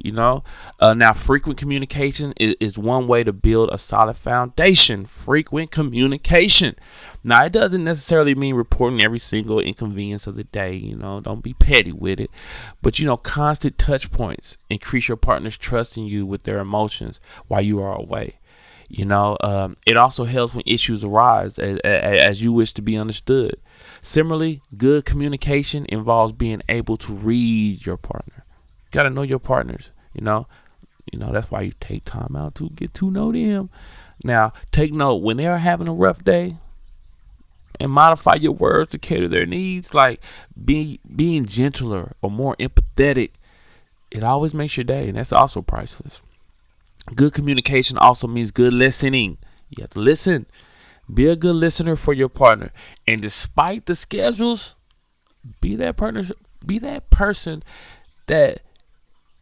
You 0.03 0.13
know, 0.13 0.45
uh, 0.81 0.95
now 0.95 1.13
frequent 1.13 1.59
communication 1.59 2.33
is, 2.39 2.55
is 2.61 2.79
one 2.79 3.07
way 3.07 3.25
to 3.25 3.33
build 3.33 3.71
a 3.73 3.79
solid 3.79 4.17
foundation. 4.17 5.07
Frequent 5.07 5.71
communication. 5.71 6.77
Now, 7.23 7.45
it 7.45 7.53
doesn't 7.53 7.85
necessarily 7.85 8.35
mean 8.35 8.55
reporting 8.55 9.03
every 9.03 9.19
single 9.19 9.61
inconvenience 9.61 10.27
of 10.27 10.37
the 10.37 10.45
day. 10.45 10.75
You 10.75 10.97
know, 10.97 11.21
don't 11.21 11.43
be 11.43 11.55
petty 11.55 11.93
with 11.93 12.21
it. 12.21 12.31
But, 12.83 12.99
you 12.99 13.07
know, 13.07 13.17
constant 13.17 13.79
touch 13.79 14.11
points 14.11 14.57
increase 14.71 15.09
your 15.09 15.17
partner's 15.17 15.57
trust 15.57 15.97
in 15.97 16.07
you 16.07 16.27
with 16.27 16.45
their 16.45 16.59
emotions 16.59 17.21
while 17.49 17.63
you 17.63 17.81
are 17.83 17.95
away. 17.95 18.39
You 18.89 19.07
know, 19.07 19.37
um, 19.41 19.77
it 19.87 19.97
also 19.97 20.25
helps 20.25 20.55
when 20.55 20.63
issues 20.67 21.03
arise 21.03 21.59
as, 21.59 21.79
as 21.81 22.43
you 22.43 22.53
wish 22.53 22.73
to 22.75 22.83
be 22.83 22.97
understood. 22.97 23.57
Similarly, 24.01 24.61
good 24.77 25.05
communication 25.05 25.87
involves 25.89 26.33
being 26.33 26.63
able 26.69 26.97
to 26.99 27.13
read 27.13 27.87
your 27.87 27.97
partner. 27.97 28.44
Gotta 28.95 29.11
know 29.11 29.23
your 29.23 29.41
partners. 29.41 29.91
You 30.13 30.23
know, 30.23 30.47
you 31.13 31.19
know 31.19 31.33
that's 31.33 31.51
why 31.51 31.63
you 31.63 31.73
take 31.81 32.05
time 32.05 32.37
out 32.37 32.55
to 32.55 32.71
get 32.71 32.95
to 32.95 33.11
know 33.11 33.33
them. 33.33 33.69
Now, 34.23 34.53
take 34.71 34.93
note 34.93 35.17
when 35.17 35.37
they 35.37 35.49
are 35.49 35.59
having 35.59 35.89
a 35.89 35.93
rough 35.93 36.23
day, 36.23 36.59
and 37.81 37.91
modify 37.91 38.35
your 38.35 38.53
words 38.53 38.93
to 38.93 38.99
cater 38.99 39.27
their 39.27 39.47
needs. 39.47 39.95
Like 39.95 40.23
being 40.65 41.01
being 41.17 41.45
gentler 41.45 42.15
or 42.23 42.31
more 42.31 42.55
empathetic, 42.61 43.33
it 44.13 44.23
always 44.23 44.55
makes 44.55 44.77
your 44.77 44.85
day, 44.85 45.09
and 45.09 45.17
that's 45.17 45.33
also 45.33 45.61
priceless. 45.61 46.23
Good 47.17 47.35
communication 47.35 47.99
also 47.99 48.29
means 48.29 48.53
good 48.53 48.73
listening. 48.73 49.39
You 49.71 49.83
have 49.83 49.91
to 49.91 49.99
listen. 49.99 50.47
Be 51.13 51.27
a 51.27 51.35
good 51.35 51.57
listener 51.57 51.97
for 51.97 52.15
your 52.15 52.29
partner. 52.29 52.71
And 53.09 53.21
despite 53.21 53.87
the 53.87 53.97
schedules, 53.97 54.77
be 55.61 55.75
that 55.75 55.97
partner 55.97 56.27
be 56.65 56.79
that 56.79 57.11
person 57.11 57.65
that 58.27 58.61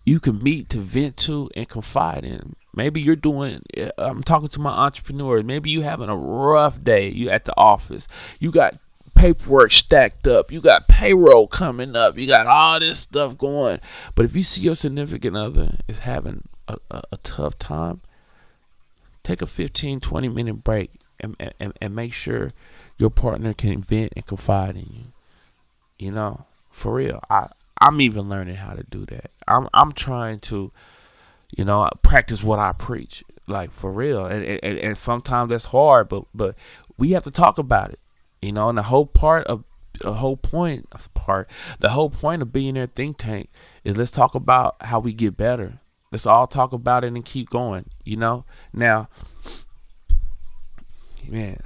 you 0.04 0.20
can 0.20 0.42
meet 0.42 0.68
to 0.70 0.78
vent 0.78 1.16
to 1.18 1.50
and 1.54 1.68
confide 1.68 2.24
in. 2.24 2.56
Maybe 2.74 3.00
you're 3.00 3.16
doing 3.16 3.62
uh, 3.78 3.90
I'm 3.98 4.22
talking 4.22 4.48
to 4.48 4.60
my 4.60 4.70
entrepreneurs. 4.70 5.44
Maybe 5.44 5.70
you 5.70 5.82
having 5.82 6.08
a 6.08 6.16
rough 6.16 6.82
day. 6.82 7.08
You 7.08 7.28
at 7.30 7.44
the 7.44 7.56
office. 7.56 8.08
You 8.40 8.50
got 8.50 8.78
paperwork 9.14 9.72
stacked 9.72 10.26
up. 10.26 10.50
You 10.50 10.60
got 10.60 10.88
payroll 10.88 11.46
coming 11.46 11.94
up. 11.94 12.16
You 12.16 12.26
got 12.26 12.46
all 12.46 12.80
this 12.80 13.00
stuff 13.00 13.36
going. 13.38 13.80
But 14.14 14.24
if 14.24 14.34
you 14.34 14.42
see 14.42 14.62
your 14.62 14.74
significant 14.74 15.36
other 15.36 15.76
is 15.86 16.00
having 16.00 16.48
a, 16.66 16.78
a, 16.90 17.02
a 17.12 17.16
tough 17.18 17.58
time, 17.58 18.00
take 19.22 19.42
a 19.42 19.46
15, 19.46 20.00
20 20.00 20.28
minute 20.28 20.64
break 20.64 20.90
and, 21.20 21.36
and, 21.60 21.72
and 21.80 21.94
make 21.94 22.12
sure 22.12 22.52
your 22.98 23.10
partner 23.10 23.54
can 23.54 23.82
vent 23.82 24.12
and 24.16 24.26
confide 24.26 24.76
in 24.76 24.88
you. 24.90 25.04
You 25.98 26.10
know, 26.10 26.46
for 26.70 26.94
real. 26.94 27.20
I 27.30 27.48
I'm 27.82 28.00
even 28.00 28.28
learning 28.28 28.54
how 28.54 28.74
to 28.74 28.84
do 28.84 29.04
that. 29.06 29.32
I'm 29.48 29.68
I'm 29.74 29.90
trying 29.90 30.38
to, 30.40 30.70
you 31.56 31.64
know, 31.64 31.90
practice 32.02 32.44
what 32.44 32.60
I 32.60 32.72
preach. 32.72 33.24
Like 33.48 33.72
for 33.72 33.90
real. 33.90 34.24
And 34.24 34.44
and, 34.44 34.78
and 34.78 34.96
sometimes 34.96 35.50
that's 35.50 35.66
hard, 35.66 36.08
but 36.08 36.24
but 36.32 36.54
we 36.96 37.10
have 37.10 37.24
to 37.24 37.32
talk 37.32 37.58
about 37.58 37.90
it. 37.90 37.98
You 38.40 38.52
know, 38.52 38.68
and 38.68 38.78
the 38.78 38.84
whole 38.84 39.06
part 39.06 39.46
of 39.48 39.64
the 40.00 40.14
whole 40.14 40.36
point 40.36 40.86
of 40.92 41.12
part 41.14 41.50
the 41.80 41.90
whole 41.90 42.08
point 42.08 42.40
of 42.40 42.52
Billionaire 42.52 42.86
think 42.86 43.18
tank 43.18 43.50
is 43.82 43.96
let's 43.96 44.12
talk 44.12 44.36
about 44.36 44.76
how 44.80 45.00
we 45.00 45.12
get 45.12 45.36
better. 45.36 45.80
Let's 46.12 46.26
all 46.26 46.46
talk 46.46 46.72
about 46.72 47.04
it 47.04 47.08
and 47.08 47.24
keep 47.24 47.50
going, 47.50 47.86
you 48.04 48.16
know? 48.16 48.44
Now 48.72 49.08
man, 51.28 51.58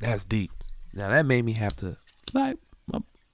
that's 0.00 0.24
deep. 0.24 0.50
Now 0.92 1.08
that 1.10 1.24
made 1.24 1.44
me 1.44 1.52
have 1.52 1.76
to 1.76 1.98
light 2.34 2.58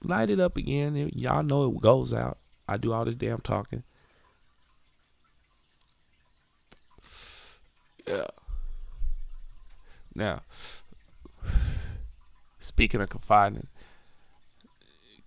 light 0.03 0.29
it 0.29 0.39
up 0.39 0.57
again. 0.57 1.11
Y'all 1.13 1.43
know 1.43 1.69
it 1.69 1.81
goes 1.81 2.13
out. 2.13 2.37
I 2.67 2.77
do 2.77 2.93
all 2.93 3.05
this 3.05 3.15
damn 3.15 3.39
talking. 3.39 3.83
Yeah. 8.07 8.27
Now, 10.15 10.41
speaking 12.59 13.01
of 13.01 13.09
confiding, 13.09 13.67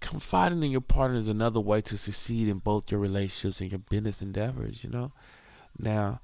confiding 0.00 0.62
in 0.62 0.70
your 0.70 0.80
partner 0.80 1.16
is 1.16 1.28
another 1.28 1.60
way 1.60 1.80
to 1.82 1.96
succeed 1.96 2.48
in 2.48 2.58
both 2.58 2.90
your 2.90 3.00
relationships 3.00 3.60
and 3.60 3.70
your 3.70 3.78
business 3.78 4.20
endeavors. 4.20 4.82
You 4.82 4.90
know. 4.90 5.12
Now, 5.78 6.20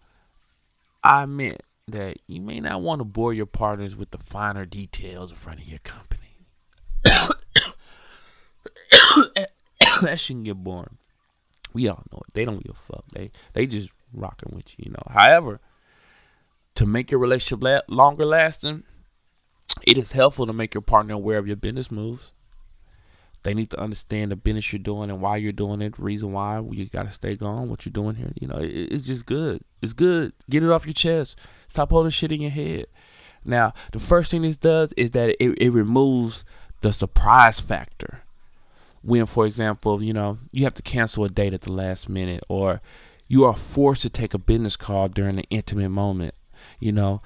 I 1.03 1.27
meant 1.27 1.63
that 1.87 2.19
you 2.27 2.41
may 2.41 2.61
not 2.61 2.83
want 2.83 3.01
to 3.01 3.05
bore 3.05 3.33
your 3.33 3.47
partners 3.47 3.97
with 3.97 4.11
the 4.11 4.19
finer 4.19 4.67
details 4.67 5.31
in 5.31 5.37
front 5.37 5.61
of 5.61 5.67
your 5.67 5.79
company. 5.79 6.18
That 10.03 10.19
shouldn't 10.21 10.45
get 10.45 10.57
boring. 10.57 10.99
We 11.73 11.89
all 11.89 12.03
know 12.13 12.23
it. 12.27 12.35
They 12.35 12.45
don't 12.45 12.63
give 12.63 12.73
a 12.73 12.93
fuck. 12.93 13.05
They 13.13 13.31
they 13.53 13.67
just 13.67 13.91
rocking 14.13 14.55
with 14.55 14.79
you, 14.79 14.87
you 14.87 14.91
know. 14.93 15.03
However, 15.13 15.61
to 16.77 16.87
make 16.87 17.11
your 17.11 17.21
relationship 17.21 17.63
la- 17.63 17.81
longer 17.95 18.25
lasting, 18.25 18.85
it 19.83 19.99
is 19.99 20.13
helpful 20.13 20.47
to 20.47 20.53
make 20.53 20.75
your 20.75 20.83
partner 20.83 21.15
aware 21.15 21.39
of 21.39 21.47
your 21.47 21.57
business 21.57 21.91
moves. 21.91 22.33
They 23.45 23.55
need 23.55 23.71
to 23.71 23.81
understand 23.81 24.33
the 24.33 24.37
business 24.37 24.73
you're 24.73 24.81
doing 24.81 25.11
and 25.11 25.21
why 25.21 25.37
you're 25.37 25.53
doing 25.53 25.81
it, 25.81 25.99
reason 25.99 26.33
why 26.33 26.61
you 26.71 26.87
got 26.87 27.07
to 27.07 27.13
stay 27.13 27.37
gone, 27.37 27.69
what 27.69 27.87
you're 27.87 27.93
doing 27.93 28.17
here. 28.17 28.33
You 28.41 28.49
know, 28.49 28.59
it, 28.59 28.69
it's 28.69 29.07
just 29.07 29.27
good. 29.27 29.63
It's 29.81 29.93
good. 29.93 30.33
Get 30.51 30.65
it 30.65 30.71
off 30.71 30.87
your 30.87 30.93
chest. 30.93 31.39
Stop 31.69 31.91
holding 31.91 32.11
shit 32.11 32.33
in 32.33 32.41
your 32.41 32.51
head. 32.51 32.87
Now, 33.45 33.73
the 33.93 34.01
first 34.01 34.31
thing 34.31 34.43
this 34.43 34.57
does 34.57 34.93
is 34.97 35.13
that 35.13 35.31
it, 35.41 35.57
it 35.59 35.71
removes 35.71 36.45
the 36.81 36.93
surprise 36.93 37.61
factor. 37.61 38.23
When, 39.09 39.25
for 39.25 39.47
example, 39.47 40.03
you 40.03 40.13
know, 40.13 40.37
you 40.53 40.65
have 40.65 40.75
to 40.75 40.83
cancel 40.83 41.25
a 41.25 41.31
date 41.31 41.55
at 41.55 41.63
the 41.63 41.73
last 41.73 42.11
minute 42.11 42.45
or 42.47 42.83
you 43.27 43.45
are 43.47 43.57
forced 43.57 44.03
to 44.03 44.11
take 44.11 44.35
a 44.35 44.39
business 44.39 44.77
call 44.77 45.09
during 45.09 45.39
an 45.39 45.45
intimate 45.49 45.89
moment. 45.89 46.35
You 46.79 46.93
know, 46.93 47.23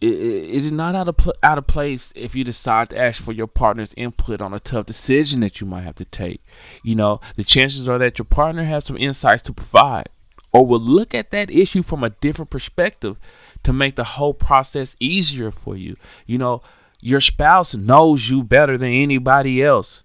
it, 0.00 0.14
it 0.14 0.64
is 0.64 0.72
not 0.72 0.94
out 0.94 1.08
of 1.08 1.18
pl- 1.18 1.34
out 1.42 1.58
of 1.58 1.66
place 1.66 2.10
if 2.16 2.34
you 2.34 2.42
decide 2.42 2.88
to 2.88 2.98
ask 2.98 3.22
for 3.22 3.32
your 3.32 3.46
partner's 3.46 3.92
input 3.98 4.40
on 4.40 4.54
a 4.54 4.60
tough 4.60 4.86
decision 4.86 5.40
that 5.40 5.60
you 5.60 5.66
might 5.66 5.82
have 5.82 5.96
to 5.96 6.06
take. 6.06 6.42
You 6.82 6.94
know, 6.94 7.20
the 7.36 7.44
chances 7.44 7.86
are 7.86 7.98
that 7.98 8.18
your 8.18 8.24
partner 8.24 8.64
has 8.64 8.86
some 8.86 8.96
insights 8.96 9.42
to 9.42 9.52
provide 9.52 10.08
or 10.52 10.64
will 10.64 10.80
look 10.80 11.14
at 11.14 11.32
that 11.32 11.50
issue 11.50 11.82
from 11.82 12.02
a 12.02 12.10
different 12.10 12.50
perspective 12.50 13.18
to 13.62 13.74
make 13.74 13.96
the 13.96 14.04
whole 14.04 14.32
process 14.32 14.96
easier 15.00 15.50
for 15.50 15.76
you. 15.76 15.96
You 16.26 16.38
know, 16.38 16.62
your 17.00 17.20
spouse 17.20 17.74
knows 17.74 18.30
you 18.30 18.42
better 18.42 18.78
than 18.78 18.90
anybody 18.90 19.62
else. 19.62 20.03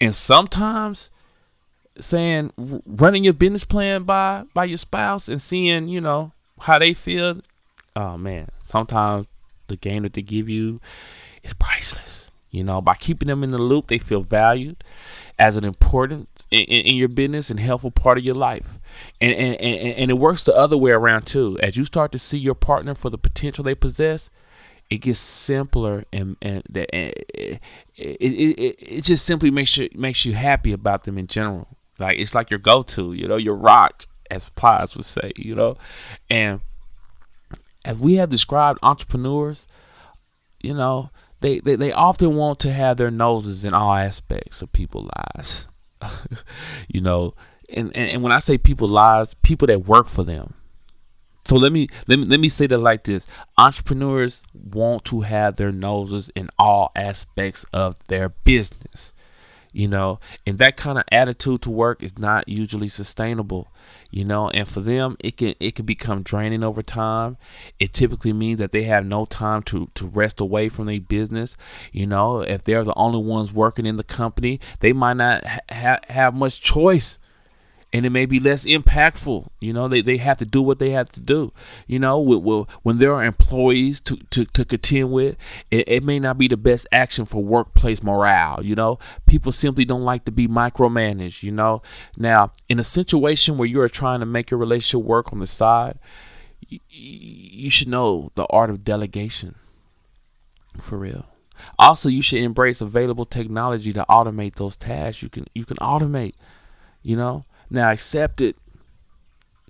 And 0.00 0.14
sometimes 0.14 1.10
saying 2.00 2.52
running 2.86 3.24
your 3.24 3.32
business 3.32 3.64
plan 3.64 4.02
by 4.02 4.44
by 4.52 4.64
your 4.64 4.78
spouse 4.78 5.28
and 5.28 5.40
seeing, 5.40 5.88
you 5.88 6.00
know, 6.00 6.32
how 6.60 6.78
they 6.78 6.94
feel, 6.94 7.40
oh 7.94 8.18
man, 8.18 8.48
sometimes 8.64 9.26
the 9.68 9.76
game 9.76 10.02
that 10.02 10.14
they 10.14 10.22
give 10.22 10.48
you 10.48 10.80
is 11.42 11.54
priceless. 11.54 12.30
You 12.50 12.62
know, 12.62 12.80
by 12.80 12.94
keeping 12.94 13.26
them 13.26 13.42
in 13.42 13.50
the 13.50 13.58
loop, 13.58 13.88
they 13.88 13.98
feel 13.98 14.22
valued 14.22 14.84
as 15.40 15.56
an 15.56 15.64
important 15.64 16.28
in, 16.52 16.62
in, 16.62 16.94
your 16.94 17.08
business 17.08 17.50
and 17.50 17.58
helpful 17.58 17.90
part 17.90 18.16
of 18.16 18.22
your 18.22 18.36
life. 18.36 18.78
And, 19.20 19.32
and, 19.32 19.56
and, 19.60 19.96
and 19.96 20.10
it 20.12 20.14
works 20.14 20.44
the 20.44 20.54
other 20.54 20.76
way 20.76 20.92
around 20.92 21.26
too. 21.26 21.58
As 21.60 21.76
you 21.76 21.84
start 21.84 22.12
to 22.12 22.18
see 22.18 22.38
your 22.38 22.54
partner 22.54 22.94
for 22.94 23.10
the 23.10 23.18
potential 23.18 23.64
they 23.64 23.74
possess, 23.74 24.30
it 24.94 24.98
gets 24.98 25.18
simpler 25.18 26.04
and 26.12 26.36
and, 26.40 26.62
it, 26.72 26.88
it, 26.92 27.60
it, 27.96 28.76
it 28.78 29.04
just 29.04 29.26
simply 29.26 29.50
makes 29.50 29.76
you 29.76 29.88
makes 29.94 30.24
you 30.24 30.32
happy 30.32 30.72
about 30.72 31.04
them 31.04 31.18
in 31.18 31.26
general. 31.26 31.68
Like 31.98 32.18
it's 32.18 32.34
like 32.34 32.50
your 32.50 32.58
go 32.58 32.82
to, 32.82 33.12
you 33.12 33.26
know, 33.26 33.36
your 33.36 33.56
rock, 33.56 34.06
as 34.30 34.48
Plies 34.50 34.96
would 34.96 35.04
say, 35.04 35.32
you 35.36 35.54
know. 35.54 35.76
And 36.30 36.60
as 37.84 37.98
we 37.98 38.14
have 38.14 38.30
described 38.30 38.78
entrepreneurs, 38.82 39.66
you 40.60 40.74
know, 40.74 41.10
they, 41.40 41.58
they, 41.58 41.76
they 41.76 41.92
often 41.92 42.36
want 42.36 42.60
to 42.60 42.72
have 42.72 42.96
their 42.96 43.10
noses 43.10 43.64
in 43.64 43.74
all 43.74 43.94
aspects 43.94 44.62
of 44.62 44.72
people's 44.72 45.10
lives. 45.36 45.68
you 46.88 47.00
know, 47.00 47.34
and, 47.68 47.94
and, 47.96 48.10
and 48.10 48.22
when 48.22 48.32
I 48.32 48.38
say 48.38 48.58
people 48.58 48.88
lives, 48.88 49.34
people 49.42 49.66
that 49.66 49.86
work 49.86 50.08
for 50.08 50.24
them. 50.24 50.54
So 51.44 51.56
let 51.56 51.72
me 51.72 51.88
let 52.08 52.18
me 52.18 52.24
let 52.26 52.40
me 52.40 52.48
say 52.48 52.66
that 52.66 52.78
like 52.78 53.04
this. 53.04 53.26
Entrepreneurs 53.58 54.42
want 54.54 55.04
to 55.06 55.20
have 55.22 55.56
their 55.56 55.72
noses 55.72 56.30
in 56.34 56.48
all 56.58 56.90
aspects 56.96 57.64
of 57.72 57.96
their 58.08 58.30
business 58.30 59.12
you 59.74 59.88
know? 59.88 60.20
And 60.46 60.58
that 60.58 60.76
kind 60.76 60.96
of 60.96 61.04
attitude 61.10 61.60
to 61.62 61.70
work 61.70 62.02
is 62.02 62.16
not 62.18 62.48
usually 62.48 62.88
sustainable 62.88 63.68
you 64.10 64.24
know? 64.24 64.48
And 64.50 64.66
for 64.66 64.80
them 64.80 65.16
it 65.18 65.36
can 65.36 65.54
it 65.60 65.74
can 65.74 65.84
become 65.84 66.22
draining 66.22 66.62
over 66.62 66.82
time. 66.82 67.36
It 67.78 67.92
typically 67.92 68.32
means 68.32 68.58
that 68.60 68.72
they 68.72 68.84
have 68.84 69.04
no 69.04 69.26
time 69.26 69.62
to 69.64 69.90
to 69.94 70.06
rest 70.06 70.40
away 70.40 70.70
from 70.70 70.86
their 70.86 71.00
business 71.00 71.56
you 71.92 72.06
know? 72.06 72.40
If 72.40 72.64
they're 72.64 72.84
the 72.84 72.94
only 72.96 73.22
ones 73.22 73.52
working 73.52 73.84
in 73.84 73.96
the 73.96 74.04
company 74.04 74.60
they 74.80 74.94
might 74.94 75.16
not 75.18 75.44
ha- 75.70 76.00
have 76.08 76.34
much 76.34 76.62
choice 76.62 77.18
and 77.94 78.04
it 78.04 78.10
may 78.10 78.26
be 78.26 78.40
less 78.40 78.66
impactful. 78.66 79.46
You 79.60 79.72
know, 79.72 79.86
they, 79.86 80.00
they 80.00 80.16
have 80.16 80.36
to 80.38 80.44
do 80.44 80.60
what 80.60 80.80
they 80.80 80.90
have 80.90 81.10
to 81.10 81.20
do. 81.20 81.52
You 81.86 82.00
know, 82.00 82.18
with, 82.18 82.68
when 82.82 82.98
there 82.98 83.14
are 83.14 83.24
employees 83.24 84.00
to, 84.00 84.16
to, 84.30 84.44
to 84.46 84.64
contend 84.64 85.12
with, 85.12 85.36
it, 85.70 85.88
it 85.88 86.02
may 86.02 86.18
not 86.18 86.36
be 86.36 86.48
the 86.48 86.56
best 86.56 86.88
action 86.90 87.24
for 87.24 87.44
workplace 87.44 88.02
morale. 88.02 88.64
You 88.64 88.74
know, 88.74 88.98
people 89.26 89.52
simply 89.52 89.84
don't 89.84 90.02
like 90.02 90.24
to 90.24 90.32
be 90.32 90.48
micromanaged. 90.48 91.44
You 91.44 91.52
know, 91.52 91.82
now 92.16 92.50
in 92.68 92.80
a 92.80 92.84
situation 92.84 93.58
where 93.58 93.68
you 93.68 93.80
are 93.80 93.88
trying 93.88 94.18
to 94.18 94.26
make 94.26 94.50
your 94.50 94.58
relationship 94.58 95.06
work 95.06 95.32
on 95.32 95.38
the 95.38 95.46
side, 95.46 96.00
you, 96.66 96.80
you 96.90 97.70
should 97.70 97.88
know 97.88 98.32
the 98.34 98.46
art 98.46 98.70
of 98.70 98.82
delegation. 98.82 99.54
For 100.80 100.98
real. 100.98 101.26
Also, 101.78 102.08
you 102.08 102.22
should 102.22 102.42
embrace 102.42 102.80
available 102.80 103.24
technology 103.24 103.92
to 103.92 104.04
automate 104.10 104.56
those 104.56 104.76
tasks. 104.76 105.22
You 105.22 105.28
can 105.28 105.46
you 105.54 105.64
can 105.64 105.76
automate, 105.76 106.34
you 107.00 107.16
know. 107.16 107.44
Now 107.70 107.90
accept 107.90 108.40
it. 108.40 108.56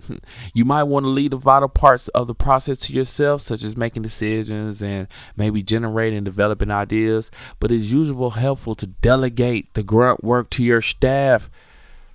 You 0.53 0.66
might 0.66 0.82
want 0.84 1.07
to 1.07 1.11
leave 1.11 1.30
the 1.30 1.38
vital 1.38 1.68
parts 1.68 2.09
of 2.09 2.26
the 2.26 2.34
process 2.34 2.78
to 2.80 2.92
yourself, 2.92 3.40
such 3.40 3.62
as 3.62 3.76
making 3.76 4.03
decisions 4.03 4.82
and 4.82 5.09
maybe 5.34 5.62
generating 5.62 6.18
and 6.18 6.24
developing 6.24 6.70
ideas. 6.70 7.30
But 7.59 7.72
it's 7.72 7.84
usually 7.84 8.30
helpful 8.30 8.74
to 8.74 8.86
delegate 8.86 9.72
the 9.72 9.82
grunt 9.82 10.22
work 10.22 10.51
to 10.51 10.64
your 10.64 10.82
staff 10.82 11.51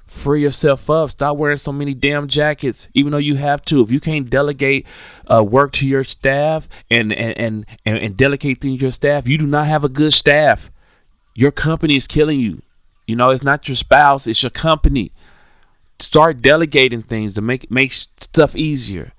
free 0.10 0.42
yourself 0.42 0.90
up. 0.90 1.12
Stop 1.12 1.38
wearing 1.38 1.58
so 1.58 1.72
many 1.72 1.94
damn 1.94 2.28
jackets, 2.28 2.88
even 2.94 3.12
though 3.12 3.18
you 3.18 3.36
have 3.36 3.64
to. 3.66 3.82
If 3.82 3.92
you 3.92 4.00
can't 4.00 4.30
delegate 4.30 4.86
uh, 5.28 5.44
work 5.44 5.72
to 5.74 5.88
your 5.88 6.04
staff 6.04 6.68
and 6.90 7.14
and, 7.14 7.38
and 7.38 7.66
and 7.86 7.98
and 7.98 8.18
delegate 8.18 8.62
things 8.62 8.80
to 8.80 8.86
your 8.86 8.92
staff, 8.92 9.28
you 9.28 9.38
do 9.38 9.48
not 9.48 9.68
have 9.68 9.84
a 9.84 9.90
good 9.90 10.14
staff. 10.14 10.72
Your 11.36 11.52
company 11.52 11.96
is 11.96 12.08
killing 12.08 12.40
you. 12.40 12.62
You 13.08 13.16
know, 13.16 13.30
it's 13.30 13.44
not 13.44 13.68
your 13.68 13.76
spouse; 13.76 14.28
it's 14.28 14.44
your 14.44 14.50
company. 14.50 15.12
Start 16.00 16.42
delegating 16.42 17.02
things 17.02 17.34
to 17.36 17.42
make 17.42 17.70
make 17.70 17.94
stuff 17.94 18.56
easier. 18.56 19.14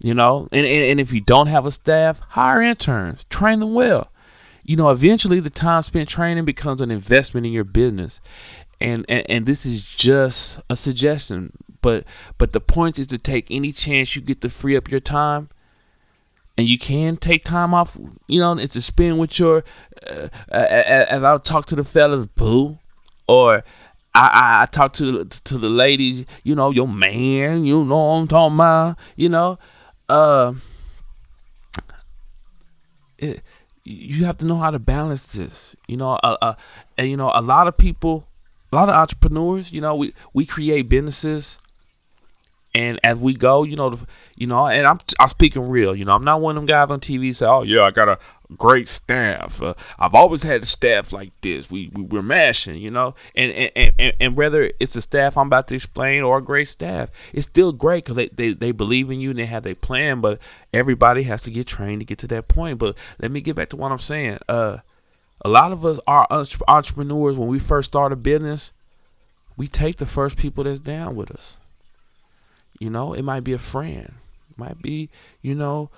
You 0.00 0.14
know, 0.14 0.48
and, 0.52 0.64
and, 0.64 0.84
and 0.84 1.00
if 1.00 1.12
you 1.12 1.20
don't 1.20 1.48
have 1.48 1.66
a 1.66 1.72
staff, 1.72 2.20
hire 2.20 2.62
interns, 2.62 3.24
train 3.24 3.58
them 3.58 3.74
well. 3.74 4.12
You 4.64 4.76
know, 4.76 4.90
eventually 4.90 5.40
the 5.40 5.50
time 5.50 5.82
spent 5.82 6.08
training 6.08 6.44
becomes 6.44 6.80
an 6.80 6.92
investment 6.92 7.46
in 7.46 7.52
your 7.52 7.64
business 7.64 8.20
and, 8.80 9.04
and 9.08 9.28
and 9.28 9.46
this 9.46 9.66
is 9.66 9.82
just 9.82 10.60
a 10.70 10.76
suggestion 10.76 11.52
but 11.80 12.04
but 12.36 12.52
the 12.52 12.60
point 12.60 12.98
is 12.98 13.06
to 13.08 13.18
take 13.18 13.46
any 13.50 13.72
chance 13.72 14.14
you 14.14 14.22
get 14.22 14.40
to 14.40 14.50
free 14.50 14.76
up 14.76 14.90
your 14.90 15.00
time 15.00 15.48
and 16.56 16.66
you 16.66 16.78
can 16.78 17.16
take 17.16 17.44
time 17.44 17.74
off 17.74 17.96
you 18.26 18.40
know 18.40 18.52
it's 18.52 18.74
to 18.74 18.82
spend 18.82 19.18
with 19.18 19.38
your 19.38 19.64
uh, 20.06 20.28
as 20.50 21.22
i'll 21.22 21.40
talk 21.40 21.66
to 21.66 21.76
the 21.76 21.84
fellas 21.84 22.26
boo 22.26 22.78
or 23.26 23.64
I, 24.20 24.66
I, 24.72 24.88
to 24.88 25.24
to 25.24 25.58
the 25.58 25.68
ladies, 25.68 26.26
you 26.42 26.54
know, 26.54 26.70
your 26.70 26.88
man, 26.88 27.64
you 27.64 27.84
know 27.84 28.10
I'm 28.10 28.26
talking 28.26 28.56
about, 28.56 28.98
you 29.16 29.28
know, 29.28 29.58
uh, 30.08 30.54
it, 33.18 33.42
you 33.84 34.24
have 34.24 34.36
to 34.38 34.44
know 34.44 34.56
how 34.56 34.70
to 34.70 34.78
balance 34.78 35.26
this, 35.26 35.76
you 35.86 35.96
know, 35.96 36.18
uh, 36.22 36.36
uh, 36.42 36.54
and 36.96 37.08
you 37.08 37.16
know, 37.16 37.30
a 37.34 37.42
lot 37.42 37.68
of 37.68 37.76
people 37.76 38.26
a 38.72 38.76
lot 38.76 38.88
of 38.88 38.94
entrepreneurs, 38.94 39.72
you 39.72 39.80
know, 39.80 39.94
we 39.94 40.12
we 40.32 40.44
create 40.44 40.88
businesses, 40.88 41.58
and 42.74 43.00
as 43.02 43.18
we 43.18 43.34
go, 43.34 43.62
you 43.62 43.76
know, 43.76 43.90
the, 43.90 44.06
you 44.36 44.46
know, 44.46 44.66
and 44.66 44.86
I'm 44.86 44.98
I'm 45.18 45.28
speaking 45.28 45.68
real, 45.68 45.94
you 45.94 46.04
know, 46.04 46.14
I'm 46.14 46.24
not 46.24 46.40
one 46.40 46.56
of 46.56 46.62
them 46.62 46.66
guys 46.66 46.90
on 46.90 47.00
TV 47.00 47.34
say, 47.34 47.46
oh 47.46 47.62
yeah, 47.62 47.82
I 47.82 47.90
got 47.90 48.08
a 48.08 48.18
great 48.56 48.88
staff. 48.88 49.60
Uh, 49.60 49.74
I've 49.98 50.14
always 50.14 50.42
had 50.42 50.62
a 50.62 50.66
staff 50.66 51.12
like 51.12 51.32
this. 51.40 51.70
We, 51.70 51.90
we 51.94 52.02
we're 52.02 52.22
mashing, 52.22 52.76
you 52.76 52.90
know, 52.90 53.14
and 53.34 53.52
and, 53.52 53.92
and 53.98 54.14
and 54.20 54.36
whether 54.36 54.70
it's 54.80 54.96
a 54.96 55.02
staff 55.02 55.36
I'm 55.36 55.48
about 55.48 55.68
to 55.68 55.74
explain 55.74 56.22
or 56.22 56.38
a 56.38 56.42
great 56.42 56.68
staff, 56.68 57.10
it's 57.32 57.46
still 57.46 57.72
great 57.72 58.04
because 58.04 58.16
they, 58.16 58.28
they 58.28 58.52
they 58.52 58.72
believe 58.72 59.10
in 59.10 59.20
you 59.20 59.30
and 59.30 59.38
they 59.38 59.46
have 59.46 59.64
their 59.64 59.74
plan. 59.74 60.20
But 60.20 60.40
everybody 60.72 61.24
has 61.24 61.42
to 61.42 61.50
get 61.50 61.66
trained 61.66 62.00
to 62.00 62.06
get 62.06 62.18
to 62.18 62.28
that 62.28 62.48
point. 62.48 62.78
But 62.78 62.96
let 63.20 63.30
me 63.30 63.40
get 63.40 63.56
back 63.56 63.68
to 63.70 63.76
what 63.76 63.92
I'm 63.92 63.98
saying. 63.98 64.38
Uh 64.48 64.78
a 65.44 65.48
lot 65.48 65.72
of 65.72 65.84
us 65.84 66.00
are 66.06 66.26
entrepreneurs 66.66 67.38
when 67.38 67.48
we 67.48 67.58
first 67.58 67.90
start 67.90 68.12
a 68.12 68.16
business 68.16 68.72
we 69.56 69.66
take 69.66 69.96
the 69.96 70.06
first 70.06 70.36
people 70.36 70.64
that's 70.64 70.78
down 70.78 71.14
with 71.14 71.30
us 71.30 71.58
you 72.78 72.90
know 72.90 73.12
it 73.12 73.22
might 73.22 73.44
be 73.44 73.52
a 73.52 73.58
friend 73.58 74.14
it 74.50 74.58
might 74.58 74.80
be 74.82 75.08
you 75.42 75.54
know 75.54 75.90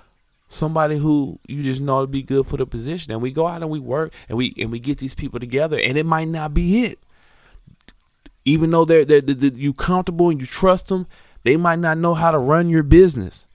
somebody 0.51 0.97
who 0.97 1.39
you 1.47 1.63
just 1.63 1.81
know 1.81 2.01
to 2.01 2.07
be 2.07 2.23
good 2.23 2.45
for 2.45 2.57
the 2.57 2.65
position. 2.65 3.11
And 3.11 3.21
we 3.21 3.31
go 3.31 3.47
out 3.47 3.61
and 3.61 3.71
we 3.71 3.79
work 3.79 4.13
and 4.29 4.37
we 4.37 4.53
and 4.57 4.71
we 4.71 4.79
get 4.79 4.97
these 4.97 5.13
people 5.13 5.39
together 5.39 5.79
and 5.79 5.97
it 5.97 6.05
might 6.05 6.27
not 6.27 6.53
be 6.53 6.83
it. 6.85 6.99
Even 8.43 8.71
though 8.71 8.85
they're, 8.85 9.05
they're, 9.05 9.21
they're 9.21 9.51
you 9.51 9.73
comfortable 9.73 10.29
and 10.29 10.39
you 10.39 10.47
trust 10.47 10.87
them 10.87 11.07
they 11.43 11.57
might 11.57 11.79
not 11.79 11.97
know 11.97 12.13
how 12.13 12.31
to 12.31 12.37
run 12.37 12.69
your 12.69 12.83
business. 12.83 13.45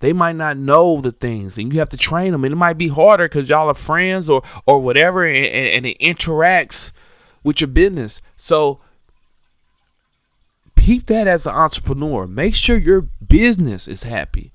They 0.00 0.12
might 0.12 0.36
not 0.36 0.56
know 0.56 1.00
the 1.00 1.12
things 1.12 1.56
and 1.56 1.72
you 1.72 1.78
have 1.78 1.88
to 1.90 1.96
train 1.96 2.32
them. 2.32 2.44
And 2.44 2.52
it 2.52 2.56
might 2.56 2.78
be 2.78 2.88
harder 2.88 3.26
because 3.26 3.48
y'all 3.48 3.68
are 3.68 3.74
friends 3.74 4.28
or 4.28 4.42
or 4.66 4.80
whatever 4.80 5.24
and, 5.24 5.46
and, 5.46 5.86
it 5.86 5.98
interacts 5.98 6.92
with 7.42 7.60
your 7.60 7.68
business. 7.68 8.20
So 8.36 8.80
keep 10.78 11.06
that 11.06 11.26
as 11.26 11.46
an 11.46 11.54
entrepreneur. 11.54 12.26
Make 12.26 12.54
sure 12.54 12.76
your 12.76 13.02
business 13.02 13.88
is 13.88 14.02
happy 14.02 14.52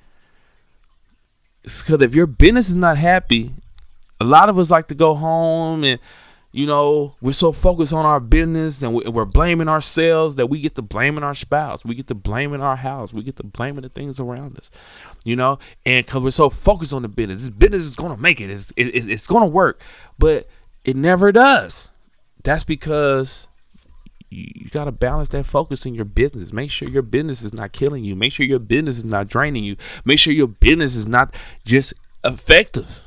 because 1.64 2.01
if 2.01 2.16
your 2.16 2.28
business 2.28 2.70
is 2.70 2.76
not 2.76 2.97
happy 2.97 3.53
a 4.20 4.26
lot 4.26 4.49
of 4.49 4.60
us 4.60 4.70
like 4.70 4.88
to 4.88 4.95
go 4.95 5.14
home 5.14 5.84
and 5.84 5.99
you 6.51 6.66
know, 6.66 7.16
we're 7.22 7.32
so 7.32 7.51
focused 7.51 7.93
on 7.93 8.07
our 8.07 8.20
business 8.20 8.82
and 8.82 8.95
we're 8.95 9.26
blaming 9.26 9.68
ourselves 9.68 10.36
that 10.38 10.47
we 10.47 10.60
get 10.60 10.74
to 10.76 10.82
blaming 10.82 11.24
our 11.24 11.36
spouse. 11.36 11.86
We 11.86 11.93
get 11.93 12.07
to 12.07 12.16
blaming 12.16 12.60
our 12.60 12.76
house. 12.76 13.14
We 13.14 13.22
get 13.22 13.36
to 13.36 13.43
blaming 13.43 13.84
the 13.84 13.89
things 13.89 14.20
around 14.20 14.57
us, 14.57 14.72
you 15.24 15.36
know, 15.36 15.60
and 15.86 16.03
because 16.03 16.24
we're 16.24 16.32
so 16.32 16.49
focused 16.49 16.91
on 16.91 17.03
the 17.03 17.07
business. 17.07 17.41
This 17.41 17.49
business 17.51 17.84
is 17.84 17.95
to 17.95 18.18
make 18.18 18.41
it. 18.41 18.49
It's, 18.49 18.74
it's, 18.76 19.05
it's 19.05 19.28
to 19.28 19.53
work, 19.53 19.80
but 20.18 20.47
it 20.84 20.95
never 20.95 21.32
does. 21.32 21.91
That's 22.43 22.64
because 22.64 23.47
you 24.30 24.70
got 24.70 24.86
to 24.86 24.92
balance 24.92 25.30
that 25.30 25.46
focus 25.46 25.86
in 25.86 25.96
your 25.96 26.06
business. 26.06 26.54
Make 26.54 26.72
sure 26.72 26.88
your 26.88 27.02
business 27.02 27.42
is 27.42 27.54
not 27.54 27.72
killing 27.72 28.04
you. 28.04 28.16
Make 28.16 28.32
sure 28.32 28.46
your 28.46 28.60
business 28.60 28.98
is 28.98 29.06
not 29.06 29.28
draining 29.28 29.64
you. 29.64 29.76
Make 30.06 30.20
sure 30.20 30.34
your 30.34 30.48
business 30.48 30.96
is 30.96 31.08
not 31.08 31.36
just 31.66 31.94
effective 32.24 33.02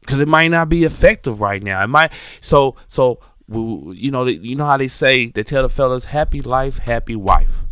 because 0.00 0.20
it 0.20 0.28
might 0.28 0.48
not 0.48 0.68
be 0.68 0.84
effective 0.84 1.40
right 1.40 1.62
now. 1.62 1.82
It 1.82 1.88
might 1.88 2.12
so 2.40 2.76
so 2.88 3.20
you 3.48 4.10
know 4.10 4.26
you 4.26 4.54
know 4.56 4.64
how 4.64 4.76
they 4.76 4.88
say 4.88 5.26
they 5.26 5.42
tell 5.42 5.62
the 5.62 5.68
fellas 5.68 6.06
happy 6.06 6.40
life, 6.40 6.78
happy 6.78 7.16
wife. 7.16 7.64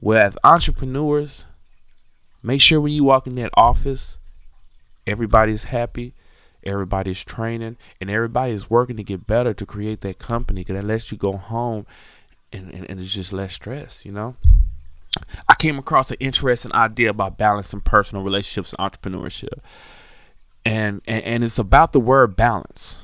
Whereas 0.00 0.36
entrepreneurs, 0.44 1.46
make 2.42 2.60
sure 2.60 2.80
when 2.80 2.92
you 2.92 3.04
walk 3.04 3.26
in 3.26 3.34
that 3.36 3.50
office, 3.54 4.18
everybody's 5.06 5.64
happy, 5.64 6.14
everybody's 6.66 7.24
training, 7.24 7.76
and 8.00 8.10
everybody's 8.10 8.68
working 8.68 8.96
to 8.96 9.04
get 9.04 9.26
better 9.26 9.54
to 9.54 9.66
create 9.66 10.00
that 10.02 10.18
company. 10.18 10.62
Because 10.62 10.76
that 10.76 10.86
lets 10.86 11.10
you 11.10 11.18
go 11.18 11.36
home, 11.36 11.86
and, 12.52 12.72
and, 12.72 12.90
and 12.90 13.00
it's 13.00 13.12
just 13.12 13.32
less 13.32 13.54
stress. 13.54 14.04
You 14.04 14.12
know. 14.12 14.36
I 15.48 15.54
came 15.54 15.78
across 15.78 16.10
an 16.10 16.18
interesting 16.20 16.74
idea 16.74 17.08
about 17.08 17.38
balancing 17.38 17.80
personal 17.80 18.22
relationships 18.22 18.74
and 18.74 18.92
entrepreneurship 18.92 19.60
and, 20.66 21.00
and, 21.06 21.22
and 21.24 21.44
it's 21.44 21.60
about 21.60 21.92
the 21.92 22.00
word 22.00 22.34
balance. 22.34 22.96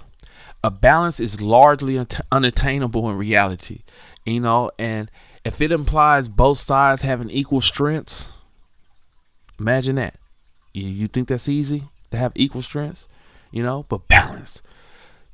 A 0.64 0.70
balance 0.70 1.20
is 1.20 1.40
largely 1.40 1.96
un- 1.96 2.08
unattainable 2.30 3.08
in 3.08 3.16
reality, 3.16 3.82
you 4.26 4.40
know, 4.40 4.70
and 4.78 5.10
if 5.44 5.60
it 5.60 5.70
implies 5.72 6.28
both 6.28 6.58
sides 6.58 7.02
having 7.02 7.30
equal 7.30 7.60
strengths, 7.60 8.30
imagine 9.58 9.96
that. 9.96 10.16
You, 10.74 10.88
you 10.88 11.06
think 11.06 11.28
that's 11.28 11.48
easy 11.48 11.84
to 12.10 12.16
have 12.16 12.32
equal 12.34 12.62
strengths, 12.62 13.06
you 13.52 13.62
know, 13.62 13.84
but 13.88 14.08
balance. 14.08 14.62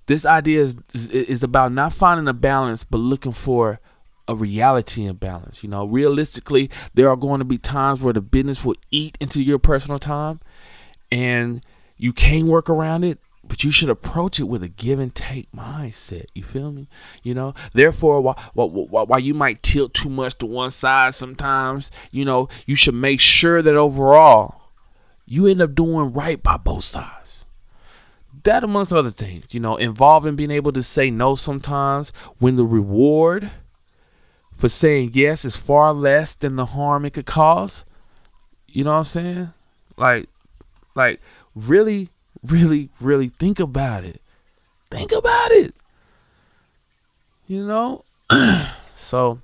This 0.07 0.27
idea 0.27 0.63
is, 0.63 0.77
is, 0.95 1.43
about 1.43 1.73
not 1.73 1.93
finding 1.93 2.29
a 2.29 2.33
balance, 2.33 2.83
but 2.83 2.99
looking 2.99 3.33
for 3.33 3.79
a 4.27 4.35
reality 4.35 5.05
in 5.05 5.17
balance. 5.17 5.63
You 5.63 5.69
know, 5.69 5.87
realistically, 5.87 6.71
there 6.95 7.09
are 7.09 7.17
going 7.17 7.41
to 7.41 7.45
be 7.45 7.59
times 7.59 8.01
where 8.01 8.15
the 8.15 8.23
business 8.23 8.65
will 8.65 8.77
eat 8.91 9.19
into 9.21 9.43
your 9.43 9.59
personal 9.59 9.99
time, 9.99 10.41
and 11.11 11.65
you 11.97 12.13
can 12.13 12.47
work 12.47 12.71
around 12.71 13.05
it, 13.05 13.19
but 13.45 13.65
you 13.65 13.71
should 13.71 13.91
approach 13.91 14.41
it 14.41 14.45
with 14.45 14.63
a 14.63 14.69
give 14.69 14.99
and 14.99 15.15
take 15.15 15.51
mindset. 15.53 16.27
You 16.35 16.43
feel 16.43 16.71
me? 16.71 16.89
You 17.23 17.35
know, 17.35 17.55
therefore, 17.73 18.21
while, 18.21 18.39
while, 18.55 19.07
while 19.07 19.21
you 19.21 19.35
might 19.35 19.63
tilt 19.63 19.95
too 19.95 20.11
much 20.11 20.39
to 20.39 20.47
one 20.47 20.71
side 20.71 21.15
sometimes, 21.15 21.91
you 22.13 22.25
know, 22.25 22.49
you 22.67 22.75
should 22.75 22.95
make 22.95 23.21
sure 23.21 23.61
that 23.61 23.75
overall 23.75 24.71
you 25.27 25.47
end 25.47 25.61
up 25.61 25.75
doing 25.75 26.13
right 26.13 26.43
by 26.43 26.57
both 26.57 26.85
sides. 26.85 27.18
That, 28.49 28.65
amongst 28.65 28.95
other 28.95 29.11
things, 29.11 29.45
you 29.51 29.61
know, 29.61 29.77
involving 29.77 30.35
being 30.35 30.51
able 30.51 30.73
to 30.73 30.83
say 30.83 31.11
no 31.11 31.35
sometimes 31.35 32.15
when 32.39 32.57
the 32.57 32.65
reward 32.65 33.51
for 34.57 34.71
saying 34.71 35.11
yes 35.13 35.45
is 35.45 35.59
far 35.59 35.93
less 35.93 36.35
than 36.35 36.57
the 36.57 36.65
harm 36.65 37.05
it 37.05 37.13
could 37.13 37.27
cause. 37.27 37.85
You 38.67 38.85
know 38.85 38.93
what 38.93 38.97
I'm 39.01 39.05
saying? 39.05 39.53
Like, 39.99 40.31
like 40.95 41.21
really, 41.55 42.09
really, 42.43 42.89
really 43.03 43.29
think 43.29 43.61
about 43.61 44.05
it. 44.05 44.19
Think 44.91 45.13
about 45.13 45.51
it. 45.51 45.75
You 47.49 47.67
know? 47.67 48.05
so 48.97 49.43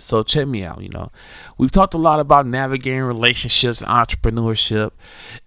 So 0.00 0.22
check 0.22 0.46
me 0.46 0.64
out. 0.64 0.82
You 0.82 0.88
know, 0.88 1.10
we've 1.58 1.70
talked 1.70 1.94
a 1.94 1.98
lot 1.98 2.20
about 2.20 2.46
navigating 2.46 3.02
relationships, 3.02 3.82
entrepreneurship, 3.82 4.92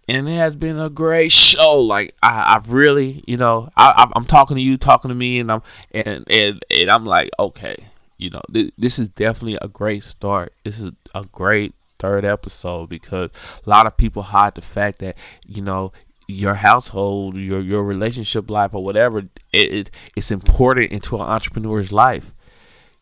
and 0.08 0.28
it 0.30 0.36
has 0.36 0.56
been 0.56 0.80
a 0.80 0.90
great 0.90 1.32
show. 1.32 1.80
Like 1.80 2.16
I, 2.22 2.56
I've 2.56 2.72
really, 2.72 3.24
you 3.28 3.38
know, 3.38 3.70
I, 3.76 4.10
I'm 4.16 4.26
talking 4.26 4.56
to 4.56 4.62
you, 4.62 4.78
talking 4.78 5.10
to 5.10 5.16
me, 5.16 5.40
and 5.40 5.52
I'm 5.52 5.62
and 5.92 6.26
and, 6.30 6.64
and 6.70 6.90
I'm 6.90 7.06
like, 7.06 7.30
okay, 7.40 7.76
you 8.18 8.30
know, 8.30 8.42
th- 8.52 8.74
this 8.78 9.00
is 9.00 9.10
definitely 9.10 9.58
a 9.62 9.68
great 9.68 10.04
start. 10.04 10.54
This 10.64 10.80
is 10.80 10.92
a 11.14 11.26
great 11.26 11.74
third 12.00 12.26
episode 12.26 12.90
because 12.90 13.30
a 13.66 13.70
lot 13.70 13.88
of 13.88 13.96
people 13.98 14.24
hide 14.24 14.56
the 14.56 14.62
fact 14.62 15.00
that 15.00 15.18
you 15.46 15.62
know 15.62 15.92
your 16.28 16.56
household, 16.56 17.38
your 17.38 17.62
your 17.62 17.84
relationship 17.84 18.50
life, 18.50 18.74
or 18.74 18.84
whatever, 18.84 19.20
it, 19.20 19.30
it 19.52 19.92
it's 20.16 20.32
important 20.32 20.92
into 20.92 21.16
an 21.16 21.22
entrepreneur's 21.22 21.92
life. 21.92 22.32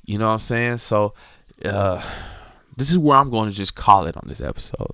You 0.06 0.18
know 0.18 0.28
what 0.28 0.34
I'm 0.34 0.40
saying? 0.40 0.78
So, 0.78 1.14
uh, 1.66 2.02
this 2.76 2.90
is 2.92 2.98
where 2.98 3.18
I'm 3.18 3.30
going 3.30 3.50
to 3.50 3.56
just 3.56 3.76
call 3.76 4.08
it 4.08 4.18
on 4.18 4.24
this 4.28 4.42
episode 4.42 4.94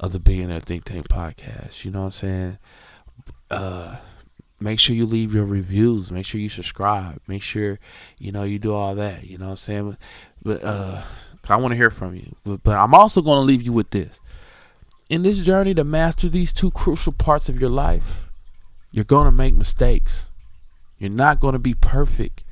of 0.00 0.12
the 0.12 0.18
Billionaire 0.18 0.60
Think 0.60 0.84
Tank 0.84 1.08
podcast. 1.08 1.84
You 1.84 1.90
know 1.90 2.00
what 2.00 2.06
I'm 2.06 2.10
saying? 2.12 2.58
Uh, 3.50 3.96
make 4.60 4.78
sure 4.78 4.96
you 4.96 5.06
leave 5.06 5.34
your 5.34 5.46
reviews. 5.46 6.10
Make 6.10 6.26
sure 6.26 6.40
you 6.40 6.48
subscribe. 6.48 7.20
Make 7.26 7.42
sure 7.42 7.78
you 8.18 8.32
know 8.32 8.42
you 8.42 8.58
do 8.58 8.74
all 8.74 8.94
that. 8.94 9.24
You 9.24 9.38
know 9.38 9.46
what 9.46 9.50
I'm 9.52 9.56
saying? 9.58 9.96
But, 10.42 10.62
uh, 10.62 11.02
I 11.48 11.54
want 11.54 11.70
to 11.70 11.76
hear 11.76 11.92
from 11.92 12.16
you. 12.16 12.34
But, 12.44 12.64
but 12.64 12.76
I'm 12.76 12.92
also 12.92 13.22
going 13.22 13.36
to 13.36 13.42
leave 13.42 13.62
you 13.62 13.72
with 13.72 13.90
this 13.90 14.18
in 15.08 15.22
this 15.22 15.38
journey 15.38 15.74
to 15.74 15.84
master 15.84 16.28
these 16.28 16.52
two 16.52 16.70
crucial 16.70 17.12
parts 17.12 17.48
of 17.48 17.60
your 17.60 17.70
life, 17.70 18.28
you're 18.90 19.04
going 19.04 19.26
to 19.26 19.32
make 19.32 19.54
mistakes. 19.54 20.28
You're 20.98 21.10
not 21.10 21.40
going 21.40 21.52
to 21.52 21.58
be 21.58 21.74
perfect, 21.74 22.42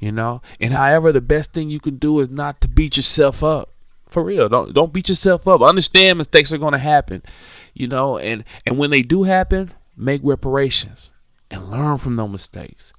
you 0.00 0.10
know? 0.10 0.42
And 0.58 0.74
however, 0.74 1.12
the 1.12 1.20
best 1.20 1.52
thing 1.52 1.70
you 1.70 1.78
can 1.78 1.96
do 1.96 2.18
is 2.18 2.30
not 2.30 2.60
to 2.62 2.68
beat 2.68 2.96
yourself 2.96 3.44
up. 3.44 3.70
For 4.08 4.24
real, 4.24 4.48
don't 4.48 4.74
don't 4.74 4.92
beat 4.92 5.08
yourself 5.08 5.46
up. 5.46 5.62
Understand 5.62 6.18
mistakes 6.18 6.52
are 6.52 6.58
going 6.58 6.72
to 6.72 6.78
happen, 6.78 7.22
you 7.74 7.86
know, 7.86 8.18
and 8.18 8.42
and 8.66 8.76
when 8.76 8.90
they 8.90 9.02
do 9.02 9.22
happen, 9.22 9.72
make 9.96 10.20
reparations 10.24 11.10
and 11.48 11.70
learn 11.70 11.98
from 11.98 12.16
those 12.16 12.30
mistakes. 12.30 12.92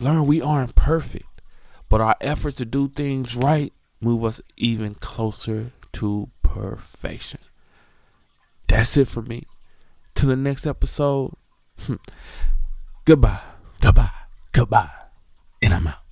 Learn 0.00 0.26
we 0.26 0.42
aren't 0.42 0.74
perfect, 0.74 1.42
but 1.88 2.00
our 2.00 2.16
efforts 2.20 2.56
to 2.56 2.64
do 2.64 2.88
things 2.88 3.36
right 3.36 3.72
move 4.00 4.24
us 4.24 4.40
even 4.56 4.94
closer 4.94 5.70
to 5.92 6.30
perfection. 6.42 7.40
That's 8.68 8.96
it 8.96 9.08
for 9.08 9.22
me. 9.22 9.46
To 10.16 10.26
the 10.26 10.36
next 10.36 10.66
episode. 10.66 11.34
goodbye. 13.04 13.40
Goodbye. 13.80 14.10
Goodbye. 14.52 14.90
And 15.62 15.74
I'm 15.74 15.86
out. 15.86 16.05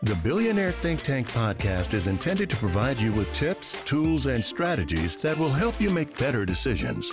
The 0.04 0.14
Billionaire 0.16 0.72
Think 0.72 1.00
Tank 1.00 1.28
podcast 1.28 1.94
is 1.94 2.08
intended 2.08 2.50
to 2.50 2.56
provide 2.56 2.98
you 2.98 3.10
with 3.12 3.34
tips, 3.34 3.82
tools, 3.86 4.26
and 4.26 4.44
strategies 4.44 5.16
that 5.16 5.38
will 5.38 5.48
help 5.48 5.80
you 5.80 5.88
make 5.88 6.18
better 6.18 6.44
decisions. 6.44 7.10